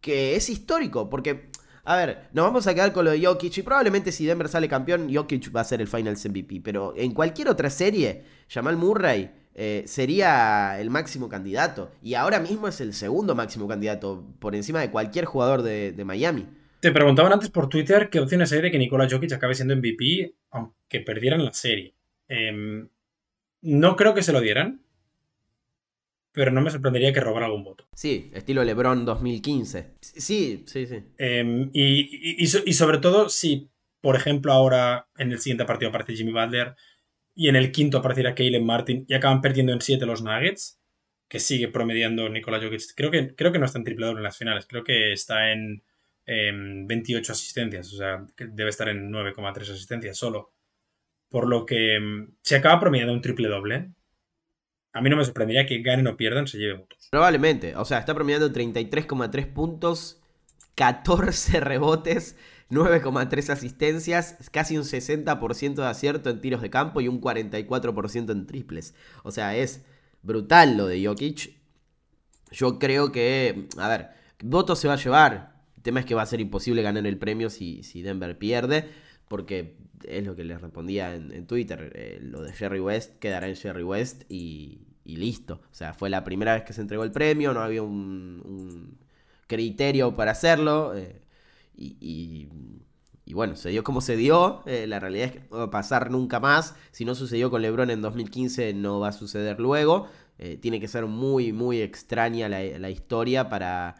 que 0.00 0.36
es 0.36 0.48
histórico, 0.48 1.08
porque 1.08 1.50
a 1.88 1.96
ver, 1.96 2.28
nos 2.34 2.44
vamos 2.44 2.66
a 2.66 2.74
quedar 2.74 2.92
con 2.92 3.06
lo 3.06 3.12
de 3.12 3.24
Jokic 3.24 3.56
y 3.56 3.62
probablemente 3.62 4.12
si 4.12 4.26
Denver 4.26 4.46
sale 4.48 4.68
campeón, 4.68 5.08
Jokic 5.10 5.56
va 5.56 5.62
a 5.62 5.64
ser 5.64 5.80
el 5.80 5.88
Finals 5.88 6.22
MVP. 6.22 6.60
Pero 6.62 6.92
en 6.94 7.12
cualquier 7.14 7.48
otra 7.48 7.70
serie, 7.70 8.24
Jamal 8.46 8.76
Murray 8.76 9.30
eh, 9.54 9.84
sería 9.86 10.78
el 10.78 10.90
máximo 10.90 11.30
candidato. 11.30 11.90
Y 12.02 12.12
ahora 12.12 12.40
mismo 12.40 12.68
es 12.68 12.82
el 12.82 12.92
segundo 12.92 13.34
máximo 13.34 13.66
candidato 13.66 14.22
por 14.38 14.54
encima 14.54 14.80
de 14.80 14.90
cualquier 14.90 15.24
jugador 15.24 15.62
de, 15.62 16.04
Miami. 16.04 16.46
Te 16.80 16.92
preguntaban 16.92 17.32
antes 17.32 17.50
por 17.50 17.68
Twitter 17.68 18.08
qué 18.10 18.20
opciones 18.20 18.52
hay 18.52 18.60
de 18.60 18.70
que 18.70 18.78
Nikola 18.78 19.08
Jokic 19.10 19.32
acabe 19.32 19.54
siendo 19.54 19.74
MVP, 19.74 20.34
aunque 20.50 21.00
perdieran 21.00 21.44
la 21.44 21.52
serie. 21.52 21.94
Em, 22.28 22.88
no 23.62 23.96
creo 23.96 24.14
que 24.14 24.22
se 24.22 24.32
lo 24.32 24.40
dieran 24.40 24.80
pero 26.38 26.52
no 26.52 26.60
me 26.60 26.70
sorprendería 26.70 27.12
que 27.12 27.18
robara 27.18 27.46
algún 27.46 27.64
voto. 27.64 27.88
Sí, 27.94 28.30
estilo 28.32 28.62
LeBron 28.62 29.04
2015. 29.04 29.94
Sí, 30.00 30.62
sí, 30.68 30.86
sí. 30.86 31.02
Em, 31.18 31.68
y, 31.72 32.46
sobre 32.46 32.98
todo 32.98 33.28
si, 33.28 33.70
por 34.00 34.14
ejemplo, 34.14 34.52
ahora 34.52 35.08
en 35.16 35.32
el 35.32 35.40
siguiente 35.40 35.64
partido 35.64 35.88
aparece 35.88 36.14
Jimmy 36.14 36.30
Butler 36.30 36.76
y 37.34 37.48
en 37.48 37.56
el 37.56 37.72
quinto 37.72 37.98
aparecerá 37.98 38.36
Caleb 38.36 38.62
Martin 38.62 39.04
y 39.08 39.14
acaban 39.14 39.40
perdiendo 39.40 39.72
en 39.72 39.80
7 39.80 40.06
los 40.06 40.22
Nuggets, 40.22 40.80
que 41.26 41.40
sigue 41.40 41.66
promediando 41.66 42.28
Nikola 42.28 42.60
Jokic. 42.60 42.94
Creo 42.94 43.10
que, 43.10 43.34
creo 43.34 43.50
que 43.50 43.58
no 43.58 43.66
está 43.66 43.78
en 43.78 43.84
triple 43.84 44.06
doble 44.06 44.20
en 44.20 44.24
las 44.24 44.38
finales, 44.38 44.66
creo 44.68 44.84
que 44.84 45.12
está 45.12 45.50
en 45.50 45.82
28 46.28 47.32
asistencias, 47.32 47.92
o 47.94 47.96
sea, 47.96 48.26
que 48.36 48.46
debe 48.46 48.70
estar 48.70 48.88
en 48.88 49.10
9,3 49.10 49.62
asistencias 49.72 50.16
solo. 50.16 50.52
Por 51.30 51.48
lo 51.48 51.64
que 51.64 51.96
em, 51.96 52.30
se 52.42 52.56
acaba 52.56 52.80
promediando 52.80 53.12
un 53.12 53.20
triple 53.20 53.48
doble, 53.48 53.90
a 54.92 55.00
mí 55.00 55.10
no 55.10 55.16
me 55.16 55.24
sorprendería 55.24 55.66
que 55.66 55.80
ganen 55.80 56.06
o 56.06 56.16
pierdan, 56.16 56.46
se 56.46 56.58
lleve 56.58 56.78
votos. 56.78 57.08
Probablemente. 57.10 57.76
O 57.76 57.84
sea, 57.84 57.98
está 57.98 58.14
promediando 58.14 58.50
33,3 58.52 59.52
puntos, 59.52 60.20
14 60.74 61.60
rebotes, 61.60 62.36
9,3 62.70 63.50
asistencias, 63.50 64.36
casi 64.50 64.76
un 64.76 64.84
60% 64.84 65.74
de 65.74 65.86
acierto 65.86 66.30
en 66.30 66.40
tiros 66.40 66.62
de 66.62 66.70
campo 66.70 67.00
y 67.00 67.08
un 67.08 67.20
44% 67.20 68.32
en 68.32 68.46
triples. 68.46 68.94
O 69.22 69.30
sea, 69.30 69.56
es 69.56 69.84
brutal 70.22 70.76
lo 70.76 70.86
de 70.86 71.04
Jokic. 71.04 71.56
Yo 72.50 72.78
creo 72.78 73.12
que, 73.12 73.68
a 73.78 73.88
ver, 73.88 74.08
votos 74.42 74.78
se 74.78 74.88
va 74.88 74.94
a 74.94 74.98
llevar. 74.98 75.57
Tema 75.88 76.00
es 76.00 76.04
que 76.04 76.14
va 76.14 76.20
a 76.20 76.26
ser 76.26 76.42
imposible 76.42 76.82
ganar 76.82 77.06
el 77.06 77.16
premio 77.16 77.48
si, 77.48 77.82
si 77.82 78.02
Denver 78.02 78.36
pierde, 78.36 78.90
porque 79.26 79.78
es 80.06 80.22
lo 80.22 80.36
que 80.36 80.44
les 80.44 80.60
respondía 80.60 81.14
en, 81.14 81.46
Twitter. 81.46 81.92
Eh, 81.94 82.18
lo 82.20 82.42
de 82.42 82.52
Jerry 82.52 82.78
West 82.78 83.18
quedará 83.18 83.48
en 83.48 83.56
Jerry 83.56 83.84
West 83.84 84.24
y, 84.28 84.82
listo. 85.06 85.62
O 85.62 85.74
sea, 85.74 85.94
fue 85.94 86.10
la 86.10 86.24
primera 86.24 86.52
vez 86.52 86.64
que 86.64 86.74
se 86.74 86.82
entregó 86.82 87.04
el 87.04 87.10
premio, 87.10 87.54
no 87.54 87.60
había 87.60 87.82
un, 87.82 88.98
criterio 89.46 90.14
para 90.14 90.32
hacerlo. 90.32 90.94
Eh, 90.94 91.22
y, 91.74 92.50
bueno, 93.32 93.56
se 93.56 93.70
dio 93.70 93.82
como 93.82 94.02
se 94.02 94.18
dio. 94.18 94.60
Eh, 94.66 94.86
la 94.86 95.00
realidad 95.00 95.28
es 95.28 95.32
que 95.32 95.48
no 95.50 95.56
va 95.56 95.62
a 95.62 95.70
pasar 95.70 96.10
nunca 96.10 96.38
más. 96.38 96.74
Si 96.90 97.06
no 97.06 97.14
sucedió 97.14 97.50
con 97.50 97.62
LeBron 97.62 97.88
en 97.88 98.02
2015, 98.02 98.74
no 98.74 99.00
va 99.00 99.08
a 99.08 99.12
suceder 99.12 99.58
luego. 99.58 100.06
tiene 100.60 100.80
que 100.80 100.86
ser 100.86 101.06
muy, 101.06 101.50
muy 101.54 101.80
extraña 101.80 102.46
la, 102.50 102.60
la 102.78 102.90
historia 102.90 103.48
para, 103.48 103.96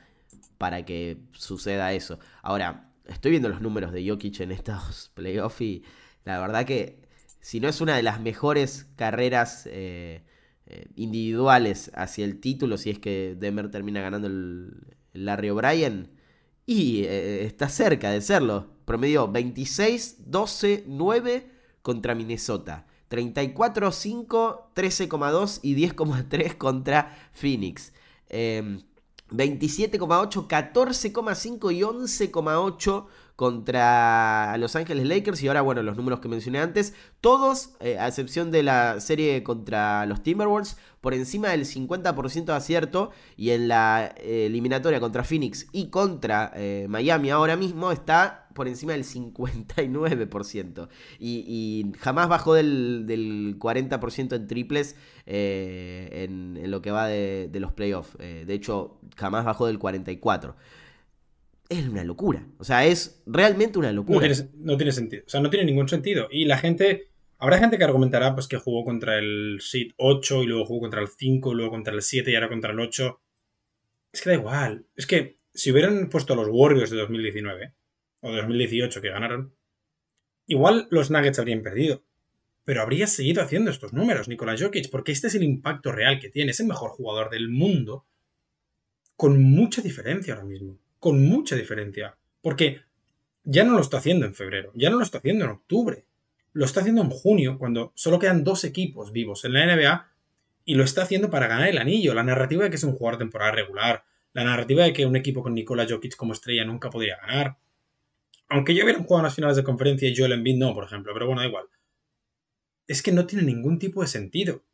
para 0.59 0.85
que 0.85 1.19
suceda 1.33 1.93
eso. 1.93 2.19
Ahora, 2.43 2.91
estoy 3.07 3.31
viendo 3.33 3.49
los 3.49 3.61
números 3.61 3.93
de 3.93 4.09
Jokic 4.09 4.41
en 4.41 4.53
estos 4.53 5.11
playoffs 5.15 5.61
y 5.61 5.83
la 6.25 6.39
verdad 6.41 6.67
que 6.67 7.09
si 7.41 7.61
no 7.61 7.69
es 7.69 7.81
una 7.81 7.97
de 7.97 8.03
las 8.03 8.21
mejores 8.21 8.87
carreras 8.97 9.67
eh, 9.67 10.23
eh, 10.67 10.89
individuales 10.97 11.91
hacia 11.95 12.25
el 12.25 12.41
título, 12.41 12.77
si 12.77 12.91
es 12.91 12.99
que 12.99 13.37
Denver 13.39 13.71
termina 13.71 14.01
ganando 14.01 14.27
el, 14.27 14.97
Larry 15.15 15.51
O'Brien, 15.51 16.11
y 16.67 17.05
eh, 17.05 17.45
está 17.45 17.69
cerca 17.69 18.11
de 18.11 18.21
serlo. 18.21 18.67
Promedio 18.85 19.29
26, 19.29 20.31
12, 20.31 20.85
9 20.87 21.47
contra 21.81 22.15
Minnesota. 22.15 22.87
34-5, 23.09 24.75
13,2 24.75 25.61
y 25.63 25.75
10,3 25.75 26.59
contra 26.59 27.17
Phoenix. 27.33 27.95
27,8, 29.31 30.47
14,5 30.47 31.73
y 31.73 31.83
11,8 31.83 33.07
contra 33.39 34.57
Los 34.59 34.75
Ángeles 34.75 35.07
Lakers. 35.07 35.41
Y 35.45 35.47
ahora, 35.47 35.63
bueno, 35.63 35.85
los 35.85 35.97
números 35.97 36.19
que 36.19 36.27
mencioné 36.27 36.59
antes, 36.59 36.93
todos, 37.21 37.71
eh, 37.79 37.97
a 37.97 38.09
excepción 38.09 38.51
de 38.51 38.65
la 38.65 38.99
serie 38.99 39.45
contra 39.45 40.07
los 40.07 40.25
Timberwolves, 40.25 40.77
por 41.01 41.15
encima 41.15 41.51
del 41.51 41.65
50% 41.65 42.47
de 42.47 42.53
acierto. 42.53 43.13
Y 43.37 43.51
en 43.51 43.69
la 43.69 44.13
eh, 44.17 44.47
eliminatoria 44.47 44.99
contra 44.99 45.23
Phoenix 45.23 45.69
y 45.71 45.87
contra 45.87 46.51
eh, 46.57 46.87
Miami 46.89 47.31
ahora 47.31 47.57
mismo 47.57 47.93
está 47.93 48.49
por 48.57 48.67
encima 48.67 48.95
del 48.95 49.05
59%. 49.05 50.89
Y, 51.21 51.93
jamás 52.01 52.29
bajó 52.29 52.55
del, 52.55 53.57
40% 53.61 54.35
en 54.35 54.49
triples 54.49 54.97
en, 55.27 56.69
lo 56.69 56.83
que 56.83 56.91
va 56.91 57.07
de, 57.07 57.49
los 57.55 57.71
playoffs. 57.71 58.19
de 58.19 58.53
hecho, 58.53 58.99
jamás 59.17 59.45
bajó 59.45 59.69
del 59.69 59.79
44% 59.79 60.55
es 61.69 61.87
una 61.87 62.05
locura. 62.05 62.47
O 62.59 62.65
sea, 62.65 62.87
es 62.87 63.23
realmente 63.27 63.79
una 63.79 63.93
locura. 63.93 64.27
No 64.27 64.35
tiene, 64.35 64.51
no 64.57 64.77
tiene, 64.77 64.93
sentido. 64.93 65.23
O 65.27 65.29
sea, 65.29 65.41
no 65.41 65.51
tiene 65.51 65.67
ningún 65.67 65.89
sentido. 65.89 66.29
Y 66.31 66.45
la 66.45 66.59
gente 66.59 67.09
Habrá 67.41 67.59
gente 67.59 67.79
que 67.79 67.85
argumentará 67.85 68.35
pues, 68.35 68.49
que 68.49 68.57
jugó 68.57 68.85
contra 68.85 69.17
el 69.19 69.59
Seed 69.61 69.93
8 69.97 70.43
y 70.43 70.47
luego 70.47 70.65
jugó 70.65 70.81
contra 70.81 71.01
el 71.01 71.09
5, 71.09 71.53
y 71.53 71.55
luego 71.55 71.71
contra 71.71 71.95
el 71.95 72.03
7 72.03 72.31
y 72.31 72.35
ahora 72.35 72.49
contra 72.49 72.73
el 72.73 72.81
8. 72.81 73.21
Es 74.13 74.23
que 74.23 74.31
da 74.31 74.37
igual. 74.37 74.87
Es 74.97 75.07
que 75.07 75.39
si 75.55 75.71
hubieran 75.71 76.09
puesto 76.09 76.33
a 76.33 76.37
los 76.37 76.49
Warriors 76.51 76.91
de 76.91 76.97
2019 76.97 77.75
o 78.21 78.33
2018 78.33 79.01
que 79.01 79.11
ganaron, 79.11 79.55
igual 80.47 80.89
los 80.91 81.13
Nuggets 81.13 81.39
habrían 81.39 81.63
perdido. 81.63 82.03
Pero 82.65 82.83
habría 82.83 83.07
seguido 83.07 83.41
haciendo 83.41 83.71
estos 83.71 83.93
números, 83.93 84.29
Nikola 84.29 84.57
Jokic, 84.59 84.91
porque 84.91 85.13
este 85.13 85.29
es 85.29 85.35
el 85.37 85.45
impacto 85.45 85.93
real 85.93 86.19
que 86.19 86.31
tiene. 86.31 86.51
Es 86.51 86.61
el 86.61 86.67
mejor 86.67 86.91
jugador 86.91 87.31
del 87.31 87.49
mundo 87.49 88.05
con 89.17 89.41
mucha 89.41 89.81
diferencia 89.81 90.35
ahora 90.35 90.47
mismo. 90.47 90.81
Con 90.99 91.25
mucha 91.25 91.57
diferencia. 91.57 92.17
Porque 92.41 92.81
ya 93.45 93.65
no 93.65 93.75
lo 93.75 93.81
está 93.81 93.99
haciendo 93.99 94.27
en 94.27 94.35
febrero, 94.35 94.73
ya 94.75 94.91
no 94.91 94.97
lo 94.97 95.03
está 95.03 95.19
haciendo 95.19 95.45
en 95.45 95.51
octubre 95.53 96.09
lo 96.59 96.65
está 96.65 96.81
haciendo 96.81 97.03
en 97.03 97.11
junio, 97.11 97.57
cuando 97.57 97.93
solo 97.95 98.19
quedan 98.19 98.43
dos 98.43 98.65
equipos 98.65 99.13
vivos 99.13 99.45
en 99.45 99.53
la 99.53 99.65
NBA, 99.65 100.11
y 100.65 100.75
lo 100.75 100.83
está 100.83 101.03
haciendo 101.03 101.31
para 101.31 101.47
ganar 101.47 101.69
el 101.69 101.79
anillo. 101.79 102.15
La 102.15 102.25
narrativa 102.25 102.65
de 102.65 102.71
que 102.71 102.75
es 102.75 102.83
un 102.83 102.95
jugador 102.95 103.17
de 103.17 103.25
temporada 103.25 103.53
regular, 103.53 104.05
la 104.33 104.43
narrativa 104.43 104.83
de 104.83 104.93
que 104.93 105.07
un 105.07 105.15
equipo 105.15 105.43
con 105.43 105.55
Nikola 105.55 105.87
Jokic 105.89 106.17
como 106.17 106.33
estrella 106.33 106.65
nunca 106.65 106.91
podría 106.91 107.17
ganar. 107.19 107.59
Aunque 108.49 108.75
yo 108.75 108.83
hubiera 108.83 108.99
jugado 108.99 109.21
en 109.21 109.25
las 109.25 109.35
finales 109.37 109.57
de 109.57 109.63
conferencia 109.63 110.09
y 110.09 110.17
Joel 110.17 110.33
Embiid 110.33 110.57
no, 110.57 110.75
por 110.75 110.83
ejemplo, 110.83 111.13
pero 111.13 111.27
bueno, 111.27 111.43
da 111.43 111.47
igual. 111.47 111.67
Es 112.89 113.03
que 113.03 113.13
no 113.13 113.25
tiene 113.25 113.45
ningún 113.45 113.79
tipo 113.79 114.01
de 114.03 114.09
sentido. 114.09 114.65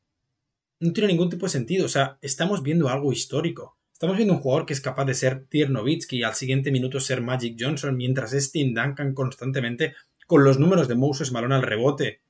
No 0.80 0.92
tiene 0.94 1.08
ningún 1.08 1.28
tipo 1.28 1.44
de 1.46 1.50
sentido. 1.50 1.84
O 1.84 1.88
sea, 1.90 2.18
estamos 2.22 2.62
viendo 2.62 2.88
algo 2.88 3.12
histórico. 3.12 3.76
Estamos 3.94 4.16
viendo 4.16 4.34
un 4.34 4.40
jugador 4.40 4.66
que 4.66 4.72
es 4.72 4.80
capaz 4.80 5.04
de 5.04 5.14
ser 5.14 5.46
Tiernovitsky 5.46 6.18
y 6.18 6.22
al 6.24 6.34
siguiente 6.34 6.72
minuto 6.72 6.98
ser 6.98 7.22
Magic 7.22 7.56
Johnson, 7.58 7.96
mientras 7.96 8.32
es 8.32 8.50
Tim 8.50 8.74
Duncan 8.74 9.14
constantemente 9.14 9.94
con 10.26 10.42
los 10.42 10.58
números 10.58 10.88
de 10.88 10.96
Moses 10.96 11.30
Malone 11.30 11.54
al 11.54 11.62
rebote. 11.62 12.20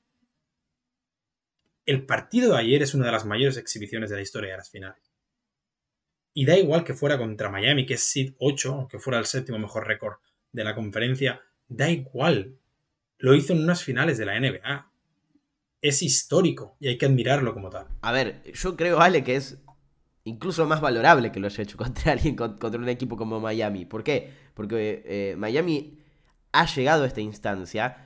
El 1.87 2.05
partido 2.05 2.53
de 2.53 2.59
ayer 2.59 2.83
es 2.83 2.93
una 2.93 3.07
de 3.07 3.11
las 3.11 3.25
mayores 3.25 3.57
exhibiciones 3.57 4.11
de 4.11 4.15
la 4.15 4.21
historia 4.21 4.51
de 4.51 4.57
las 4.57 4.69
finales. 4.69 5.11
Y 6.35 6.45
da 6.45 6.55
igual 6.55 6.83
que 6.83 6.93
fuera 6.93 7.17
contra 7.17 7.49
Miami, 7.49 7.87
que 7.87 7.95
es 7.95 8.03
Seed 8.03 8.35
8, 8.37 8.71
aunque 8.71 8.99
fuera 8.99 9.17
el 9.17 9.25
séptimo 9.25 9.57
mejor 9.57 9.87
récord 9.87 10.17
de 10.51 10.63
la 10.63 10.75
conferencia, 10.75 11.41
da 11.67 11.89
igual. 11.89 12.59
Lo 13.17 13.33
hizo 13.33 13.53
en 13.53 13.63
unas 13.63 13.83
finales 13.83 14.19
de 14.19 14.25
la 14.27 14.39
NBA. 14.39 14.91
Es 15.81 16.03
histórico 16.03 16.77
y 16.79 16.89
hay 16.89 16.99
que 16.99 17.07
admirarlo 17.07 17.55
como 17.55 17.71
tal. 17.71 17.87
A 18.01 18.11
ver, 18.11 18.43
yo 18.53 18.75
creo, 18.75 18.99
Ale, 18.99 19.23
que 19.23 19.35
es 19.35 19.57
incluso 20.25 20.65
más 20.65 20.81
valorable 20.81 21.31
que 21.31 21.39
lo 21.39 21.47
haya 21.47 21.63
hecho 21.63 21.77
contra 21.85 22.11
alguien, 22.11 22.35
contra 22.35 22.77
un 22.77 22.89
equipo 22.89 23.15
como 23.15 23.39
Miami. 23.39 23.85
¿Por 23.85 24.03
qué? 24.03 24.31
Porque 24.53 25.03
eh, 25.05 25.35
Miami 25.37 25.97
ha 26.51 26.65
llegado 26.65 27.03
a 27.03 27.07
esta 27.07 27.21
instancia 27.21 27.97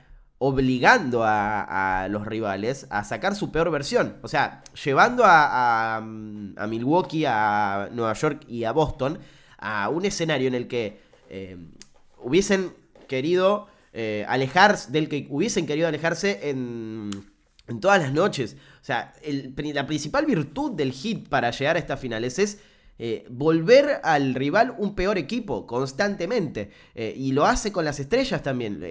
obligando 0.42 1.22
a, 1.22 2.08
los 2.08 2.26
rivales 2.26 2.86
a 2.88 3.04
sacar 3.04 3.34
su 3.34 3.52
peor 3.52 3.70
versión. 3.70 4.16
O 4.22 4.28
sea, 4.28 4.62
llevando 4.82 5.22
a, 5.26 6.00
Milwaukee, 6.02 7.26
a 7.26 7.90
Nueva 7.92 8.14
York 8.14 8.44
y 8.48 8.64
a 8.64 8.72
Boston 8.72 9.18
a 9.58 9.90
un 9.90 10.06
escenario 10.06 10.48
en 10.48 10.54
el 10.54 10.66
que 10.66 10.98
eh, 11.28 11.58
hubiesen 12.22 12.72
querido 13.06 13.68
eh, 13.92 14.24
alejarse, 14.28 14.90
del 14.90 15.10
que 15.10 15.26
hubiesen 15.28 15.66
querido 15.66 15.86
alejarse 15.86 16.48
en, 16.48 17.10
en 17.70 17.80
todas 17.80 18.00
las 18.02 18.12
noches. 18.12 18.56
O 18.80 18.84
sea, 18.84 19.14
la 19.56 19.86
principal 19.86 20.26
virtud 20.26 20.72
del 20.72 20.92
hit 20.92 21.28
para 21.28 21.50
llegar 21.50 21.76
a 21.76 21.78
estas 21.78 21.98
finales 21.98 22.38
es 22.38 22.58
eh, 22.98 23.24
volver 23.30 24.00
al 24.02 24.34
rival 24.34 24.74
un 24.76 24.94
peor 24.94 25.16
equipo 25.16 25.66
constantemente. 25.66 26.70
Eh, 26.94 27.14
y 27.16 27.32
lo 27.32 27.46
hace 27.46 27.72
con 27.72 27.84
las 27.84 27.98
estrellas 27.98 28.42
también. 28.42 28.84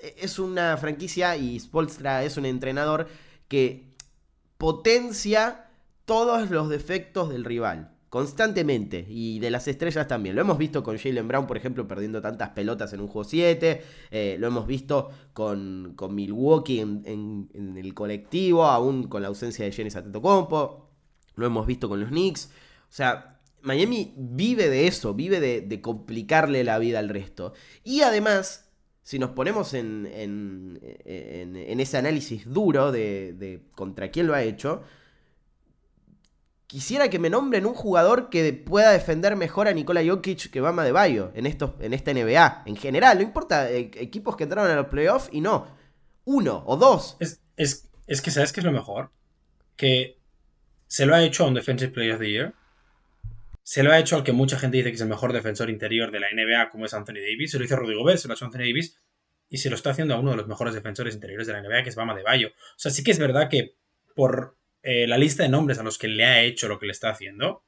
es 0.00 0.38
una 0.38 0.76
franquicia 0.78 1.36
y 1.36 1.60
Spolstra 1.60 2.24
es 2.24 2.36
un 2.36 2.46
entrenador 2.46 3.08
que 3.48 3.92
potencia 4.56 5.66
todos 6.06 6.50
los 6.50 6.68
defectos 6.70 7.28
del 7.28 7.44
rival 7.44 7.91
constantemente. 8.12 9.06
Y 9.08 9.38
de 9.38 9.50
las 9.50 9.66
estrellas 9.68 10.06
también. 10.06 10.36
Lo 10.36 10.42
hemos 10.42 10.58
visto 10.58 10.82
con 10.82 10.98
Jalen 10.98 11.26
Brown, 11.26 11.46
por 11.46 11.56
ejemplo, 11.56 11.88
perdiendo 11.88 12.20
tantas 12.20 12.50
pelotas 12.50 12.92
en 12.92 13.00
un 13.00 13.08
juego 13.08 13.26
7. 13.26 13.82
Eh, 14.10 14.36
lo 14.38 14.48
hemos 14.48 14.66
visto 14.66 15.08
con, 15.32 15.94
con 15.96 16.14
Milwaukee 16.14 16.80
en, 16.80 17.48
el 17.74 17.94
colectivo, 17.94 18.66
aún 18.66 19.04
con 19.08 19.22
la 19.22 19.28
ausencia 19.28 19.64
de 19.64 19.72
Jenny 19.72 19.88
Compo 20.20 20.90
Lo 21.36 21.46
hemos 21.46 21.66
visto 21.66 21.88
con 21.88 22.00
los 22.00 22.10
Knicks. 22.10 22.50
O 22.82 22.92
sea, 22.92 23.40
Miami 23.62 24.12
vive 24.18 24.68
de 24.68 24.86
eso, 24.86 25.14
vive 25.14 25.40
de, 25.40 25.80
complicarle 25.80 26.64
la 26.64 26.78
vida 26.78 26.98
al 26.98 27.08
resto. 27.08 27.54
Y 27.82 28.02
además, 28.02 28.70
si 29.02 29.18
nos 29.18 29.30
ponemos 29.30 29.72
en, 29.72 30.06
en, 30.12 31.80
ese 31.80 31.96
análisis 31.96 32.44
duro 32.44 32.92
de, 32.92 33.32
de 33.32 33.62
contra 33.74 34.10
quién 34.10 34.26
lo 34.26 34.34
ha 34.34 34.42
hecho, 34.42 34.82
quisiera 36.72 37.10
que 37.10 37.18
me 37.18 37.28
nombren 37.28 37.66
un 37.66 37.74
jugador 37.74 38.30
que 38.30 38.50
pueda 38.54 38.92
defender 38.92 39.36
mejor 39.36 39.68
a 39.68 39.74
Nikola 39.74 40.02
Jokic 40.02 40.50
que 40.50 40.62
Bama 40.62 40.84
de 40.84 40.92
Bayo 40.92 41.30
en, 41.34 41.44
en 41.44 41.92
esta 41.92 42.14
NBA. 42.14 42.62
En 42.64 42.76
general, 42.76 43.18
no 43.18 43.22
importa, 43.22 43.70
eh, 43.70 43.90
equipos 43.96 44.38
que 44.38 44.44
entraron 44.44 44.70
a 44.70 44.76
los 44.76 44.86
playoffs 44.86 45.28
y 45.32 45.42
no. 45.42 45.66
Uno 46.24 46.64
o 46.66 46.78
dos. 46.78 47.18
Es, 47.20 47.42
es, 48.06 48.22
que, 48.22 48.30
¿sabes 48.30 48.54
qué 48.54 48.60
es 48.60 48.64
lo 48.64 48.72
mejor? 48.72 49.10
Que 49.76 50.16
se 50.86 51.04
lo 51.04 51.14
ha 51.14 51.22
hecho 51.22 51.44
a 51.44 51.48
un 51.48 51.52
Defensive 51.52 51.92
Player 51.92 52.14
of 52.14 52.20
the 52.20 52.30
Year. 52.30 52.54
Se 53.62 53.82
lo 53.82 53.92
ha 53.92 53.98
hecho 53.98 54.16
al 54.16 54.24
que 54.24 54.32
mucha 54.32 54.58
gente 54.58 54.78
dice 54.78 54.88
que 54.88 54.94
es 54.94 55.02
el 55.02 55.08
mejor 55.08 55.34
defensor 55.34 55.68
interior 55.68 56.10
de 56.10 56.20
la 56.20 56.28
NBA, 56.32 56.70
como 56.70 56.86
es 56.86 56.94
Anthony 56.94 57.20
Davis. 57.20 57.50
Se 57.50 57.58
lo 57.58 57.66
hizo 57.66 57.76
Rudy 57.76 57.94
Gobert, 57.94 58.18
se 58.18 58.28
lo 58.28 58.32
ha 58.32 58.34
hecho 58.34 58.46
Anthony 58.46 58.60
Davis. 58.60 58.98
Y 59.50 59.58
se 59.58 59.68
lo 59.68 59.76
está 59.76 59.90
haciendo 59.90 60.14
a 60.14 60.20
uno 60.20 60.30
de 60.30 60.38
los 60.38 60.48
mejores 60.48 60.72
defensores 60.72 61.14
interiores 61.14 61.46
de 61.46 61.52
la 61.52 61.60
NBA, 61.60 61.82
que 61.82 61.90
es 61.90 61.96
Bama 61.96 62.14
de 62.14 62.22
Bayo. 62.22 62.48
O 62.48 62.78
sea, 62.78 62.90
sí 62.90 63.04
que 63.04 63.10
es 63.10 63.18
verdad 63.18 63.50
que 63.50 63.76
por 64.14 64.56
eh, 64.82 65.06
la 65.06 65.18
lista 65.18 65.42
de 65.42 65.48
nombres 65.48 65.78
a 65.78 65.82
los 65.82 65.98
que 65.98 66.08
le 66.08 66.24
ha 66.24 66.42
hecho 66.42 66.68
lo 66.68 66.78
que 66.78 66.86
le 66.86 66.92
está 66.92 67.10
haciendo, 67.10 67.64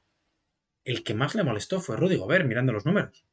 el 0.83 1.03
que 1.03 1.13
más 1.13 1.33
le 1.35 1.43
molestó 1.43 1.79
fue 1.79 1.97
Rudy 1.97 2.17
Gobert, 2.17 2.45
mirando 2.45 2.73
los 2.73 2.85
números. 2.85 3.25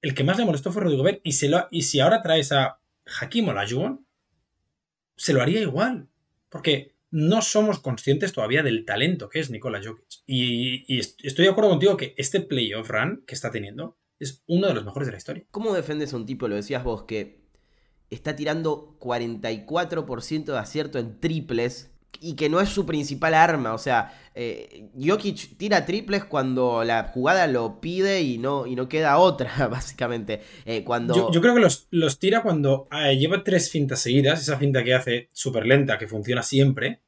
El 0.00 0.14
que 0.14 0.24
más 0.24 0.38
le 0.38 0.44
molestó 0.44 0.72
fue 0.72 0.82
Rudy 0.82 0.96
Gobert. 0.96 1.20
Y, 1.24 1.48
lo, 1.48 1.68
si 1.72 2.00
ahora 2.00 2.22
traes 2.22 2.52
a 2.52 2.80
Hakim 3.20 3.48
Olajuwon, 3.48 4.06
se 5.16 5.32
lo 5.32 5.42
haría 5.42 5.60
igual. 5.60 6.08
Porque 6.48 6.94
no 7.10 7.42
somos 7.42 7.80
conscientes 7.80 8.32
todavía 8.32 8.62
del 8.62 8.84
talento 8.84 9.28
que 9.28 9.40
es 9.40 9.50
Nikola 9.50 9.80
Jokic. 9.84 10.22
Y, 10.26 10.84
y, 10.94 11.00
estoy 11.00 11.44
de 11.44 11.50
acuerdo 11.50 11.70
contigo 11.70 11.96
que 11.96 12.14
este 12.16 12.40
playoff 12.40 12.88
run 12.88 13.24
que 13.26 13.34
está 13.34 13.50
teniendo 13.50 13.98
es 14.18 14.42
uno 14.46 14.68
de 14.68 14.74
los 14.74 14.84
mejores 14.84 15.06
de 15.06 15.12
la 15.12 15.18
historia. 15.18 15.44
¿Cómo 15.50 15.74
defendes 15.74 16.14
a 16.14 16.16
un 16.16 16.24
tipo, 16.24 16.48
lo 16.48 16.54
decías 16.54 16.84
vos, 16.84 17.02
que 17.02 17.44
está 18.08 18.36
tirando 18.36 18.96
44% 19.00 20.44
de 20.44 20.58
acierto 20.58 20.98
en 20.98 21.20
triples 21.20 21.95
y 22.20 22.34
que 22.34 22.48
no 22.48 22.60
es 22.60 22.68
su 22.68 22.86
principal 22.86 23.34
arma. 23.34 23.74
O 23.74 23.78
sea, 23.78 24.12
eh, 24.34 24.88
Jokic 24.98 25.56
tira 25.56 25.84
triples 25.84 26.24
cuando 26.24 26.84
la 26.84 27.04
jugada 27.04 27.46
lo 27.46 27.80
pide 27.80 28.22
y 28.22 28.38
no, 28.38 28.66
y 28.66 28.76
no 28.76 28.88
queda 28.88 29.18
otra, 29.18 29.68
básicamente. 29.70 30.40
Eh, 30.64 30.84
cuando... 30.84 31.30
Yo, 31.32 31.40
creo 31.40 31.54
que 31.54 31.60
los, 31.90 32.18
tira 32.18 32.42
cuando 32.42 32.88
eh, 32.92 33.16
lleva 33.16 33.44
tres 33.44 33.70
fintas 33.70 34.00
seguidas, 34.00 34.40
esa 34.40 34.58
finta 34.58 34.84
que 34.84 34.94
hace 34.94 35.30
súper 35.32 35.66
lenta, 35.66 35.98
que 35.98 36.08
funciona 36.08 36.42
siempre. 36.42 37.02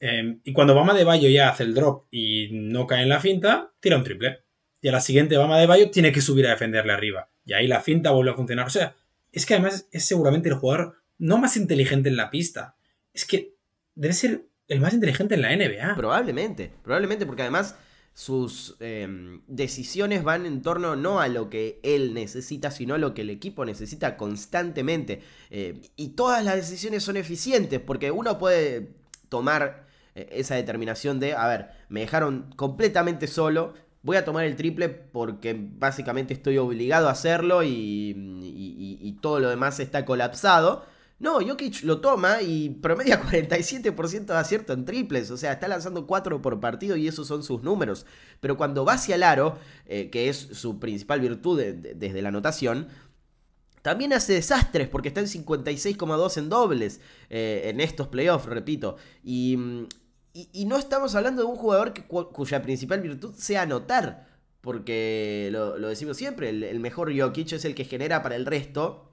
Em, 0.00 0.40
y 0.44 0.52
cuando 0.52 0.74
Bama 0.74 0.94
de 0.94 1.04
Bayo 1.04 1.28
ya 1.28 1.48
hace 1.48 1.64
el 1.64 1.74
drop 1.74 2.06
y 2.10 2.50
no 2.52 2.86
cae 2.86 3.02
en 3.02 3.08
la 3.08 3.20
finta, 3.20 3.72
tira 3.80 3.96
un 3.96 4.04
triple. 4.04 4.44
Y 4.80 4.88
a 4.88 4.92
la 4.92 5.00
siguiente 5.00 5.36
Bama 5.36 5.58
de 5.58 5.66
Bayo 5.66 5.90
tiene 5.90 6.12
que 6.12 6.20
subir 6.20 6.46
a 6.46 6.50
defenderle 6.50 6.92
arriba. 6.92 7.30
Y 7.44 7.52
ahí 7.52 7.66
la 7.66 7.80
finta 7.80 8.12
vuelve 8.12 8.30
a 8.30 8.36
funcionar. 8.36 8.66
O 8.66 8.70
sea, 8.70 8.94
es 9.32 9.44
que 9.44 9.54
además 9.54 9.88
es 9.90 10.04
seguramente 10.04 10.48
el 10.48 10.54
jugador 10.54 10.98
no 11.18 11.38
más 11.38 11.56
inteligente 11.56 12.08
en 12.08 12.16
la 12.16 12.30
pista. 12.30 12.76
Es 13.12 13.24
que 13.24 13.57
debe 13.98 14.14
ser 14.14 14.46
el 14.68 14.80
más 14.80 14.94
inteligente 14.94 15.34
en 15.34 15.42
la 15.42 15.54
NBA. 15.54 15.96
Probablemente, 15.96 16.72
probablemente, 16.82 17.26
porque 17.26 17.42
además 17.42 17.74
sus 18.14 18.76
em, 18.80 19.42
decisiones 19.46 20.22
van 20.22 20.46
en 20.46 20.62
torno 20.62 20.96
no 20.96 21.20
a 21.20 21.28
lo 21.28 21.50
que 21.50 21.80
él 21.82 22.14
necesita, 22.14 22.70
sino 22.70 22.94
a 22.94 22.98
lo 22.98 23.12
que 23.12 23.22
el 23.22 23.30
equipo 23.30 23.64
necesita 23.64 24.16
constantemente. 24.16 25.22
Eh, 25.50 25.80
y 25.96 26.10
todas 26.10 26.44
las 26.44 26.56
decisiones 26.56 27.02
son 27.02 27.16
eficientes, 27.16 27.80
porque 27.80 28.10
uno 28.10 28.38
puede 28.38 28.90
tomar 29.28 29.86
eh, 30.14 30.28
esa 30.32 30.54
determinación 30.54 31.18
de, 31.18 31.34
a 31.34 31.46
ver, 31.48 31.68
me 31.88 32.00
dejaron 32.00 32.52
completamente 32.56 33.26
solo, 33.26 33.74
voy 34.02 34.16
a 34.16 34.24
tomar 34.24 34.44
el 34.44 34.54
triple 34.54 34.88
porque 34.88 35.56
básicamente 35.58 36.34
estoy 36.34 36.58
obligado 36.58 37.08
a 37.08 37.12
hacerlo 37.12 37.62
y 37.64 39.18
todo 39.20 39.40
lo 39.40 39.50
demás 39.50 39.80
está 39.80 40.04
colapsado. 40.04 40.84
No, 41.20 41.40
Jokic 41.44 41.82
lo 41.82 42.00
toma 42.00 42.42
y 42.42 42.70
promedia 42.70 43.20
47% 43.30 44.26
de 44.26 44.36
acierto 44.36 44.72
en 44.72 44.84
triples. 44.84 45.30
O 45.30 45.36
sea, 45.36 45.52
está 45.52 45.66
lanzando 45.68 46.06
4 46.06 46.40
por 46.40 46.60
partido 46.60 46.96
y 46.96 47.08
esos 47.08 47.26
son 47.26 47.42
sus 47.42 47.62
números. 47.62 48.06
Pero 48.40 48.56
cuando 48.56 48.84
va 48.84 48.94
hacia 48.94 49.16
el 49.16 49.24
aro, 49.24 49.58
eh, 49.86 50.10
que 50.10 50.28
es 50.28 50.36
su 50.36 50.78
principal 50.78 51.20
virtud 51.20 51.60
desde 51.60 52.22
la 52.22 52.28
anotación, 52.28 52.88
también 53.82 54.12
hace 54.12 54.34
desastres 54.34 54.88
porque 54.88 55.08
está 55.08 55.20
en 55.20 55.26
56,2 55.26 56.36
en 56.38 56.48
dobles 56.48 57.00
eh, 57.30 57.62
en 57.64 57.80
estos 57.80 58.08
playoffs, 58.08 58.46
repito. 58.46 58.96
Y, 59.24 59.56
no 60.66 60.76
estamos 60.76 61.16
hablando 61.16 61.42
de 61.42 61.48
un 61.48 61.56
jugador 61.56 61.94
cuya 62.06 62.62
principal 62.62 63.00
virtud 63.00 63.34
sea 63.34 63.62
anotar. 63.62 64.28
Porque 64.60 65.48
lo, 65.52 65.78
decimos 65.78 66.16
siempre, 66.16 66.50
el, 66.50 66.62
el 66.62 66.80
mejor 66.80 67.16
Jokic 67.16 67.52
es 67.52 67.64
el 67.64 67.74
que 67.74 67.84
genera 67.84 68.22
para 68.22 68.36
el 68.36 68.44
resto 68.46 69.10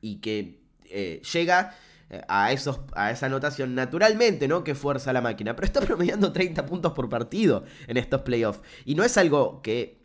y 0.00 0.20
que 0.20 0.63
eh, 0.94 1.20
llega 1.32 1.74
eh, 2.08 2.20
a, 2.28 2.52
esos, 2.52 2.80
a 2.94 3.10
esa 3.10 3.26
anotación 3.26 3.74
naturalmente, 3.74 4.46
¿no? 4.46 4.62
Que 4.62 4.74
fuerza 4.74 5.12
la 5.12 5.20
máquina. 5.20 5.56
Pero 5.56 5.66
está 5.66 5.80
promediando 5.86 6.32
30 6.32 6.64
puntos 6.66 6.92
por 6.92 7.08
partido 7.08 7.64
en 7.86 7.96
estos 7.96 8.22
playoffs. 8.22 8.60
Y 8.84 8.94
no 8.94 9.02
es 9.02 9.18
algo 9.18 9.60
que, 9.62 10.04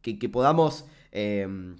que, 0.00 0.28
podamos 0.28 0.86
em, 1.12 1.76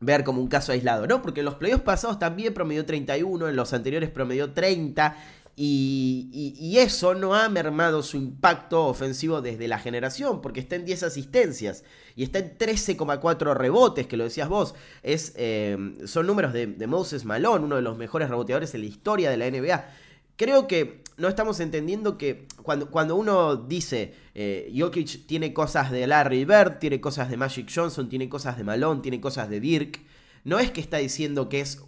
ver 0.00 0.24
como 0.24 0.42
un 0.42 0.48
caso 0.48 0.72
aislado, 0.72 1.06
¿no? 1.06 1.22
Porque 1.22 1.40
en 1.40 1.46
los 1.46 1.54
playoffs 1.54 1.84
pasados 1.84 2.18
también 2.18 2.52
promedió 2.52 2.84
31, 2.84 3.48
en 3.48 3.56
los 3.56 3.72
anteriores 3.72 4.10
promedió 4.10 4.52
30. 4.52 5.16
Y, 5.58 6.76
eso 6.78 7.14
no 7.14 7.34
ha 7.34 7.48
mermado 7.48 8.02
su 8.02 8.18
impacto 8.18 8.84
ofensivo 8.86 9.40
desde 9.40 9.66
la 9.66 9.78
generación, 9.78 10.42
porque 10.42 10.60
está 10.60 10.76
en 10.76 10.84
10 10.84 11.04
asistencias 11.04 11.84
y 12.14 12.22
está 12.22 12.38
en 12.38 12.58
13,4 12.58 13.54
rebotes, 13.54 14.06
que 14.06 14.18
lo 14.18 14.24
decías 14.24 14.50
vos. 14.50 14.74
Es, 15.02 15.32
eh, 15.36 15.94
son 16.04 16.26
números 16.26 16.52
de, 16.52 16.86
Moses 16.86 17.24
Malone, 17.24 17.64
uno 17.64 17.76
de 17.76 17.82
los 17.82 17.96
mejores 17.96 18.28
reboteadores 18.28 18.74
en 18.74 18.82
la 18.82 18.86
historia 18.86 19.30
de 19.30 19.38
la 19.38 19.50
NBA. 19.50 19.88
Creo 20.36 20.66
que 20.66 21.02
no 21.16 21.28
estamos 21.28 21.60
entendiendo 21.60 22.18
que 22.18 22.46
cuando, 22.62 22.90
cuando 22.90 23.16
uno 23.16 23.56
dice 23.56 24.12
eh, 24.34 24.70
Jokic 24.76 25.26
tiene 25.26 25.54
cosas 25.54 25.90
de 25.90 26.06
Larry 26.06 26.44
Bird, 26.44 26.78
tiene 26.78 27.00
cosas 27.00 27.30
de 27.30 27.38
Magic 27.38 27.70
Johnson, 27.74 28.10
tiene 28.10 28.28
cosas 28.28 28.58
de 28.58 28.64
Malone, 28.64 29.00
tiene 29.00 29.18
cosas 29.22 29.48
de 29.48 29.60
Dirk, 29.60 30.00
no 30.44 30.58
es 30.58 30.70
que 30.70 30.82
está 30.82 30.98
diciendo 30.98 31.48
que 31.48 31.60
es 31.60 31.82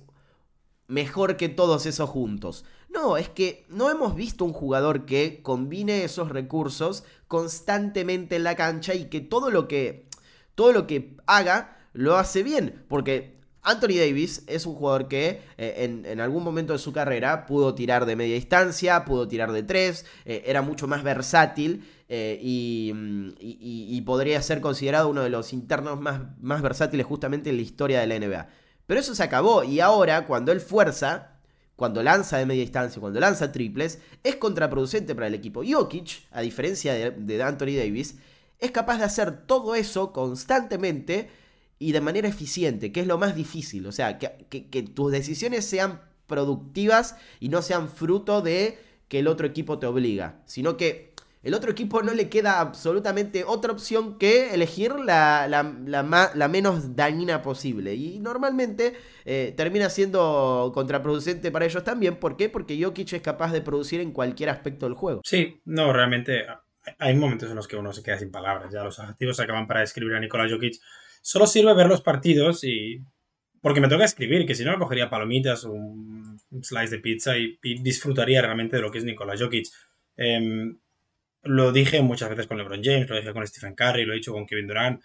mejor 0.86 1.36
que 1.36 1.50
todos 1.50 1.84
esos 1.84 2.08
juntos. 2.08 2.64
No, 2.88 3.16
es 3.16 3.28
que 3.28 3.64
no 3.68 3.90
hemos 3.90 4.14
visto 4.14 4.44
un 4.44 4.52
jugador 4.52 5.04
que 5.04 5.40
combine 5.42 6.04
esos 6.04 6.30
recursos 6.30 7.04
constantemente 7.26 8.36
en 8.36 8.44
la 8.44 8.56
cancha 8.56 8.94
y 8.94 9.06
que 9.06 9.20
todo 9.20 9.50
lo 9.50 9.68
que, 9.68 10.06
todo 10.54 10.72
lo 10.72 10.86
que 10.86 11.16
haga 11.26 11.76
lo 11.92 12.16
hace 12.16 12.42
bien. 12.42 12.84
Porque 12.88 13.38
Anthony 13.62 13.98
Davis 13.98 14.44
es 14.46 14.64
un 14.64 14.74
jugador 14.74 15.08
que 15.08 15.42
eh, 15.58 16.02
en, 16.06 16.20
algún 16.20 16.42
momento 16.42 16.72
de 16.72 16.78
su 16.78 16.92
carrera 16.92 17.44
pudo 17.44 17.74
tirar 17.74 18.06
de 18.06 18.16
media 18.16 18.34
distancia, 18.34 19.04
pudo 19.04 19.28
tirar 19.28 19.52
de 19.52 19.62
tres, 19.62 20.06
eh, 20.24 20.42
era 20.46 20.62
mucho 20.62 20.86
más 20.86 21.02
versátil 21.02 21.86
eh, 22.08 22.38
y, 22.40 22.94
y, 23.38 24.00
podría 24.00 24.40
ser 24.40 24.62
considerado 24.62 25.10
uno 25.10 25.22
de 25.22 25.28
los 25.28 25.52
internos 25.52 26.00
más, 26.00 26.22
más 26.40 26.62
versátiles 26.62 27.04
justamente 27.04 27.50
en 27.50 27.56
la 27.56 27.62
historia 27.62 28.00
de 28.00 28.06
la 28.06 28.18
NBA. 28.18 28.48
Pero 28.86 29.00
eso 29.00 29.14
se 29.14 29.22
acabó 29.22 29.62
y 29.64 29.80
ahora 29.80 30.26
cuando 30.26 30.50
él 30.50 30.62
fuerza, 30.62 31.37
cuando 31.78 32.02
lanza 32.02 32.38
de 32.38 32.44
media 32.44 32.62
distancia, 32.62 32.98
cuando 32.98 33.20
lanza 33.20 33.52
triples, 33.52 34.00
es 34.24 34.34
contraproducente 34.34 35.14
para 35.14 35.28
el 35.28 35.34
equipo. 35.34 35.62
Jokic, 35.64 36.26
a 36.32 36.40
diferencia 36.40 36.92
de, 36.92 37.40
Anthony 37.40 37.76
Davis, 37.76 38.16
es 38.58 38.72
capaz 38.72 38.98
de 38.98 39.04
hacer 39.04 39.46
todo 39.46 39.76
eso 39.76 40.12
constantemente 40.12 41.30
y 41.78 41.92
de 41.92 42.00
manera 42.00 42.26
eficiente, 42.26 42.90
que 42.90 42.98
es 42.98 43.06
lo 43.06 43.16
más 43.16 43.36
difícil. 43.36 43.86
O 43.86 43.92
sea, 43.92 44.18
que, 44.18 44.48
que, 44.48 44.82
tus 44.82 45.12
decisiones 45.12 45.66
sean 45.66 46.00
productivas 46.26 47.14
y 47.38 47.48
no 47.48 47.62
sean 47.62 47.88
fruto 47.88 48.42
de 48.42 48.76
que 49.06 49.20
el 49.20 49.28
otro 49.28 49.46
equipo 49.46 49.78
te 49.78 49.86
obliga, 49.86 50.42
sino 50.46 50.76
que 50.76 51.14
el 51.42 51.54
otro 51.54 51.70
equipo 51.70 52.02
no 52.02 52.12
le 52.14 52.28
queda 52.28 52.60
absolutamente 52.60 53.44
otra 53.44 53.72
opción 53.72 54.18
que 54.18 54.54
elegir 54.54 54.92
la, 54.98 55.46
la, 55.48 56.48
menos 56.48 56.96
dañina 56.96 57.42
posible. 57.42 57.94
Y 57.94 58.18
normalmente 58.18 58.94
eh, 59.24 59.54
termina 59.56 59.88
siendo 59.88 60.72
contraproducente 60.74 61.50
para 61.50 61.64
ellos 61.64 61.84
también. 61.84 62.16
¿Por 62.16 62.36
qué? 62.36 62.48
Porque 62.48 62.82
Jokic 62.82 63.12
es 63.12 63.22
capaz 63.22 63.52
de 63.52 63.60
producir 63.60 64.00
en 64.00 64.12
cualquier 64.12 64.50
aspecto 64.50 64.86
del 64.86 64.94
juego. 64.94 65.20
Sí, 65.24 65.60
no, 65.64 65.92
realmente 65.92 66.44
hay 66.98 67.14
momentos 67.14 67.50
en 67.50 67.56
los 67.56 67.68
que 67.68 67.76
uno 67.76 67.92
se 67.92 68.02
queda 68.02 68.18
sin 68.18 68.30
palabras. 68.30 68.72
Ya 68.72 68.82
los 68.82 68.98
adjetivos 68.98 69.38
acaban 69.38 69.66
para 69.66 69.80
describir 69.80 70.16
a 70.16 70.20
Nikola 70.20 70.48
Jokic. 70.50 70.74
Solo 71.22 71.46
sirve 71.46 71.74
ver 71.74 71.86
los 71.86 72.02
partidos 72.02 72.64
y... 72.64 73.00
Porque 73.60 73.80
me 73.80 73.88
toca 73.88 74.04
escribir, 74.04 74.46
que 74.46 74.54
si 74.54 74.64
no 74.64 74.78
cogería 74.78 75.10
palomitas 75.10 75.64
o 75.64 75.72
un 75.72 76.38
slice 76.62 76.96
de 76.96 76.98
pizza 77.02 77.36
y, 77.36 77.58
disfrutaría 77.82 78.40
realmente 78.40 78.76
de 78.76 78.82
lo 78.82 78.90
que 78.90 78.98
es 78.98 79.04
Nikola 79.04 79.34
Jokic. 79.36 79.66
Em, 80.16 80.78
lo 81.42 81.72
dije 81.72 82.02
muchas 82.02 82.30
veces 82.30 82.46
con 82.46 82.58
LeBron 82.58 82.82
James, 82.82 83.08
lo 83.08 83.16
dije 83.16 83.32
con 83.32 83.46
Stephen 83.46 83.74
Curry, 83.74 84.04
lo 84.04 84.12
he 84.12 84.16
dicho 84.16 84.32
con 84.32 84.46
Kevin 84.46 84.66
Durant. 84.66 85.02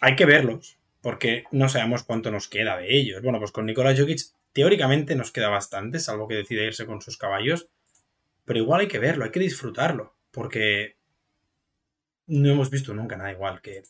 Hay 0.00 0.16
que 0.16 0.26
verlos, 0.26 0.78
porque 1.00 1.44
no 1.52 1.68
sabemos 1.68 2.02
cuánto 2.02 2.30
nos 2.30 2.48
queda 2.48 2.76
de 2.76 2.96
ellos. 2.96 3.22
Bueno, 3.22 3.38
pues 3.38 3.52
con 3.52 3.66
Nikola 3.66 3.94
Jokic 3.96 4.20
teóricamente 4.52 5.14
nos 5.14 5.32
queda 5.32 5.48
bastante, 5.48 5.98
salvo 5.98 6.28
que 6.28 6.36
decida 6.36 6.62
irse 6.62 6.86
con 6.86 7.00
sus 7.00 7.18
caballos. 7.18 7.68
Pero 8.44 8.60
igual 8.60 8.82
hay 8.82 8.88
que 8.88 8.98
verlo, 8.98 9.24
hay 9.24 9.30
que 9.30 9.40
disfrutarlo, 9.40 10.14
porque 10.30 10.96
no 12.26 12.50
hemos 12.50 12.70
visto 12.70 12.94
nunca 12.94 13.16
nada 13.16 13.32
igual 13.32 13.60
que... 13.60 13.82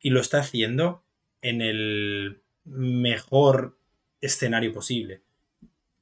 Y 0.00 0.10
lo 0.10 0.20
está 0.20 0.38
haciendo 0.38 1.02
en 1.42 1.60
el 1.60 2.42
mejor 2.64 3.76
escenario 4.20 4.72
posible 4.72 5.22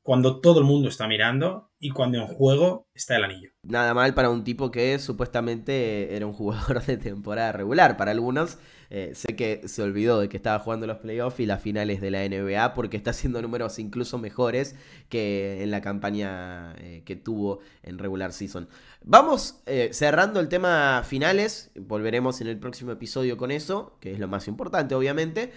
cuando 0.06 0.40
todo 0.40 0.60
el 0.60 0.64
mundo 0.64 0.88
está 0.88 1.08
mirando 1.08 1.72
y 1.80 1.90
cuando 1.90 2.18
en 2.18 2.28
juego 2.28 2.86
está 2.94 3.16
el 3.16 3.24
anillo. 3.24 3.50
Nada 3.64 3.92
mal 3.92 4.14
para 4.14 4.30
un 4.30 4.44
tipo 4.44 4.70
que 4.70 5.00
supuestamente 5.00 6.14
era 6.14 6.24
un 6.26 6.32
jugador 6.32 6.80
de 6.84 6.96
temporada 6.96 7.50
regular. 7.50 7.96
Para 7.96 8.12
algunos, 8.12 8.56
eh, 8.88 9.10
sé 9.16 9.34
que 9.34 9.66
se 9.66 9.82
olvidó 9.82 10.20
de 10.20 10.28
que 10.28 10.36
estaba 10.36 10.60
jugando 10.60 10.86
los 10.86 10.98
playoffs 10.98 11.40
y 11.40 11.46
las 11.46 11.60
finales 11.60 12.00
de 12.00 12.12
la 12.12 12.24
NBA 12.24 12.72
porque 12.74 12.96
está 12.96 13.10
haciendo 13.10 13.42
números 13.42 13.80
incluso 13.80 14.16
mejores 14.16 14.76
que 15.08 15.64
en 15.64 15.72
la 15.72 15.80
campaña 15.80 16.76
eh, 16.78 17.02
que 17.04 17.16
tuvo 17.16 17.58
en 17.82 17.98
regular 17.98 18.32
season. 18.32 18.68
Vamos 19.02 19.60
eh, 19.66 19.90
cerrando 19.92 20.38
el 20.38 20.48
tema 20.48 21.02
finales. 21.04 21.72
Volveremos 21.74 22.40
en 22.40 22.46
el 22.46 22.60
próximo 22.60 22.92
episodio 22.92 23.36
con 23.36 23.50
eso, 23.50 23.96
que 24.00 24.12
es 24.12 24.20
lo 24.20 24.28
más 24.28 24.46
importante, 24.46 24.94
obviamente. 24.94 25.52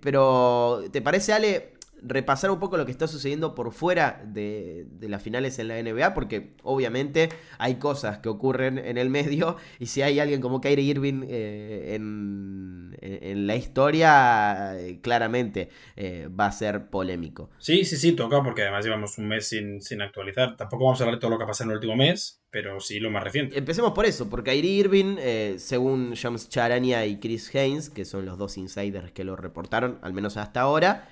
pero, 0.00 0.82
¿te 0.90 1.02
parece, 1.02 1.34
Ale? 1.34 1.73
Repasar 2.06 2.50
un 2.50 2.58
poco 2.58 2.76
lo 2.76 2.84
que 2.84 2.92
está 2.92 3.08
sucediendo 3.08 3.54
por 3.54 3.72
fuera 3.72 4.22
de, 4.26 4.86
las 5.00 5.22
finales 5.22 5.58
en 5.58 5.68
la 5.68 5.82
NBA, 5.82 6.14
porque 6.14 6.52
obviamente 6.62 7.30
hay 7.58 7.76
cosas 7.76 8.18
que 8.18 8.28
ocurren 8.28 8.78
en 8.78 8.98
el 8.98 9.10
medio, 9.10 9.56
y 9.78 9.86
si 9.86 10.02
hay 10.02 10.20
alguien 10.20 10.40
como 10.40 10.60
Kyrie 10.60 10.84
Irving 10.84 11.24
eh, 11.26 11.94
en, 11.94 13.46
la 13.46 13.56
historia, 13.56 14.78
eh, 14.78 15.00
claramente 15.02 15.68
eh, 15.96 16.28
va 16.28 16.46
a 16.46 16.52
ser 16.52 16.86
polémico. 16.88 17.50
Sí, 17.58 17.84
sí, 17.84 17.96
sí, 17.96 18.12
toca, 18.12 18.42
porque 18.42 18.62
además 18.62 18.84
llevamos 18.84 19.18
un 19.18 19.28
mes 19.28 19.48
sin, 19.48 19.82
sin 19.82 20.00
actualizar. 20.00 20.56
Tampoco 20.56 20.84
vamos 20.84 21.00
a 21.00 21.04
hablar 21.04 21.16
de 21.16 21.20
todo 21.20 21.30
lo 21.30 21.38
que 21.38 21.44
ha 21.44 21.46
pasado 21.46 21.68
en 21.68 21.70
el 21.72 21.76
último 21.76 21.96
mes, 21.96 22.42
pero 22.50 22.80
sí 22.80 23.00
lo 23.00 23.10
más 23.10 23.22
reciente. 23.22 23.58
Empecemos 23.58 23.92
por 23.92 24.06
eso, 24.06 24.30
porque 24.30 24.52
Kyrie 24.52 24.70
Irving, 24.70 25.16
según 25.58 26.14
James 26.14 26.48
Charania 26.48 27.04
y 27.06 27.18
Chris 27.18 27.54
Haynes, 27.54 27.90
que 27.90 28.04
son 28.04 28.24
los 28.24 28.38
dos 28.38 28.56
insiders 28.56 29.12
que 29.12 29.24
lo 29.24 29.36
reportaron, 29.36 29.98
al 30.02 30.12
menos 30.12 30.36
hasta 30.36 30.60
ahora, 30.60 31.08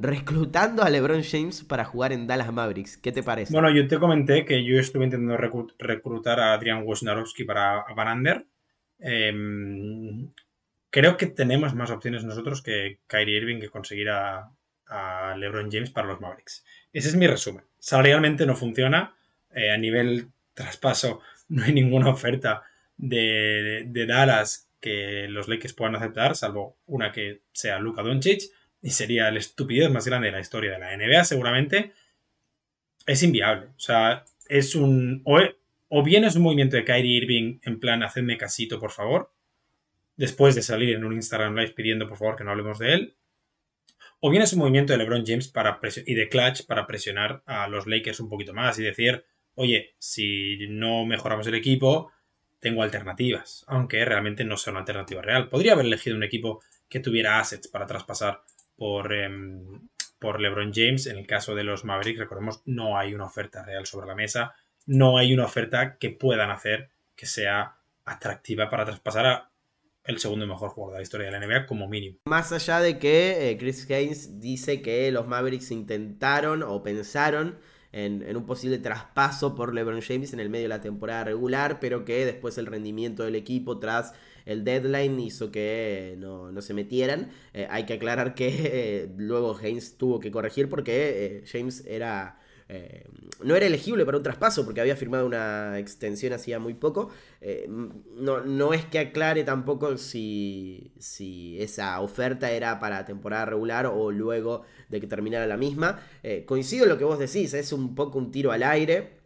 reclutando 0.00 0.82
a 0.82 0.90
LeBron 0.90 1.22
James 1.22 1.62
para 1.64 1.84
jugar 1.84 2.12
en 2.12 2.26
Dallas 2.26 2.52
Mavericks. 2.52 2.96
¿Qué 2.96 3.12
te 3.12 3.22
parece? 3.22 3.52
Bueno, 3.52 3.70
yo 3.70 3.86
te 3.86 3.98
comenté 3.98 4.44
que 4.44 4.64
yo 4.64 4.78
estuve 4.78 5.04
intentando 5.04 5.36
reclutar 5.36 6.40
a 6.40 6.54
Adrian 6.54 6.84
Wojnarowski 6.84 7.44
para 7.44 7.84
Van 7.94 8.24
em, 8.98 10.30
creo 10.90 11.16
que 11.16 11.26
tenemos 11.26 11.74
más 11.74 11.90
opciones 11.90 12.24
nosotros 12.24 12.62
que 12.62 12.98
Kyrie 13.06 13.36
Irving 13.36 13.60
que 13.60 13.68
conseguir 13.68 14.10
a, 14.10 14.50
LeBron 15.36 15.70
James 15.70 15.90
para 15.90 16.08
los 16.08 16.20
Mavericks. 16.20 16.64
Ese 16.92 17.10
es 17.10 17.14
mi 17.14 17.28
resumen. 17.28 17.64
Salarialmente 17.78 18.44
no 18.44 18.56
funciona. 18.56 19.14
Eh, 19.54 19.70
a 19.70 19.76
nivel 19.76 20.30
traspaso 20.52 21.20
no 21.48 21.62
hay 21.62 21.72
ninguna 21.72 22.10
oferta 22.10 22.64
de, 22.96 23.84
de 23.86 24.06
Dallas 24.06 24.68
que 24.80 25.26
los 25.28 25.46
Lakers 25.46 25.74
puedan 25.74 25.94
aceptar, 25.94 26.34
salvo 26.34 26.78
una 26.86 27.12
que 27.12 27.42
sea 27.52 27.78
Luka 27.78 28.02
Doncic 28.02 28.50
y 28.82 28.90
sería 28.90 29.30
la 29.30 29.38
estupidez 29.38 29.90
más 29.90 30.06
grande 30.06 30.28
de 30.28 30.32
la 30.32 30.40
historia 30.40 30.72
de 30.72 30.78
la 30.78 30.96
NBA, 30.96 31.24
seguramente, 31.24 31.92
es 33.06 33.22
inviable. 33.22 33.66
O 33.76 33.80
sea, 33.80 34.24
es 34.48 34.74
un. 34.74 35.22
O, 35.24 36.02
bien 36.02 36.24
es 36.24 36.36
un 36.36 36.42
movimiento 36.42 36.76
de 36.76 36.84
Kyrie 36.84 37.16
Irving 37.18 37.58
en 37.62 37.80
plan, 37.80 38.02
hacedme 38.02 38.38
casito, 38.38 38.78
por 38.78 38.92
favor, 38.92 39.32
después 40.16 40.54
de 40.54 40.62
salir 40.62 40.94
en 40.94 41.04
un 41.04 41.14
Instagram 41.14 41.56
Live 41.56 41.72
pidiendo, 41.72 42.08
por 42.08 42.18
favor, 42.18 42.36
que 42.36 42.44
no 42.44 42.52
hablemos 42.52 42.78
de 42.78 42.92
él. 42.94 43.16
O 44.20 44.30
bien 44.30 44.42
es 44.42 44.52
un 44.52 44.60
movimiento 44.60 44.92
de 44.92 44.98
LeBron 44.98 45.24
James 45.26 45.48
para 45.48 45.80
y 46.06 46.14
de 46.14 46.28
Clutch 46.28 46.66
para 46.66 46.86
presionar 46.86 47.42
a 47.46 47.68
los 47.68 47.86
Lakers 47.86 48.20
un 48.20 48.28
poquito 48.28 48.52
más 48.52 48.78
y 48.78 48.82
decir, 48.82 49.24
oye, 49.54 49.94
si 49.98 50.68
no 50.68 51.06
mejoramos 51.06 51.46
el 51.46 51.54
equipo, 51.54 52.12
tengo 52.60 52.82
alternativas, 52.82 53.64
aunque 53.66 54.04
realmente 54.04 54.44
no 54.44 54.56
sea 54.56 54.72
una 54.72 54.80
alternativa 54.80 55.22
real. 55.22 55.48
Podría 55.48 55.72
haber 55.72 55.86
elegido 55.86 56.16
un 56.16 56.22
equipo 56.22 56.62
que 56.88 57.00
tuviera 57.00 57.40
assets 57.40 57.68
para 57.68 57.86
traspasar 57.86 58.42
por, 58.80 59.12
em, 59.12 59.88
por 60.18 60.40
LeBron 60.40 60.72
James. 60.74 61.06
En 61.06 61.18
el 61.18 61.26
caso 61.26 61.54
de 61.54 61.64
los 61.64 61.84
Mavericks, 61.84 62.18
recordemos, 62.18 62.62
no 62.64 62.96
hay 62.96 63.12
una 63.12 63.26
oferta 63.26 63.62
real 63.62 63.84
sobre 63.84 64.06
la 64.06 64.14
mesa. 64.14 64.54
No 64.86 65.18
hay 65.18 65.34
una 65.34 65.44
oferta 65.44 65.98
que 65.98 66.08
puedan 66.08 66.50
hacer 66.50 66.88
que 67.14 67.26
sea 67.26 67.76
atractiva 68.06 68.70
para 68.70 68.86
traspasar 68.86 69.26
a 69.26 69.50
el 70.04 70.18
segundo 70.18 70.46
mejor 70.46 70.70
jugador 70.70 70.94
de 70.94 71.00
la 71.00 71.02
historia 71.02 71.26
de 71.30 71.38
la 71.38 71.46
NBA 71.46 71.66
como 71.66 71.88
mínimo. 71.88 72.16
Más 72.24 72.52
allá 72.52 72.80
de 72.80 72.98
que 72.98 73.50
eh, 73.50 73.58
Chris 73.58 73.88
Haynes 73.90 74.40
dice 74.40 74.80
que 74.80 75.12
los 75.12 75.26
Mavericks 75.26 75.70
intentaron 75.72 76.62
o 76.62 76.82
pensaron 76.82 77.58
en, 77.92 78.22
en, 78.22 78.34
un 78.34 78.46
posible 78.46 78.78
traspaso 78.78 79.54
por 79.54 79.74
LeBron 79.74 80.00
James 80.00 80.32
en 80.32 80.40
el 80.40 80.48
medio 80.48 80.64
de 80.64 80.68
la 80.70 80.80
temporada 80.80 81.24
regular, 81.24 81.80
pero 81.80 82.06
que 82.06 82.24
después 82.24 82.56
el 82.56 82.64
rendimiento 82.64 83.24
del 83.24 83.34
equipo 83.34 83.78
tras 83.78 84.14
el 84.46 84.64
deadline 84.64 85.18
hizo 85.20 85.50
que 85.50 86.16
no, 86.18 86.60
se 86.60 86.74
metieran. 86.74 87.30
Eh, 87.54 87.66
hay 87.70 87.86
que 87.86 87.94
aclarar 87.94 88.34
que 88.34 88.48
eh, 88.64 89.08
luego 89.16 89.54
James 89.54 89.96
tuvo 89.96 90.20
que 90.20 90.30
corregir 90.30 90.68
porque 90.68 91.40
eh, 91.40 91.44
James 91.50 91.84
era... 91.86 92.38
no 93.42 93.56
era 93.56 93.66
elegible 93.66 94.04
para 94.04 94.16
un 94.18 94.22
traspaso 94.22 94.64
porque 94.64 94.80
había 94.80 94.94
firmado 94.94 95.26
una 95.26 95.78
extensión 95.78 96.32
hacía 96.32 96.58
muy 96.58 96.74
poco. 96.74 97.10
no, 97.68 98.40
no, 98.42 98.72
es 98.72 98.84
que 98.84 98.98
aclare 99.00 99.42
tampoco 99.44 99.96
si, 99.96 100.92
si, 100.98 101.60
esa 101.60 102.00
oferta 102.00 102.50
era 102.52 102.78
para 102.78 103.04
temporada 103.04 103.46
regular 103.46 103.86
o 103.86 104.12
luego 104.12 104.62
de 104.88 105.00
que 105.00 105.06
terminara 105.06 105.46
la 105.46 105.56
misma. 105.56 106.00
coincido 106.46 106.84
en 106.84 106.90
lo 106.90 106.98
que 106.98 107.04
vos 107.04 107.18
decís, 107.18 107.54
es 107.54 107.72
un 107.72 107.94
poco 107.94 108.18
un 108.18 108.30
tiro 108.30 108.52
al 108.52 108.62
aire. 108.62 109.20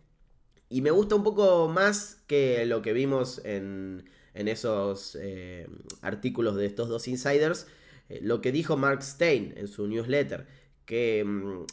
Y 0.68 0.80
me 0.80 0.90
gusta 0.90 1.14
un 1.14 1.22
poco 1.22 1.68
más 1.68 2.22
que 2.26 2.66
lo 2.66 2.82
que 2.82 2.92
vimos 2.92 3.40
en, 3.44 4.04
en 4.34 4.48
esos 4.48 5.16
eh, 5.20 5.66
artículos 6.02 6.56
de 6.56 6.66
estos 6.66 6.88
dos 6.88 7.08
insiders, 7.08 7.66
eh, 8.08 8.18
lo 8.20 8.40
que 8.40 8.52
dijo 8.52 8.76
Mark 8.76 9.02
Stein 9.02 9.54
en 9.56 9.68
su 9.68 9.86
newsletter, 9.86 10.46
que 10.84 11.24
mm, 11.24 11.64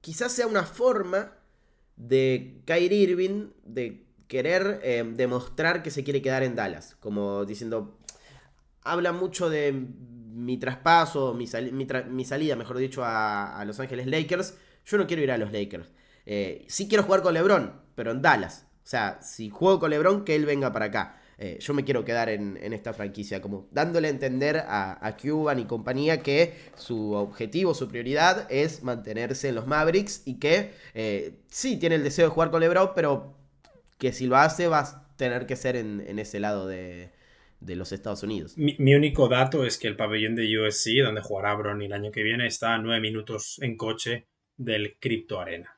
quizás 0.00 0.32
sea 0.32 0.46
una 0.46 0.62
forma 0.62 1.32
de 1.96 2.62
Kyrie 2.64 3.02
Irving 3.02 3.48
de 3.64 4.06
querer 4.28 4.80
eh, 4.82 5.04
demostrar 5.14 5.82
que 5.82 5.90
se 5.90 6.04
quiere 6.04 6.22
quedar 6.22 6.42
en 6.42 6.54
Dallas, 6.54 6.96
como 7.00 7.44
diciendo, 7.44 7.98
habla 8.82 9.12
mucho 9.12 9.50
de 9.50 9.72
mi 9.72 10.58
traspaso, 10.58 11.34
mi, 11.34 11.46
salida, 11.46 12.56
mejor 12.56 12.78
dicho, 12.78 13.02
a, 13.04 13.62
Los 13.66 13.80
Ángeles 13.80 14.06
Lakers, 14.06 14.56
yo 14.84 14.98
no 14.98 15.06
quiero 15.06 15.22
ir 15.22 15.32
a 15.32 15.38
los 15.38 15.52
Lakers. 15.52 15.88
sí 16.68 16.88
quiero 16.88 17.02
jugar 17.02 17.22
con 17.22 17.34
LeBron, 17.34 17.80
pero 17.94 18.12
en 18.12 18.22
Dallas. 18.22 18.65
O 18.86 18.88
sea, 18.88 19.18
si 19.20 19.50
juego 19.50 19.80
con 19.80 19.90
LeBron, 19.90 20.24
que 20.24 20.36
él 20.36 20.46
venga 20.46 20.72
para 20.72 20.84
acá. 20.84 21.20
Eh, 21.38 21.58
yo 21.60 21.74
me 21.74 21.82
quiero 21.82 22.04
quedar 22.04 22.28
en, 22.28 22.56
esta 22.72 22.92
franquicia, 22.92 23.42
como 23.42 23.66
dándole 23.72 24.06
a 24.06 24.12
entender 24.12 24.58
a, 24.58 25.16
Cuban 25.20 25.58
y 25.58 25.64
compañía 25.64 26.22
que 26.22 26.54
su 26.76 27.14
objetivo, 27.14 27.74
su 27.74 27.88
prioridad 27.88 28.46
es 28.48 28.84
mantenerse 28.84 29.48
en 29.48 29.56
los 29.56 29.66
Mavericks 29.66 30.22
y 30.24 30.38
que 30.38 30.70
eh, 30.94 31.34
sí 31.48 31.78
tiene 31.78 31.96
el 31.96 32.04
deseo 32.04 32.26
de 32.26 32.30
jugar 32.30 32.52
con 32.52 32.60
LeBron, 32.60 32.92
pero 32.94 33.34
que 33.98 34.12
si 34.12 34.28
lo 34.28 34.36
hace 34.36 34.68
va 34.68 34.78
a 34.78 35.16
tener 35.16 35.46
que 35.46 35.56
ser 35.56 35.74
en, 35.74 36.18
ese 36.20 36.38
lado 36.38 36.68
de, 36.68 37.10
los 37.60 37.90
Estados 37.90 38.22
Unidos. 38.22 38.56
Mi, 38.56 38.94
único 38.94 39.28
dato 39.28 39.66
es 39.66 39.78
que 39.78 39.88
el 39.88 39.96
pabellón 39.96 40.36
de 40.36 40.46
USC, 40.60 41.02
donde 41.02 41.22
jugará 41.22 41.56
Bronny 41.56 41.86
el 41.86 41.92
año 41.92 42.12
que 42.12 42.22
viene, 42.22 42.46
está 42.46 42.74
a 42.74 42.78
nueve 42.78 43.00
minutos 43.00 43.58
en 43.60 43.76
coche 43.76 44.28
del 44.56 44.96
Crypto 45.00 45.40
Arena. 45.40 45.76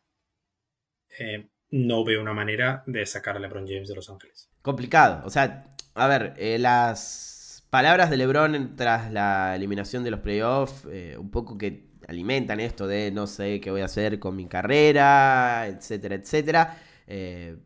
Eh, 1.19 1.49
no 1.71 2.05
veo 2.05 2.21
una 2.21 2.33
manera 2.33 2.83
de 2.87 3.05
sacar 3.07 3.37
a 3.37 3.41
LeBron 3.41 3.67
James 3.67 3.89
de 3.89 3.95
Los 3.95 4.09
Ángeles. 4.09 4.49
Complicado. 4.63 5.23
O 5.27 5.31
sea, 5.31 5.75
a 5.95 6.07
ver, 6.07 6.35
eh, 6.39 6.59
las 6.59 7.65
palabras 7.71 8.11
de 8.11 8.17
LeBron 8.17 8.77
tras 8.77 9.13
la 9.13 9.55
eliminación 9.55 10.05
de 10.05 10.11
los 10.11 10.21
playoffs, 10.21 10.87
eh, 10.91 11.17
un 11.19 11.31
poco 11.31 11.59
que 11.59 11.89
alimentan 12.07 12.61
esto 12.61 12.87
de 12.87 13.11
no 13.11 13.27
sé 13.27 13.61
qué 13.61 13.71
voy 13.71 13.83
a 13.83 13.85
hacer 13.85 14.19
con 14.19 14.35
mi 14.35 14.47
carrera, 14.47 15.67
etcétera, 15.67 16.15
etcétera. 16.15 16.79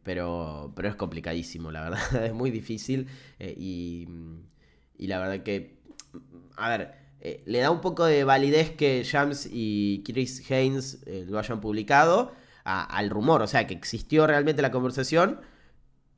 pero, 0.02 0.72
pero 0.74 0.88
es 0.88 0.96
complicadísimo, 0.96 1.70
la 1.70 1.82
verdad, 1.82 2.24
es 2.26 2.32
muy 2.32 2.50
difícil 2.50 3.06
y, 3.38 4.08
y, 4.98 5.06
la 5.06 5.20
verdad 5.20 5.44
que, 5.44 5.78
a 6.56 6.68
ver, 6.70 6.94
le 7.44 7.58
da 7.60 7.70
un 7.70 7.80
poco 7.80 8.04
de 8.04 8.24
validez 8.24 8.70
que 8.72 9.04
James 9.04 9.48
y 9.50 10.02
Chris 10.04 10.50
Haynes 10.50 11.04
lo 11.06 11.38
hayan 11.38 11.60
publicado 11.60 12.32
al 12.64 13.10
rumor, 13.10 13.42
o 13.42 13.46
sea, 13.46 13.66
que 13.66 13.74
existió 13.74 14.26
realmente 14.26 14.62
la 14.62 14.70
conversación. 14.70 15.40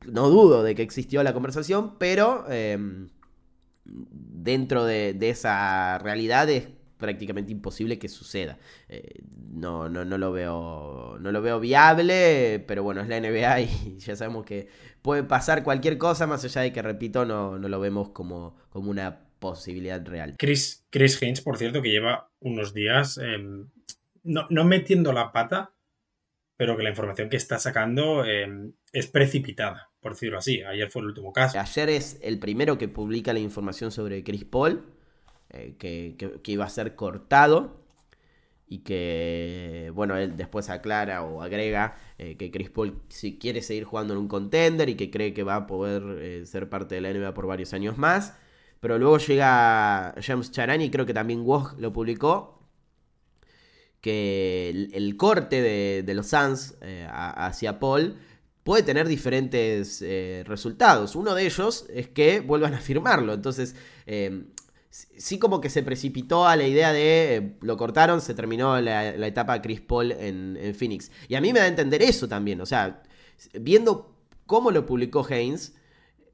No 0.07 0.29
dudo 0.29 0.63
de 0.63 0.75
que 0.75 0.83
existió 0.83 1.23
la 1.23 1.33
conversación, 1.33 1.99
pero 1.99 2.45
em, 2.51 3.09
dentro 3.85 4.85
de, 4.85 5.17
esa 5.21 5.99
realidad 5.99 6.49
es 6.51 6.69
prácticamente 6.99 7.53
imposible 7.53 7.99
que 7.99 8.09
suceda. 8.09 8.59
Eh, 8.89 9.23
no, 9.53 9.89
no, 9.89 10.05
no, 10.05 10.19
lo 10.19 10.33
veo, 10.33 11.19
no 11.21 11.33
lo 11.33 11.43
veo 11.43 11.61
viable, 11.61 12.63
pero 12.67 12.83
bueno, 12.83 13.01
es 13.01 13.09
la 13.09 13.21
NBA 13.21 13.61
y 13.61 13.99
ya 13.99 14.17
sabemos 14.17 14.45
que 14.45 14.69
puede 15.03 15.23
pasar 15.23 15.65
cualquier 15.65 15.99
cosa, 15.99 16.27
más 16.27 16.45
allá 16.45 16.63
de 16.63 16.73
que, 16.73 16.83
repito, 16.83 17.25
no, 17.25 17.59
no 17.59 17.69
lo 17.69 17.81
vemos 17.81 18.11
como, 18.11 18.57
como 18.71 18.91
una 18.91 19.21
posibilidad 19.39 20.05
real. 20.07 20.37
Chris, 20.39 20.87
Chris 20.91 21.21
Haynes, 21.21 21.41
por 21.41 21.59
cierto, 21.59 21.83
que 21.83 21.91
lleva 21.91 22.31
unos 22.41 22.73
días 22.73 23.19
em, 23.19 23.69
no, 24.23 24.47
no, 24.49 24.65
metiendo 24.65 25.13
la 25.13 25.33
pata, 25.33 25.74
pero 26.57 26.77
que 26.77 26.83
la 26.83 26.91
información 26.91 27.29
que 27.29 27.37
está 27.37 27.59
sacando 27.59 28.25
em, 28.25 28.73
es 28.93 29.07
precipitada, 29.07 29.91
por 30.01 30.13
decirlo 30.13 30.39
así. 30.39 30.63
Ayer 30.63 30.91
fue 30.91 31.03
el 31.03 31.09
último 31.09 31.33
caso. 31.33 31.59
Ayer 31.59 31.91
es 31.91 32.19
el 32.23 32.39
primero 32.39 32.79
que 32.79 32.89
publica 32.89 33.33
la 33.33 33.41
información 33.41 33.91
sobre 33.91 34.23
Chris 34.23 34.45
Paul, 34.45 34.85
eh, 35.51 35.77
que, 35.79 36.53
iba 36.53 36.65
a 36.65 36.69
ser 36.69 36.95
cortado 36.95 37.85
y 38.67 38.79
que, 38.79 39.91
bueno, 39.95 40.17
él 40.17 40.37
después 40.37 40.71
aclara 40.71 41.23
o 41.23 41.43
agrega 41.43 41.97
eh, 42.19 42.37
que 42.37 42.51
Chris 42.51 42.71
Paul 42.71 43.03
si 43.09 43.39
quiere 43.39 43.61
seguir 43.61 43.85
jugando 43.85 44.15
en 44.15 44.21
un 44.21 44.29
contender 44.29 44.89
y 44.89 44.95
que 44.95 45.11
cree 45.11 45.35
que 45.35 45.43
va 45.43 45.57
a 45.57 45.67
poder 45.67 46.03
eh, 46.21 46.47
ser 46.47 46.69
parte 46.69 46.95
de 46.95 47.01
la 47.01 47.13
NBA 47.13 47.35
por 47.35 47.47
varios 47.47 47.73
años 47.73 47.99
más. 47.99 48.39
Pero 48.81 48.99
luego 48.99 49.19
llega 49.19 50.15
James 50.21 50.51
Charani, 50.51 50.91
creo 50.91 51.07
que 51.07 51.15
también 51.15 51.41
Woj 51.41 51.79
lo 51.79 51.93
publicó, 51.93 52.64
que 54.05 54.69
el, 54.93 55.17
corte 55.17 55.63
de, 55.63 56.15
los 56.15 56.27
Suns 56.27 56.75
eh, 56.83 57.09
hacia 57.11 57.81
Paul 57.81 58.19
puede 58.63 58.83
tener 58.83 59.09
diferentes 59.09 60.03
eh, 60.03 60.45
resultados. 60.47 61.17
Uno 61.17 61.35
de 61.35 61.47
ellos 61.47 61.87
es 61.89 62.09
que 62.09 62.41
vuelvan 62.41 62.75
a 62.75 62.81
firmarlo. 62.81 63.33
Entonces, 63.33 63.75
eh, 64.05 64.45
sí 64.91 65.39
como 65.39 65.63
que 65.63 65.71
se 65.71 65.83
precipitó 65.83 66.47
a 66.47 66.55
la 66.55 66.67
idea 66.67 66.93
de 66.93 67.57
lo 67.63 67.79
cortaron, 67.79 68.21
se 68.21 68.35
terminó 68.35 68.79
la, 68.79 69.27
etapa 69.27 69.63
Chris 69.63 69.81
Paul 69.81 70.13
en, 70.13 70.75
Phoenix. 70.79 71.11
Y 71.29 71.37
a 71.37 71.41
mí 71.41 71.55
me 71.55 71.61
da 71.61 71.65
a 71.65 71.69
entender 71.69 72.03
eso 72.03 72.29
también. 72.29 72.61
O 72.61 72.67
sea, 72.67 73.03
viendo 73.59 74.15
cómo 74.45 74.71
lo 74.71 74.85
publicó 74.85 75.27
Haynes, 75.27 75.77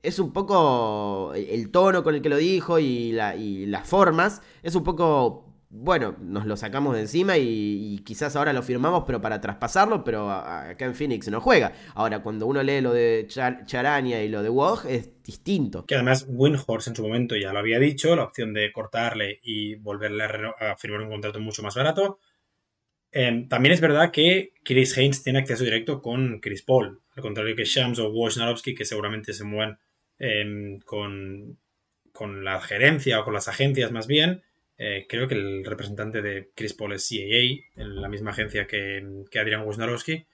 es 0.02 0.18
un 0.18 0.32
poco 0.32 1.34
el 1.36 1.70
tono 1.70 2.02
con 2.02 2.16
el 2.16 2.20
que 2.20 2.30
lo 2.30 2.36
dijo 2.36 2.80
y 2.80 3.12
las 3.12 3.86
formas, 3.86 4.42
es 4.64 4.74
un 4.74 4.82
poco 4.82 5.49
bueno, 5.72 6.16
nos 6.20 6.46
lo 6.46 6.56
sacamos 6.56 6.96
de 6.96 7.02
encima 7.02 7.38
y, 7.38 8.02
quizás 8.04 8.34
ahora 8.34 8.52
lo 8.52 8.60
firmamos, 8.60 9.04
pero 9.06 9.20
para 9.20 9.40
traspasarlo, 9.40 10.02
pero 10.02 10.28
acá 10.28 10.84
en 10.84 10.96
Phoenix 10.96 11.28
no 11.28 11.40
juega. 11.40 11.72
Ahora, 11.94 12.24
cuando 12.24 12.48
uno 12.48 12.60
lee 12.60 12.80
lo 12.80 12.92
de 12.92 13.28
Charania 13.28 14.22
y 14.24 14.28
lo 14.28 14.42
de 14.42 14.48
Wog, 14.48 14.86
es 14.88 15.22
distinto. 15.22 15.86
Que 15.86 15.94
además 15.94 16.26
Windhorst 16.28 16.88
en 16.88 16.96
su 16.96 17.02
momento 17.04 17.36
ya 17.36 17.52
lo 17.52 17.60
había 17.60 17.78
dicho, 17.78 18.16
la 18.16 18.24
opción 18.24 18.52
de 18.52 18.72
cortarle 18.72 19.38
y 19.44 19.76
volverle 19.76 20.24
a, 20.24 20.76
firmar 20.76 21.02
un 21.02 21.10
contrato 21.10 21.38
mucho 21.38 21.62
más 21.62 21.76
barato. 21.76 22.18
Em, 23.12 23.48
también 23.48 23.72
es 23.72 23.80
verdad 23.80 24.10
que 24.10 24.54
Chris 24.64 24.98
Haynes 24.98 25.22
tiene 25.22 25.38
acceso 25.38 25.62
directo 25.62 26.02
con 26.02 26.40
Chris 26.40 26.62
Paul, 26.62 27.00
al 27.14 27.22
contrario 27.22 27.54
que 27.54 27.64
Shams 27.64 28.00
o 28.00 28.10
Wojnarowski, 28.10 28.74
que 28.74 28.84
seguramente 28.84 29.32
se 29.32 29.44
mueven 29.44 29.78
em, 30.18 30.80
con, 30.80 31.58
con 32.12 32.44
la 32.44 32.60
gerencia 32.60 33.20
o 33.20 33.24
con 33.24 33.34
las 33.34 33.46
agencias 33.46 33.92
más 33.92 34.08
bien 34.08 34.42
eh, 34.82 35.04
creo 35.06 35.28
que 35.28 35.34
el 35.34 35.62
representante 35.62 36.22
de 36.22 36.52
Chris 36.54 36.72
Paul 36.72 36.94
es 36.94 37.06
CAA, 37.06 37.82
en 37.82 38.00
la 38.00 38.08
misma 38.08 38.30
agencia 38.30 38.66
que, 38.66 39.24
que 39.30 39.38
Adrian 39.38 39.66
Wojnarowski. 39.66 40.26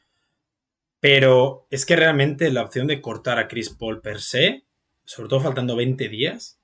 Pero 1.00 1.66
es 1.68 1.84
que 1.84 1.96
realmente 1.96 2.48
la 2.52 2.62
opción 2.62 2.86
de 2.86 3.00
cortar 3.00 3.40
a 3.40 3.48
Chris 3.48 3.70
Paul 3.70 4.00
per 4.00 4.20
se, 4.20 4.62
sobre 5.04 5.28
todo 5.28 5.40
faltando 5.40 5.74
20 5.74 6.08
días, 6.08 6.60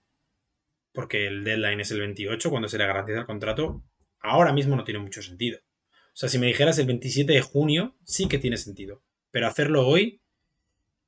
porque 0.92 1.26
el 1.26 1.42
deadline 1.42 1.80
es 1.80 1.90
el 1.90 1.98
28, 1.98 2.50
cuando 2.50 2.68
se 2.68 2.78
le 2.78 2.86
garantiza 2.86 3.18
el 3.18 3.26
contrato, 3.26 3.82
ahora 4.20 4.52
mismo 4.52 4.76
no 4.76 4.84
tiene 4.84 5.00
mucho 5.00 5.20
sentido. 5.20 5.58
O 5.58 6.16
sea, 6.16 6.28
si 6.28 6.38
me 6.38 6.46
dijeras 6.46 6.78
el 6.78 6.86
27 6.86 7.32
de 7.32 7.40
junio, 7.40 7.96
sí 8.04 8.28
que 8.28 8.38
tiene 8.38 8.58
sentido. 8.58 9.02
Pero 9.32 9.48
hacerlo 9.48 9.88
hoy 9.88 10.20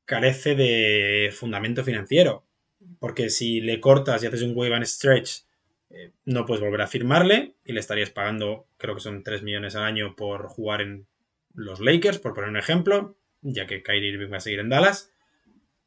carece 0.07 0.57
de 0.57 1.31
fundamento 1.33 1.85
financiero. 1.85 2.49
Porque 2.99 3.31
si 3.31 3.61
le 3.61 3.79
cortas 3.79 4.25
y 4.25 4.27
haces 4.27 4.43
un 4.43 4.57
wave 4.57 4.75
and 4.75 4.87
stretch 4.87 5.45
no 6.25 6.47
puedes 6.47 6.63
volver 6.63 6.83
a 6.83 6.87
firmarle 6.87 7.55
y 7.65 7.73
le 7.73 7.81
estarías 7.81 8.11
pagando, 8.11 8.67
creo 8.77 8.95
que 8.95 9.01
son 9.01 9.23
3 9.23 9.43
millones 9.43 9.77
al 9.77 9.85
año 9.85 10.17
por 10.17 10.49
jugar 10.49 10.81
en 10.81 11.07
los 11.55 11.81
Lakers, 11.81 12.19
por 12.19 12.35
poner 12.35 12.51
un 12.51 12.57
ejemplo, 12.57 13.17
ya 13.43 13.67
que 13.67 13.83
Kyrie 13.83 14.11
Irving 14.11 14.33
va 14.33 14.39
a 14.39 14.41
seguir 14.41 14.61
en 14.61 14.69
Dallas. 14.69 15.13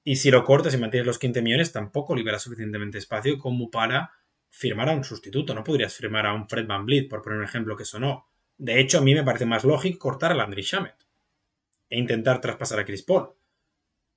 Y 0.03 0.15
si 0.17 0.31
lo 0.31 0.43
cortas 0.45 0.73
y 0.73 0.77
mantienes 0.77 1.05
los 1.05 1.19
15 1.19 1.41
millones, 1.41 1.71
tampoco 1.71 2.15
libera 2.15 2.39
suficientemente 2.39 2.97
espacio 2.97 3.37
como 3.37 3.69
para 3.69 4.11
firmar 4.49 4.89
a 4.89 4.93
un 4.93 5.03
sustituto. 5.03 5.53
No 5.53 5.63
podrías 5.63 5.93
firmar 5.93 6.25
a 6.25 6.33
un 6.33 6.47
Fred 6.47 6.65
Van 6.65 6.85
Vliet, 6.85 7.09
por 7.09 7.21
poner 7.21 7.39
un 7.39 7.45
ejemplo 7.45 7.75
que 7.75 7.83
eso 7.83 7.99
no. 7.99 8.27
De 8.57 8.79
hecho, 8.79 8.99
a 8.99 9.01
mí 9.01 9.13
me 9.13 9.23
parece 9.23 9.45
más 9.45 9.63
lógico 9.63 9.99
cortar 9.99 10.31
a 10.31 10.35
Landry 10.35 10.61
Shamet 10.61 10.95
e 11.89 11.99
intentar 11.99 12.41
traspasar 12.41 12.79
a 12.79 12.85
Chris 12.85 13.03
Paul. 13.03 13.29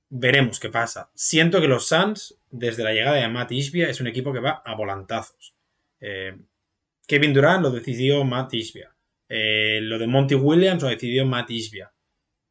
Veremos 0.09 0.59
qué 0.59 0.70
pasa. 0.70 1.11
Siento 1.14 1.61
que 1.61 1.68
los 1.68 1.86
Suns, 1.86 2.38
desde 2.51 2.82
la 2.82 2.93
llegada 2.93 3.16
de 3.16 3.28
Matt 3.28 3.53
Ishbia, 3.53 3.88
es 3.88 4.01
un 4.01 4.07
equipo 4.07 4.32
que 4.32 4.41
va 4.41 4.62
a 4.64 4.74
volantazos. 4.74 5.55
Eh, 6.01 6.36
Kevin 7.07 7.32
Durant 7.34 7.62
lo 7.62 7.70
decidió 7.70 8.24
Matt 8.24 8.55
Isbia. 8.55 8.94
Eh, 9.28 9.80
lo 9.82 9.98
de 9.98 10.07
Monty 10.07 10.34
Williams 10.34 10.82
lo 10.82 10.88
decidió 10.88 11.26
Matt 11.26 11.51
Isbia. 11.51 11.92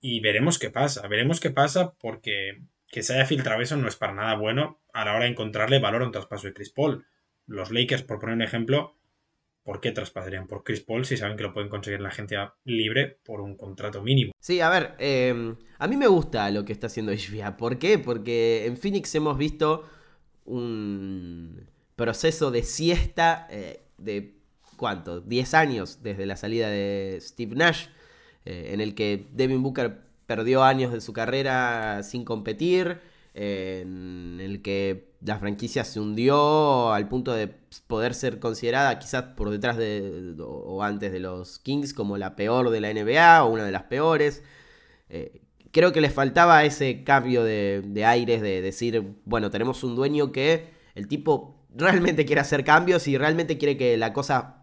Y 0.01 0.21
veremos 0.21 0.59
qué 0.59 0.69
pasa. 0.69 1.07
Veremos 1.07 1.39
qué 1.39 1.49
pasa 1.49 1.93
porque 1.99 2.61
que 2.87 3.03
se 3.03 3.13
haya 3.13 3.25
filtrado 3.25 3.61
eso 3.61 3.77
no 3.77 3.87
es 3.87 3.95
para 3.95 4.13
nada 4.13 4.35
bueno 4.35 4.81
a 4.93 5.05
la 5.05 5.13
hora 5.13 5.25
de 5.25 5.31
encontrarle 5.31 5.79
valor 5.79 6.01
a 6.01 6.05
un 6.05 6.11
traspaso 6.11 6.47
de 6.47 6.53
Chris 6.53 6.71
Paul. 6.71 7.05
Los 7.45 7.71
Lakers, 7.71 8.03
por 8.03 8.19
poner 8.19 8.35
un 8.35 8.41
ejemplo, 8.41 8.95
¿por 9.63 9.79
qué 9.79 9.91
traspasarían 9.91 10.47
por 10.47 10.63
Chris 10.63 10.81
Paul 10.81 11.05
si 11.05 11.17
saben 11.17 11.37
que 11.37 11.43
lo 11.43 11.53
pueden 11.53 11.69
conseguir 11.69 11.97
en 11.97 12.03
la 12.03 12.09
agencia 12.09 12.55
libre 12.63 13.19
por 13.23 13.41
un 13.41 13.55
contrato 13.55 14.01
mínimo? 14.01 14.31
Sí, 14.39 14.61
a 14.61 14.69
ver, 14.69 14.95
eh, 14.99 15.55
a 15.77 15.87
mí 15.87 15.97
me 15.97 16.07
gusta 16.07 16.49
lo 16.51 16.65
que 16.65 16.73
está 16.73 16.87
haciendo 16.87 17.13
Isbia. 17.13 17.57
¿Por 17.57 17.77
qué? 17.77 17.99
Porque 17.99 18.65
en 18.65 18.77
Phoenix 18.77 19.13
hemos 19.15 19.37
visto 19.37 19.87
un 20.45 21.69
proceso 21.99 22.49
de 22.49 22.63
siesta 22.63 23.45
eh, 23.51 23.81
de, 23.97 24.33
¿cuánto? 24.77 25.19
10 25.19 25.53
años 25.53 25.99
desde 26.01 26.25
la 26.25 26.37
salida 26.37 26.69
de 26.69 27.19
Steve 27.21 27.57
Nash, 27.57 27.87
eh, 28.45 28.69
en 28.73 28.79
el 28.79 28.95
que 28.95 29.27
Devin 29.33 29.61
Booker 29.61 29.99
perdió 30.25 30.63
años 30.63 30.93
de 30.93 31.01
su 31.01 31.11
carrera 31.11 32.01
sin 32.03 32.23
competir, 32.23 33.01
en 33.33 34.39
el 34.41 34.61
que 34.61 35.11
la 35.21 35.37
franquicia 35.39 35.83
se 35.83 35.99
hundió 35.99 36.93
al 36.93 37.09
punto 37.09 37.33
de 37.33 37.47
poder 37.87 38.13
ser 38.13 38.39
considerada 38.39 38.97
quizás 38.97 39.23
por 39.35 39.49
detrás 39.49 39.77
de 39.77 40.35
o 40.39 40.81
antes 40.83 41.11
de 41.11 41.19
los 41.19 41.59
Kings 41.59 41.93
como 41.93 42.17
la 42.17 42.35
peor 42.35 42.69
de 42.69 42.79
la 42.81 42.93
NBA 42.93 43.43
o 43.43 43.51
una 43.51 43.65
de 43.65 43.71
las 43.71 43.83
peores. 43.83 44.41
Eh, 45.09 45.41
creo 45.71 45.91
que 45.91 46.01
les 46.01 46.13
faltaba 46.13 46.63
ese 46.63 47.03
cambio 47.03 47.43
de, 47.43 47.83
de 47.85 48.05
aires 48.05 48.41
de 48.41 48.61
decir, 48.61 49.15
bueno, 49.25 49.49
tenemos 49.51 49.83
un 49.83 49.95
dueño 49.95 50.31
que 50.31 50.69
el 50.95 51.07
tipo 51.07 51.58
realmente 51.75 52.25
quiere 52.25 52.41
hacer 52.41 52.63
cambios 52.63 53.07
y 53.07 53.17
realmente 53.17 53.57
quiere 53.57 53.77
que 53.77 53.97
la 53.97 54.13
cosa 54.13 54.59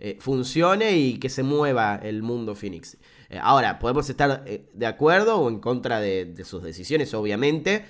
eh, 0.00 0.16
funcione 0.20 0.96
y 0.98 1.18
que 1.18 1.28
se 1.28 1.42
mueva 1.42 1.96
el 1.96 2.22
mundo 2.22 2.54
Phoenix. 2.54 2.96
Eh, 3.30 3.38
ahora, 3.40 3.78
podemos 3.78 4.08
estar 4.10 4.42
eh, 4.46 4.68
de 4.72 4.86
acuerdo 4.86 5.38
o 5.38 5.48
en 5.48 5.60
contra 5.60 6.00
de, 6.00 6.34
sus 6.44 6.62
decisiones, 6.62 7.14
obviamente. 7.14 7.84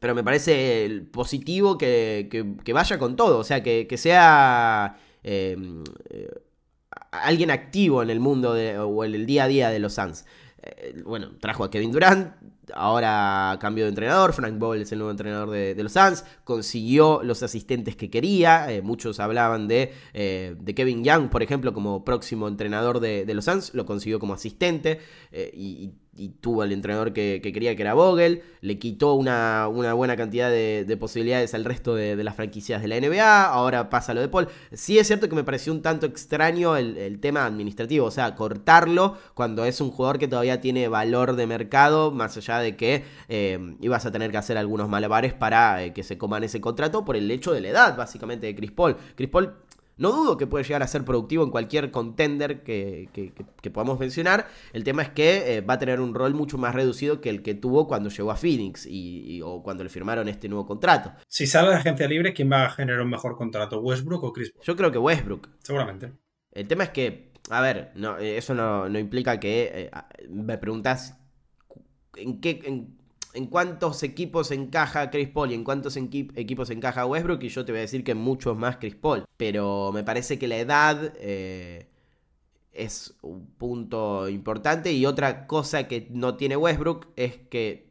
Pero 0.00 0.14
me 0.14 0.24
parece 0.24 1.04
positivo 1.12 1.78
que, 1.78 2.56
vaya 2.72 2.98
con 2.98 3.16
todo. 3.16 3.38
O 3.38 3.44
sea, 3.44 3.62
que, 3.62 3.96
sea 3.96 4.98
em, 5.22 5.84
alguien 7.10 7.50
activo 7.50 8.02
en 8.02 8.10
el 8.10 8.20
mundo 8.20 8.52
o 8.52 9.04
en 9.04 9.14
el 9.14 9.26
día 9.26 9.44
a 9.44 9.48
día 9.48 9.70
de 9.70 9.78
los 9.78 9.94
Suns. 9.94 10.26
bueno, 11.04 11.32
trajo 11.40 11.64
a 11.64 11.70
Kevin 11.70 11.92
Durant, 11.92 12.34
ahora 12.74 13.56
cambió 13.60 13.84
de 13.84 13.90
entrenador, 13.90 14.32
Frank 14.32 14.58
Bowl 14.58 14.80
es 14.80 14.90
el 14.92 14.98
nuevo 14.98 15.10
entrenador 15.10 15.50
de, 15.50 15.82
los 15.82 15.92
Suns, 15.92 16.24
consiguió 16.44 17.22
los 17.22 17.42
asistentes 17.42 17.96
que 17.96 18.10
quería, 18.10 18.70
eh, 18.72 18.82
muchos 18.82 19.20
hablaban 19.20 19.68
de, 19.68 19.92
eh, 20.14 20.56
de, 20.58 20.74
Kevin 20.74 21.04
Young, 21.04 21.28
por 21.28 21.42
ejemplo, 21.42 21.72
como 21.72 22.04
próximo 22.04 22.48
entrenador 22.48 23.00
de, 23.00 23.32
los 23.34 23.44
Suns, 23.44 23.74
lo 23.74 23.86
consiguió 23.86 24.18
como 24.18 24.34
asistente, 24.34 25.00
eh, 25.32 25.50
y 25.54 25.92
tuvo 26.40 26.64
el 26.64 26.72
entrenador 26.72 27.12
que, 27.12 27.40
quería, 27.40 27.74
que 27.76 27.82
era 27.82 27.94
Vogel, 27.94 28.42
le 28.60 28.78
quitó 28.78 29.14
una, 29.14 29.66
buena 29.66 30.16
cantidad 30.16 30.50
de, 30.50 30.96
posibilidades 30.98 31.54
al 31.54 31.64
resto 31.64 31.94
de, 31.94 32.22
las 32.22 32.34
franquicias 32.34 32.82
de 32.82 32.88
la 32.88 33.00
NBA, 33.00 33.44
ahora 33.46 33.90
pasa 33.90 34.14
lo 34.14 34.20
de 34.20 34.28
Paul. 34.28 34.48
Sí 34.72 34.98
es 34.98 35.06
cierto 35.06 35.28
que 35.28 35.34
me 35.34 35.44
pareció 35.44 35.72
un 35.72 35.82
tanto 35.82 36.06
extraño 36.06 36.76
el, 36.76 37.18
tema 37.20 37.46
administrativo, 37.46 38.06
o 38.06 38.10
sea, 38.10 38.34
cortarlo 38.34 39.16
cuando 39.34 39.64
es 39.64 39.80
un 39.80 39.90
jugador 39.90 40.18
que 40.18 40.28
todavía 40.28 40.60
tiene 40.60 40.88
valor 40.88 41.36
de 41.36 41.46
mercado, 41.46 42.10
más 42.10 42.36
allá 42.36 42.58
de 42.58 42.76
que 42.76 43.04
eh, 43.28 43.76
ibas 43.80 44.04
a 44.06 44.12
tener 44.12 44.30
que 44.30 44.36
hacer 44.36 44.58
algunos 44.58 44.88
malabares 44.88 45.32
para 45.32 45.82
eh, 45.82 45.92
que 45.92 46.02
se 46.02 46.18
coman 46.18 46.44
ese 46.44 46.60
contrato 46.60 47.04
por 47.04 47.16
el 47.16 47.30
hecho 47.30 47.52
de 47.52 47.60
la 47.60 47.68
edad, 47.68 47.96
básicamente, 47.96 48.46
de 48.46 48.54
Chris 48.54 48.72
Paul. 48.72 48.96
Chris 49.14 49.28
Paul 49.28 49.54
no 49.98 50.12
dudo 50.12 50.36
que 50.36 50.46
puede 50.46 50.64
llegar 50.64 50.82
a 50.82 50.86
ser 50.86 51.04
productivo 51.04 51.42
en 51.42 51.50
cualquier 51.50 51.90
contender 51.90 52.62
que, 52.62 53.08
podamos 53.72 53.98
mencionar. 53.98 54.46
El 54.72 54.84
tema 54.84 55.02
es 55.02 55.08
que 55.10 55.56
eh, 55.56 55.60
va 55.62 55.74
a 55.74 55.78
tener 55.78 56.00
un 56.00 56.14
rol 56.14 56.34
mucho 56.34 56.58
más 56.58 56.74
reducido 56.74 57.20
que 57.20 57.30
el 57.30 57.42
que 57.42 57.54
tuvo 57.54 57.88
cuando 57.88 58.10
llegó 58.10 58.30
a 58.30 58.36
Phoenix 58.36 58.86
y, 58.86 59.40
o 59.42 59.62
cuando 59.62 59.84
le 59.84 59.90
firmaron 59.90 60.28
este 60.28 60.48
nuevo 60.48 60.66
contrato. 60.66 61.12
Si 61.28 61.46
sale 61.46 61.70
de 61.70 61.76
agencia 61.76 62.06
libre, 62.08 62.34
¿quién 62.34 62.50
va 62.50 62.66
a 62.66 62.70
generar 62.70 63.00
un 63.00 63.10
mejor 63.10 63.36
contrato? 63.36 63.80
¿Westbrook 63.80 64.24
o 64.24 64.32
Chris 64.32 64.52
Yo 64.62 64.76
creo 64.76 64.92
que 64.92 64.98
Westbrook. 64.98 65.48
Seguramente. 65.62 66.12
El 66.52 66.68
tema 66.68 66.84
es 66.84 66.90
que, 66.90 67.32
a 67.50 67.60
ver, 67.60 67.92
no, 67.94 68.18
eh, 68.18 68.36
eso 68.36 68.54
no, 68.54 68.86
implica 68.98 69.40
que 69.40 69.70
eh, 69.74 69.90
me 70.28 70.58
preguntas 70.58 71.18
en 72.16 72.40
qué, 72.40 72.60
en 73.36 73.46
cuántos 73.46 74.02
equipos 74.02 74.50
encaja 74.50 75.10
Chris 75.10 75.28
Paul 75.28 75.52
y 75.52 75.54
en 75.54 75.62
cuántos 75.62 75.96
equipos 75.96 76.70
encaja 76.70 77.04
Westbrook 77.04 77.42
y 77.42 77.50
yo 77.50 77.64
te 77.64 77.72
voy 77.72 77.80
a 77.80 77.82
decir 77.82 78.02
que 78.02 78.14
muchos 78.14 78.56
más 78.56 78.78
Chris 78.78 78.94
Paul. 78.94 79.25
Pero 79.36 79.92
me 79.92 80.04
parece 80.04 80.38
que 80.38 80.48
la 80.48 80.56
edad 80.56 81.12
eh, 81.18 81.88
es 82.72 83.14
un 83.22 83.46
punto 83.46 84.28
importante 84.28 84.92
y 84.92 85.06
otra 85.06 85.46
cosa 85.46 85.88
que 85.88 86.08
no 86.10 86.36
tiene 86.36 86.56
Westbrook 86.56 87.08
es 87.16 87.36
que 87.36 87.86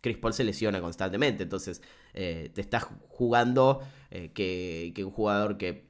Chris 0.00 0.18
Paul 0.18 0.34
se 0.34 0.44
lesiona 0.44 0.80
constantemente. 0.80 1.42
Entonces 1.42 1.82
eh, 2.12 2.50
te 2.54 2.60
estás 2.60 2.86
jugando 3.08 3.80
eh, 4.10 4.30
que, 4.32 4.92
un 5.04 5.10
jugador 5.10 5.56
que 5.56 5.86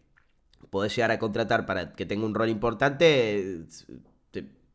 podés 0.71 0.95
llegar 0.95 1.11
a 1.11 1.19
contratar 1.19 1.67
para 1.67 1.93
que 1.93 2.07
tenga 2.07 2.25
un 2.25 2.35
rol 2.35 2.49
importante 2.49 3.67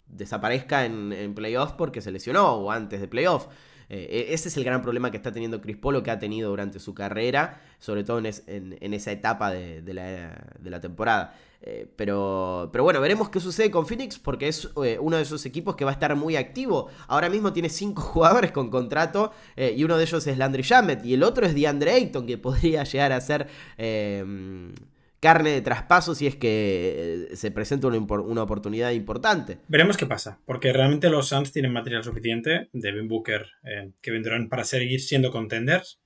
desaparezca 0.07 0.85
en, 0.85 1.13
en 1.13 1.35
playoffs 1.35 1.73
porque 1.73 2.01
se 2.01 2.11
lesionó 2.11 2.53
o 2.53 2.71
antes 2.71 2.99
de 2.99 3.07
playoffs. 3.07 3.47
Eh, 3.89 4.27
e-, 4.29 4.33
ese 4.33 4.49
es 4.49 4.57
el 4.57 4.63
gran 4.63 4.81
problema 4.81 5.11
que 5.11 5.17
está 5.17 5.31
teniendo 5.31 5.59
Chris 5.61 5.77
Polo, 5.77 6.03
que 6.03 6.11
ha 6.11 6.19
tenido 6.19 6.49
durante 6.49 6.79
su 6.79 6.93
carrera, 6.93 7.61
sobre 7.79 8.03
todo 8.03 8.19
en, 8.19 8.93
esa 8.93 9.11
etapa 9.11 9.51
de, 9.51 9.93
la, 9.93 10.81
temporada. 10.81 11.35
Eh, 11.61 11.91
pero, 11.97 12.69
pero 12.71 12.85
bueno, 12.85 13.01
veremos 13.01 13.29
qué 13.29 13.41
sucede 13.41 13.69
con 13.69 13.85
Phoenix 13.85 14.17
porque 14.17 14.47
es 14.47 14.69
eh, 14.81 14.97
uno 15.01 15.17
de 15.17 15.23
esos 15.23 15.45
equipos 15.45 15.75
que 15.75 15.83
va 15.83 15.91
a 15.91 15.93
estar 15.93 16.15
muy 16.15 16.35
activo. 16.35 16.87
Ahora 17.07 17.29
mismo 17.29 17.51
tiene 17.51 17.69
cinco 17.69 18.01
jugadores 18.13 18.51
con 18.51 18.69
contrato 18.69 19.31
y 19.57 19.83
uno 19.83 19.97
de 19.97 20.03
ellos 20.03 20.25
es 20.25 20.37
Landry 20.37 20.63
Shamet 20.63 21.05
y 21.05 21.15
el 21.15 21.23
otro 21.23 21.45
es 21.45 21.53
DeAndre 21.53 21.91
Ayton 21.91 22.25
que 22.25 22.37
podría 22.37 22.83
llegar 22.83 23.11
a 23.11 23.19
ser 23.19 23.47
carne 25.19 25.51
de 25.51 25.61
traspaso 25.61 26.15
si 26.15 26.27
es 26.27 26.35
que 26.35 27.27
eh, 27.31 27.35
se 27.35 27.51
presenta 27.51 27.87
una, 27.87 28.43
oportunidad 28.43 28.91
importante. 28.91 29.59
Veremos 29.67 29.97
qué 29.97 30.05
pasa, 30.05 30.39
porque 30.45 30.73
realmente 30.73 31.09
los 31.09 31.29
Suns 31.29 31.51
tienen 31.51 31.73
material 31.73 32.03
suficiente, 32.03 32.69
Devin 32.73 33.07
Booker, 33.07 33.47
eh, 33.63 33.91
que 34.01 34.11
vendrán 34.11 34.49
para 34.49 34.63
seguir 34.63 35.01
siendo 35.01 35.31
contenders, 35.31 35.99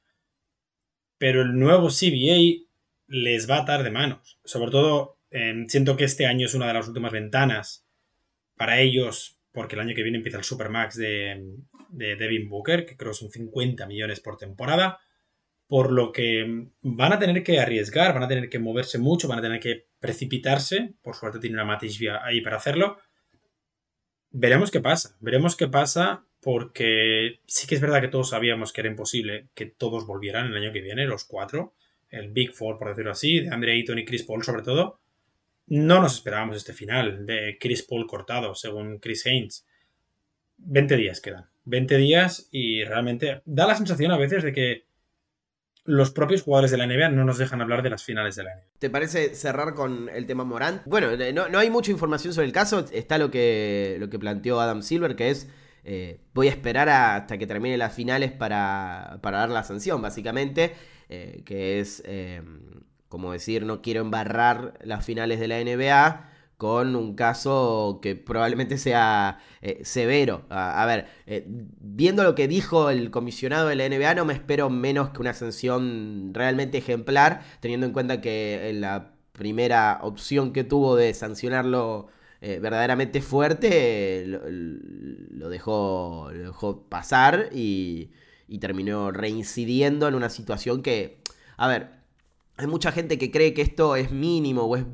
pero 1.17 1.41
el 1.41 1.57
nuevo 1.57 1.89
CBA 1.89 2.67
les 3.07 3.49
va 3.49 3.57
a 3.57 3.61
atar 3.61 3.83
de 3.83 3.91
manos. 3.91 4.39
Sobre 4.43 4.71
todo, 4.71 5.19
eh, 5.29 5.65
siento 5.67 5.95
que 5.95 6.05
este 6.05 6.25
año 6.25 6.45
es 6.45 6.53
una 6.53 6.67
de 6.67 6.73
las 6.73 6.87
últimas 6.87 7.11
ventanas 7.11 7.85
para 8.55 8.79
ellos, 8.79 9.37
porque 9.51 9.75
el 9.75 9.81
año 9.81 9.95
que 9.95 10.03
viene 10.03 10.17
empieza 10.17 10.39
el 10.39 10.43
Supermax 10.43 10.95
de, 10.95 11.45
de 11.89 12.15
Devin 12.15 12.49
Booker, 12.49 12.85
que 12.85 12.97
creo 12.97 13.13
son 13.13 13.29
50 13.29 13.85
millones 13.85 14.19
por 14.19 14.37
temporada 14.37 14.99
por 15.67 15.91
lo 15.91 16.11
que 16.11 16.67
van 16.81 17.13
a 17.13 17.19
tener 17.19 17.43
que 17.43 17.59
arriesgar, 17.59 18.13
van 18.13 18.23
a 18.23 18.27
tener 18.27 18.49
que 18.49 18.59
moverse 18.59 18.97
mucho, 18.97 19.27
van 19.27 19.39
a 19.39 19.41
tener 19.41 19.59
que 19.59 19.87
precipitarse. 19.99 20.93
Por 21.01 21.15
suerte 21.15 21.39
tiene 21.39 21.55
una 21.55 21.65
Matishvia 21.65 22.23
ahí 22.23 22.41
para 22.41 22.57
hacerlo. 22.57 22.97
Veremos 24.31 24.71
qué 24.71 24.81
pasa, 24.81 25.15
veremos 25.19 25.55
qué 25.55 25.67
pasa 25.67 26.25
porque 26.41 27.39
sí 27.47 27.67
que 27.67 27.75
es 27.75 27.81
verdad 27.81 28.01
que 28.01 28.09
todos 28.09 28.31
sabíamos 28.31 28.73
que 28.73 28.81
era 28.81 28.89
imposible 28.89 29.47
que 29.53 29.65
todos 29.65 30.05
volvieran 30.05 30.47
el 30.47 30.57
año 30.57 30.73
que 30.73 30.81
viene, 30.81 31.05
los 31.05 31.23
cuatro, 31.23 31.73
el 32.09 32.31
Big 32.31 32.53
Four, 32.53 32.77
por 32.77 32.89
decirlo 32.89 33.11
así, 33.11 33.39
de 33.39 33.49
Andre 33.49 33.73
Ayton 33.73 33.99
y 33.99 34.05
Chris 34.05 34.23
Paul 34.23 34.43
sobre 34.43 34.63
todo. 34.63 34.99
No 35.67 36.01
nos 36.01 36.15
esperábamos 36.15 36.57
este 36.57 36.73
final 36.73 37.25
de 37.25 37.57
Chris 37.59 37.83
Paul 37.83 38.05
cortado, 38.05 38.53
según 38.55 38.99
Chris 38.99 39.25
Haynes. 39.25 39.65
20 40.57 40.97
días 40.97 41.21
quedan. 41.21 41.49
20 41.65 41.97
días 41.97 42.49
y 42.51 42.83
realmente 42.83 43.41
da 43.45 43.65
la 43.65 43.75
sensación 43.75 44.11
a 44.11 44.17
veces 44.17 44.43
de 44.43 44.51
que 44.51 44.85
los 45.85 46.11
propios 46.11 46.43
jugadores 46.43 46.71
de 46.71 46.77
la 46.77 46.87
NBA 46.87 47.09
no 47.09 47.25
nos 47.25 47.37
dejan 47.37 47.61
hablar 47.61 47.83
de 47.83 47.89
las 47.89 48.03
finales 48.03 48.35
de 48.35 48.43
la 48.43 48.55
NBA. 48.55 48.63
¿Te 48.79 48.89
parece 48.89 49.35
cerrar 49.35 49.73
con 49.73 50.09
el 50.09 50.25
tema 50.25 50.43
Morant? 50.43 50.81
Bueno, 50.85 51.11
eh, 51.11 51.33
no, 51.33 51.57
hay 51.57 51.69
mucha 51.69 51.91
información 51.91 52.33
sobre 52.33 52.47
el 52.47 52.53
caso. 52.53 52.85
Está 52.91 53.17
lo 53.17 53.29
que, 53.29 53.97
lo 53.99 54.09
que 54.09 54.19
planteó 54.19 54.59
Adam 54.59 54.81
Silver, 54.81 55.15
que 55.15 55.29
es 55.29 55.49
eh, 55.83 56.21
voy 56.33 56.47
a 56.47 56.51
esperar 56.51 56.87
hasta 56.87 57.37
que 57.37 57.45
termine 57.45 57.77
las 57.77 57.93
finales 57.93 58.31
para, 58.31 59.19
para 59.21 59.39
dar 59.39 59.49
la 59.49 59.63
sanción, 59.63 60.01
básicamente. 60.01 60.73
Eh, 61.09 61.43
que 61.45 61.79
es, 61.79 62.01
como 63.09 63.33
decir, 63.33 63.65
no 63.65 63.81
quiero 63.81 64.01
embarrar 64.01 64.79
las 64.81 65.05
finales 65.05 65.39
de 65.39 65.47
la 65.47 65.61
NBA 65.61 66.32
con 66.63 66.95
un 66.95 67.13
caso 67.13 67.99
que 68.01 68.15
probablemente 68.15 68.77
sea 68.77 69.39
eh, 69.61 69.81
severo. 69.83 70.45
A, 70.49 70.85
ver, 70.85 71.07
eh, 71.27 71.45
viendo 71.45 72.23
lo 72.23 72.35
que 72.35 72.47
dijo 72.47 72.89
el 72.89 73.11
comisionado 73.11 73.67
de 73.67 73.75
la 73.75 73.89
NBA, 73.89 74.15
no 74.15 74.23
me 74.23 74.33
espero 74.33 74.69
menos 74.69 75.09
que 75.09 75.19
una 75.19 75.33
sanción 75.33 76.31
realmente 76.33 76.77
ejemplar, 76.77 77.41
teniendo 77.59 77.85
en 77.85 77.91
cuenta 77.91 78.21
que 78.21 78.71
la 78.75 79.11
primera 79.33 79.99
opción 80.03 80.53
que 80.53 80.63
tuvo 80.63 80.95
de 80.95 81.13
sancionarlo 81.13 82.07
eh, 82.39 82.59
verdaderamente 82.61 83.21
fuerte 83.21 84.23
lo, 84.25 85.49
dejó, 85.49 86.29
dejó 86.31 86.83
pasar 86.83 87.49
y, 87.51 88.11
y 88.47 88.59
terminó 88.59 89.11
reincidiendo 89.11 90.07
en 90.07 90.15
una 90.15 90.29
situación 90.29 90.81
que, 90.81 91.19
a 91.57 91.67
ver, 91.67 91.89
hay 92.55 92.67
mucha 92.67 92.93
gente 92.93 93.17
que 93.17 93.31
cree 93.31 93.53
que 93.53 93.63
esto 93.63 93.97
es 93.97 94.11
mínimo 94.11 94.61
o 94.61 94.77
es 94.77 94.85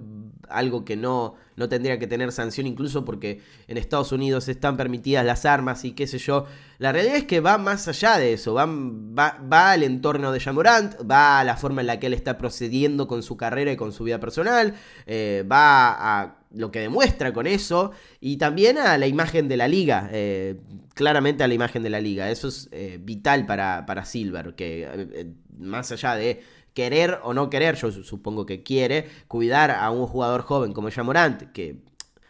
algo 0.49 0.83
que 0.83 0.97
no, 0.97 1.35
no 1.59 1.67
tendría 1.67 1.99
que 1.99 2.07
tener 2.07 2.31
sanción 2.31 2.65
incluso 2.65 3.03
porque 3.03 3.41
en 3.67 3.77
Estados 3.77 4.13
Unidos 4.13 4.47
están 4.47 4.77
permitidas 4.77 5.25
las 5.25 5.45
armas 5.45 5.83
y 5.83 5.91
qué 5.91 6.07
sé 6.07 6.17
yo. 6.17 6.45
La 6.77 6.93
realidad 6.93 7.17
es 7.17 7.25
que 7.25 7.41
va 7.41 7.57
más 7.57 7.87
allá 7.89 8.17
de 8.17 8.31
eso, 8.33 8.53
va, 8.53 8.65
va, 8.65 9.71
al 9.71 9.83
entorno 9.83 10.31
de 10.31 10.39
Jamorant, 10.39 10.95
va 11.09 11.41
a 11.41 11.43
la 11.43 11.57
forma 11.57 11.81
en 11.81 11.87
la 11.87 11.99
que 11.99 12.07
él 12.07 12.13
está 12.13 12.37
procediendo 12.37 13.07
con 13.07 13.21
su 13.21 13.35
carrera 13.35 13.73
y 13.73 13.75
con 13.75 13.91
su 13.91 14.05
vida 14.05 14.21
personal, 14.21 14.73
eh, 15.05 15.45
va 15.51 16.21
a 16.21 16.37
lo 16.51 16.71
que 16.71 16.79
demuestra 16.79 17.33
con 17.33 17.45
eso 17.45 17.91
y 18.21 18.37
también 18.37 18.77
a 18.77 18.97
la 18.97 19.05
imagen 19.05 19.49
de 19.49 19.57
la 19.57 19.67
liga, 19.67 20.09
eh, 20.13 20.61
claramente 20.95 21.43
a 21.43 21.47
la 21.49 21.53
imagen 21.53 21.83
de 21.83 21.89
la 21.89 21.99
liga. 21.99 22.31
Eso 22.31 22.47
es 22.47 22.69
eh, 22.71 22.99
vital 23.01 23.45
para, 23.45 23.85
para 23.85 24.05
Silver, 24.05 24.55
que 24.55 25.33
más 25.59 25.91
allá 25.91 26.15
de 26.15 26.41
querer 26.79 27.19
o 27.23 27.33
no 27.33 27.49
querer, 27.49 27.75
yo 27.75 27.91
supongo 27.91 28.45
que 28.45 28.63
quiere, 28.63 29.09
cuidar 29.27 29.69
a 29.69 29.91
un 29.91 30.07
jugador 30.07 30.43
joven 30.43 30.71
como 30.71 30.87
Morant, 31.03 31.51
que, 31.51 31.83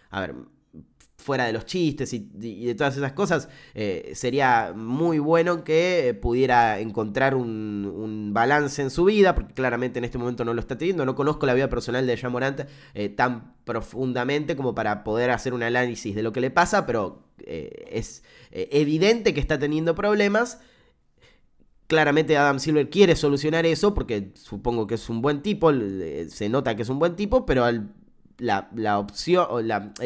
a 0.10 0.22
ver, 0.22 0.34
fuera 1.18 1.45
de 1.45 1.54
los 1.54 1.68
chistes 1.68 2.12
y, 2.14 2.20
de 2.20 2.74
todas 2.74 2.97
esas 2.97 3.12
cosas, 3.12 3.47
eh, 3.76 4.14
sería 4.16 4.74
muy 4.76 5.20
bueno 5.20 5.64
que 5.64 6.18
pudiera 6.20 6.80
encontrar 6.80 7.36
un, 7.36 8.32
balance 8.34 8.82
en 8.82 8.89
su 8.89 9.06
vida, 9.06 9.36
porque 9.36 9.54
claramente 9.54 10.00
en 10.00 10.06
este 10.06 10.18
momento 10.18 10.43
no 10.43 10.56
lo 10.56 10.62
está 10.62 10.80
teniendo. 10.80 11.06
No 11.06 11.14
conozco 11.14 11.45
la 11.45 11.54
vida 11.54 11.70
personal 11.70 12.08
de 12.08 12.18
Jamorant 12.18 12.62
eh, 12.95 13.10
tan 13.10 13.54
profundamente 13.66 14.56
como 14.56 14.74
para 14.74 15.04
poder 15.04 15.30
hacer 15.30 15.54
un 15.54 15.62
análisis 15.62 16.16
de 16.16 16.24
lo 16.24 16.32
que 16.32 16.41
le 16.41 16.50
pasa, 16.50 16.88
pero 16.88 17.22
eh, 17.45 17.86
es 17.91 18.24
evidente 18.52 19.36
que 19.36 19.39
está 19.39 19.60
teniendo 19.60 19.93
problemas 19.93 20.60
Claramente 21.89 22.37
Adam 22.37 22.59
Silver 22.59 22.87
quiere 22.87 23.15
solucionar 23.15 23.65
eso 23.65 23.95
porque 23.95 24.29
supongo 24.35 24.85
que 24.85 24.93
es 24.93 25.09
un 25.09 25.23
buen 25.23 25.41
tipo, 25.41 25.73
se 26.27 26.47
nota 26.47 26.75
que 26.75 26.83
es 26.83 26.89
un 26.89 26.99
buen 26.99 27.15
tipo, 27.15 27.47
pero 27.47 27.67
el 27.67 27.89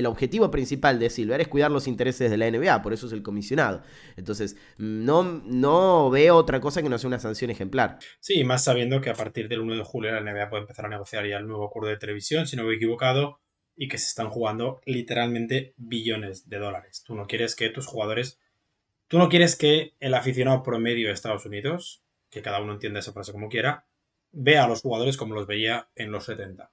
objetivo 0.06 0.50
principal 0.50 0.98
de 0.98 1.10
Silver 1.10 1.42
es 1.42 1.50
cuidar 1.50 1.72
los 1.72 1.90
intereses 1.90 2.32
de 2.32 2.38
la 2.38 2.50
NBA, 2.50 2.82
por 2.82 2.94
eso 2.94 3.08
es 3.08 3.12
el 3.12 3.22
comisionado. 3.22 3.84
Entonces, 4.16 4.56
no, 4.78 5.24
no 5.24 6.10
veo 6.10 6.38
otra 6.38 6.62
cosa 6.62 6.82
que 6.82 6.88
no 6.88 6.98
sea 6.98 7.10
una 7.10 7.20
sanción 7.20 7.52
ejemplar. 7.52 8.00
Sí, 8.22 8.46
más 8.46 8.64
sabiendo 8.64 9.02
que 9.02 9.10
a 9.10 9.16
partir 9.16 9.50
del 9.50 9.60
1 9.60 9.76
de 9.76 9.84
julio 9.84 10.12
la 10.14 10.22
NBA 10.22 10.50
puede 10.50 10.62
empezar 10.62 10.86
a 10.86 10.90
negociar 10.90 11.28
ya 11.28 11.36
el 11.36 11.48
nuevo 11.48 11.66
acuerdo 11.66 11.90
de 11.90 11.98
televisión, 11.98 12.48
si 12.48 12.56
no 12.56 12.64
me 12.64 12.72
he 12.72 12.76
equivocado, 12.78 13.42
y 13.76 13.90
que 13.90 13.98
se 13.98 14.06
están 14.06 14.30
jugando 14.30 14.80
literalmente 14.86 15.74
billones 15.76 16.48
de 16.48 16.60
dólares. 16.60 17.04
Tú 17.06 17.14
no 17.16 17.28
quieres 17.28 17.56
que 17.58 17.70
tus 17.70 17.88
jugadores 17.88 18.40
Tú 19.08 19.18
no 19.18 19.30
quieres 19.30 19.56
que 19.56 19.94
el 20.00 20.14
aficionado 20.14 20.64
promedio 20.64 21.08
de 21.08 21.14
Estados 21.14 21.46
Unidos, 21.46 22.04
que 22.30 22.42
cada 22.42 22.62
uno 22.62 22.74
entienda 22.74 23.00
esa 23.00 23.14
frase 23.14 23.32
como 23.32 23.50
quiera, 23.50 23.86
vea 24.32 24.64
a 24.64 24.68
los 24.68 24.82
jugadores 24.82 25.18
como 25.18 25.36
los 25.36 25.48
veía 25.48 25.90
en 25.96 26.12
los 26.12 26.26
70. 26.26 26.72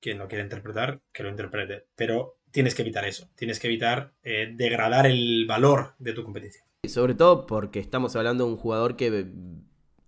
Quien 0.00 0.18
lo 0.18 0.28
quiere 0.28 0.44
interpretar, 0.44 1.00
que 1.12 1.22
lo 1.22 1.30
interprete. 1.30 1.86
Pero 1.96 2.38
tienes 2.50 2.74
que 2.74 2.82
evitar 2.82 3.04
eso. 3.04 3.28
Tienes 3.34 3.58
que 3.58 3.66
evitar 3.66 4.14
eh, 4.22 4.52
degradar 4.54 5.06
el 5.06 5.44
valor 5.46 5.94
de 5.98 6.12
tu 6.12 6.22
competición. 6.22 6.64
Y 6.84 6.88
sobre 6.88 7.14
todo 7.14 7.46
porque 7.46 7.80
estamos 7.80 8.14
hablando 8.14 8.44
de 8.44 8.50
un 8.52 8.56
jugador 8.56 8.96
que 8.96 9.26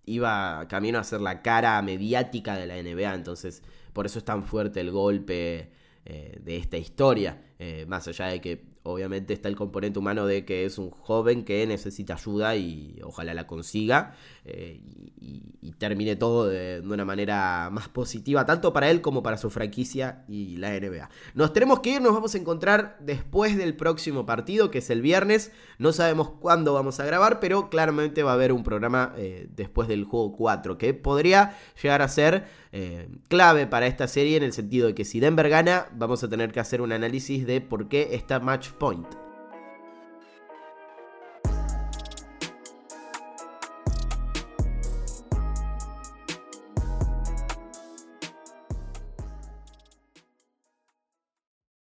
iba 0.05 0.65
camino 0.69 0.99
a 0.99 1.03
ser 1.03 1.21
la 1.21 1.41
cara 1.41 1.81
mediática 1.81 2.55
de 2.55 2.67
la 2.67 2.81
NBA. 2.81 3.13
Entonces, 3.13 3.63
por 3.93 4.05
eso 4.05 4.19
es 4.19 4.25
tan 4.25 4.43
fuerte 4.43 4.79
el 4.79 4.91
golpe 4.91 5.71
eh, 6.05 6.39
de 6.39 6.57
esta 6.57 6.77
historia. 6.77 7.41
Eh, 7.59 7.85
más 7.87 8.07
allá 8.07 8.27
de 8.27 8.39
que 8.39 8.63
obviamente 8.87 9.33
está 9.33 9.49
el 9.49 9.55
componente 9.55 9.99
humano 9.99 10.25
de 10.25 10.45
que 10.45 10.65
es 10.65 10.77
un 10.77 10.89
joven 10.89 11.43
que 11.43 11.65
necesita 11.67 12.13
ayuda 12.15 12.55
y 12.55 12.99
ojalá 13.03 13.33
la 13.33 13.47
consiga 13.47 14.15
eh, 14.45 14.79
y, 15.19 15.43
termine 15.77 16.15
todo 16.15 16.47
de, 16.47 16.81
una 16.83 17.05
manera 17.05 17.69
más 17.71 17.87
positiva, 17.87 18.45
tanto 18.45 18.73
para 18.73 18.89
él 18.89 19.01
como 19.01 19.21
para 19.21 19.37
su 19.37 19.51
franquicia 19.51 20.23
y 20.27 20.57
la 20.57 20.71
NBA. 20.71 21.07
Nos 21.35 21.53
tenemos 21.53 21.81
que 21.81 21.91
ir, 21.91 22.01
nos 22.01 22.13
vamos 22.13 22.33
a 22.33 22.37
encontrar 22.39 22.97
después 22.99 23.55
del 23.57 23.75
próximo 23.75 24.25
partido, 24.25 24.71
que 24.71 24.79
es 24.79 24.89
el 24.89 25.03
viernes. 25.03 25.51
No 25.77 25.91
sabemos 25.91 26.31
cuándo 26.31 26.73
vamos 26.73 26.99
a 26.99 27.05
grabar, 27.05 27.39
pero 27.39 27.69
claramente 27.69 28.23
va 28.23 28.31
a 28.31 28.33
haber 28.35 28.53
un 28.53 28.63
programa 28.63 29.13
eh, 29.17 29.49
después 29.55 29.87
del 29.87 30.05
juego 30.05 30.35
4, 30.35 30.79
que 30.79 30.95
podría 30.95 31.55
llegar 31.79 32.01
a 32.01 32.07
ser 32.07 32.47
eh, 32.71 33.07
clave 33.27 33.67
para 33.67 33.87
esta 33.87 34.07
serie 34.07 34.37
en 34.37 34.43
el 34.43 34.53
sentido 34.53 34.87
de 34.87 34.95
que 34.95 35.05
si 35.05 35.19
Denver 35.19 35.49
gana, 35.49 35.87
vamos 35.93 36.23
a 36.23 36.29
tener 36.29 36.51
que 36.51 36.59
hacer 36.59 36.81
un 36.81 36.91
análisis 36.91 37.45
de 37.45 37.61
por 37.61 37.87
qué 37.87 38.09
está 38.13 38.39
match 38.39 38.69
point. 38.79 39.26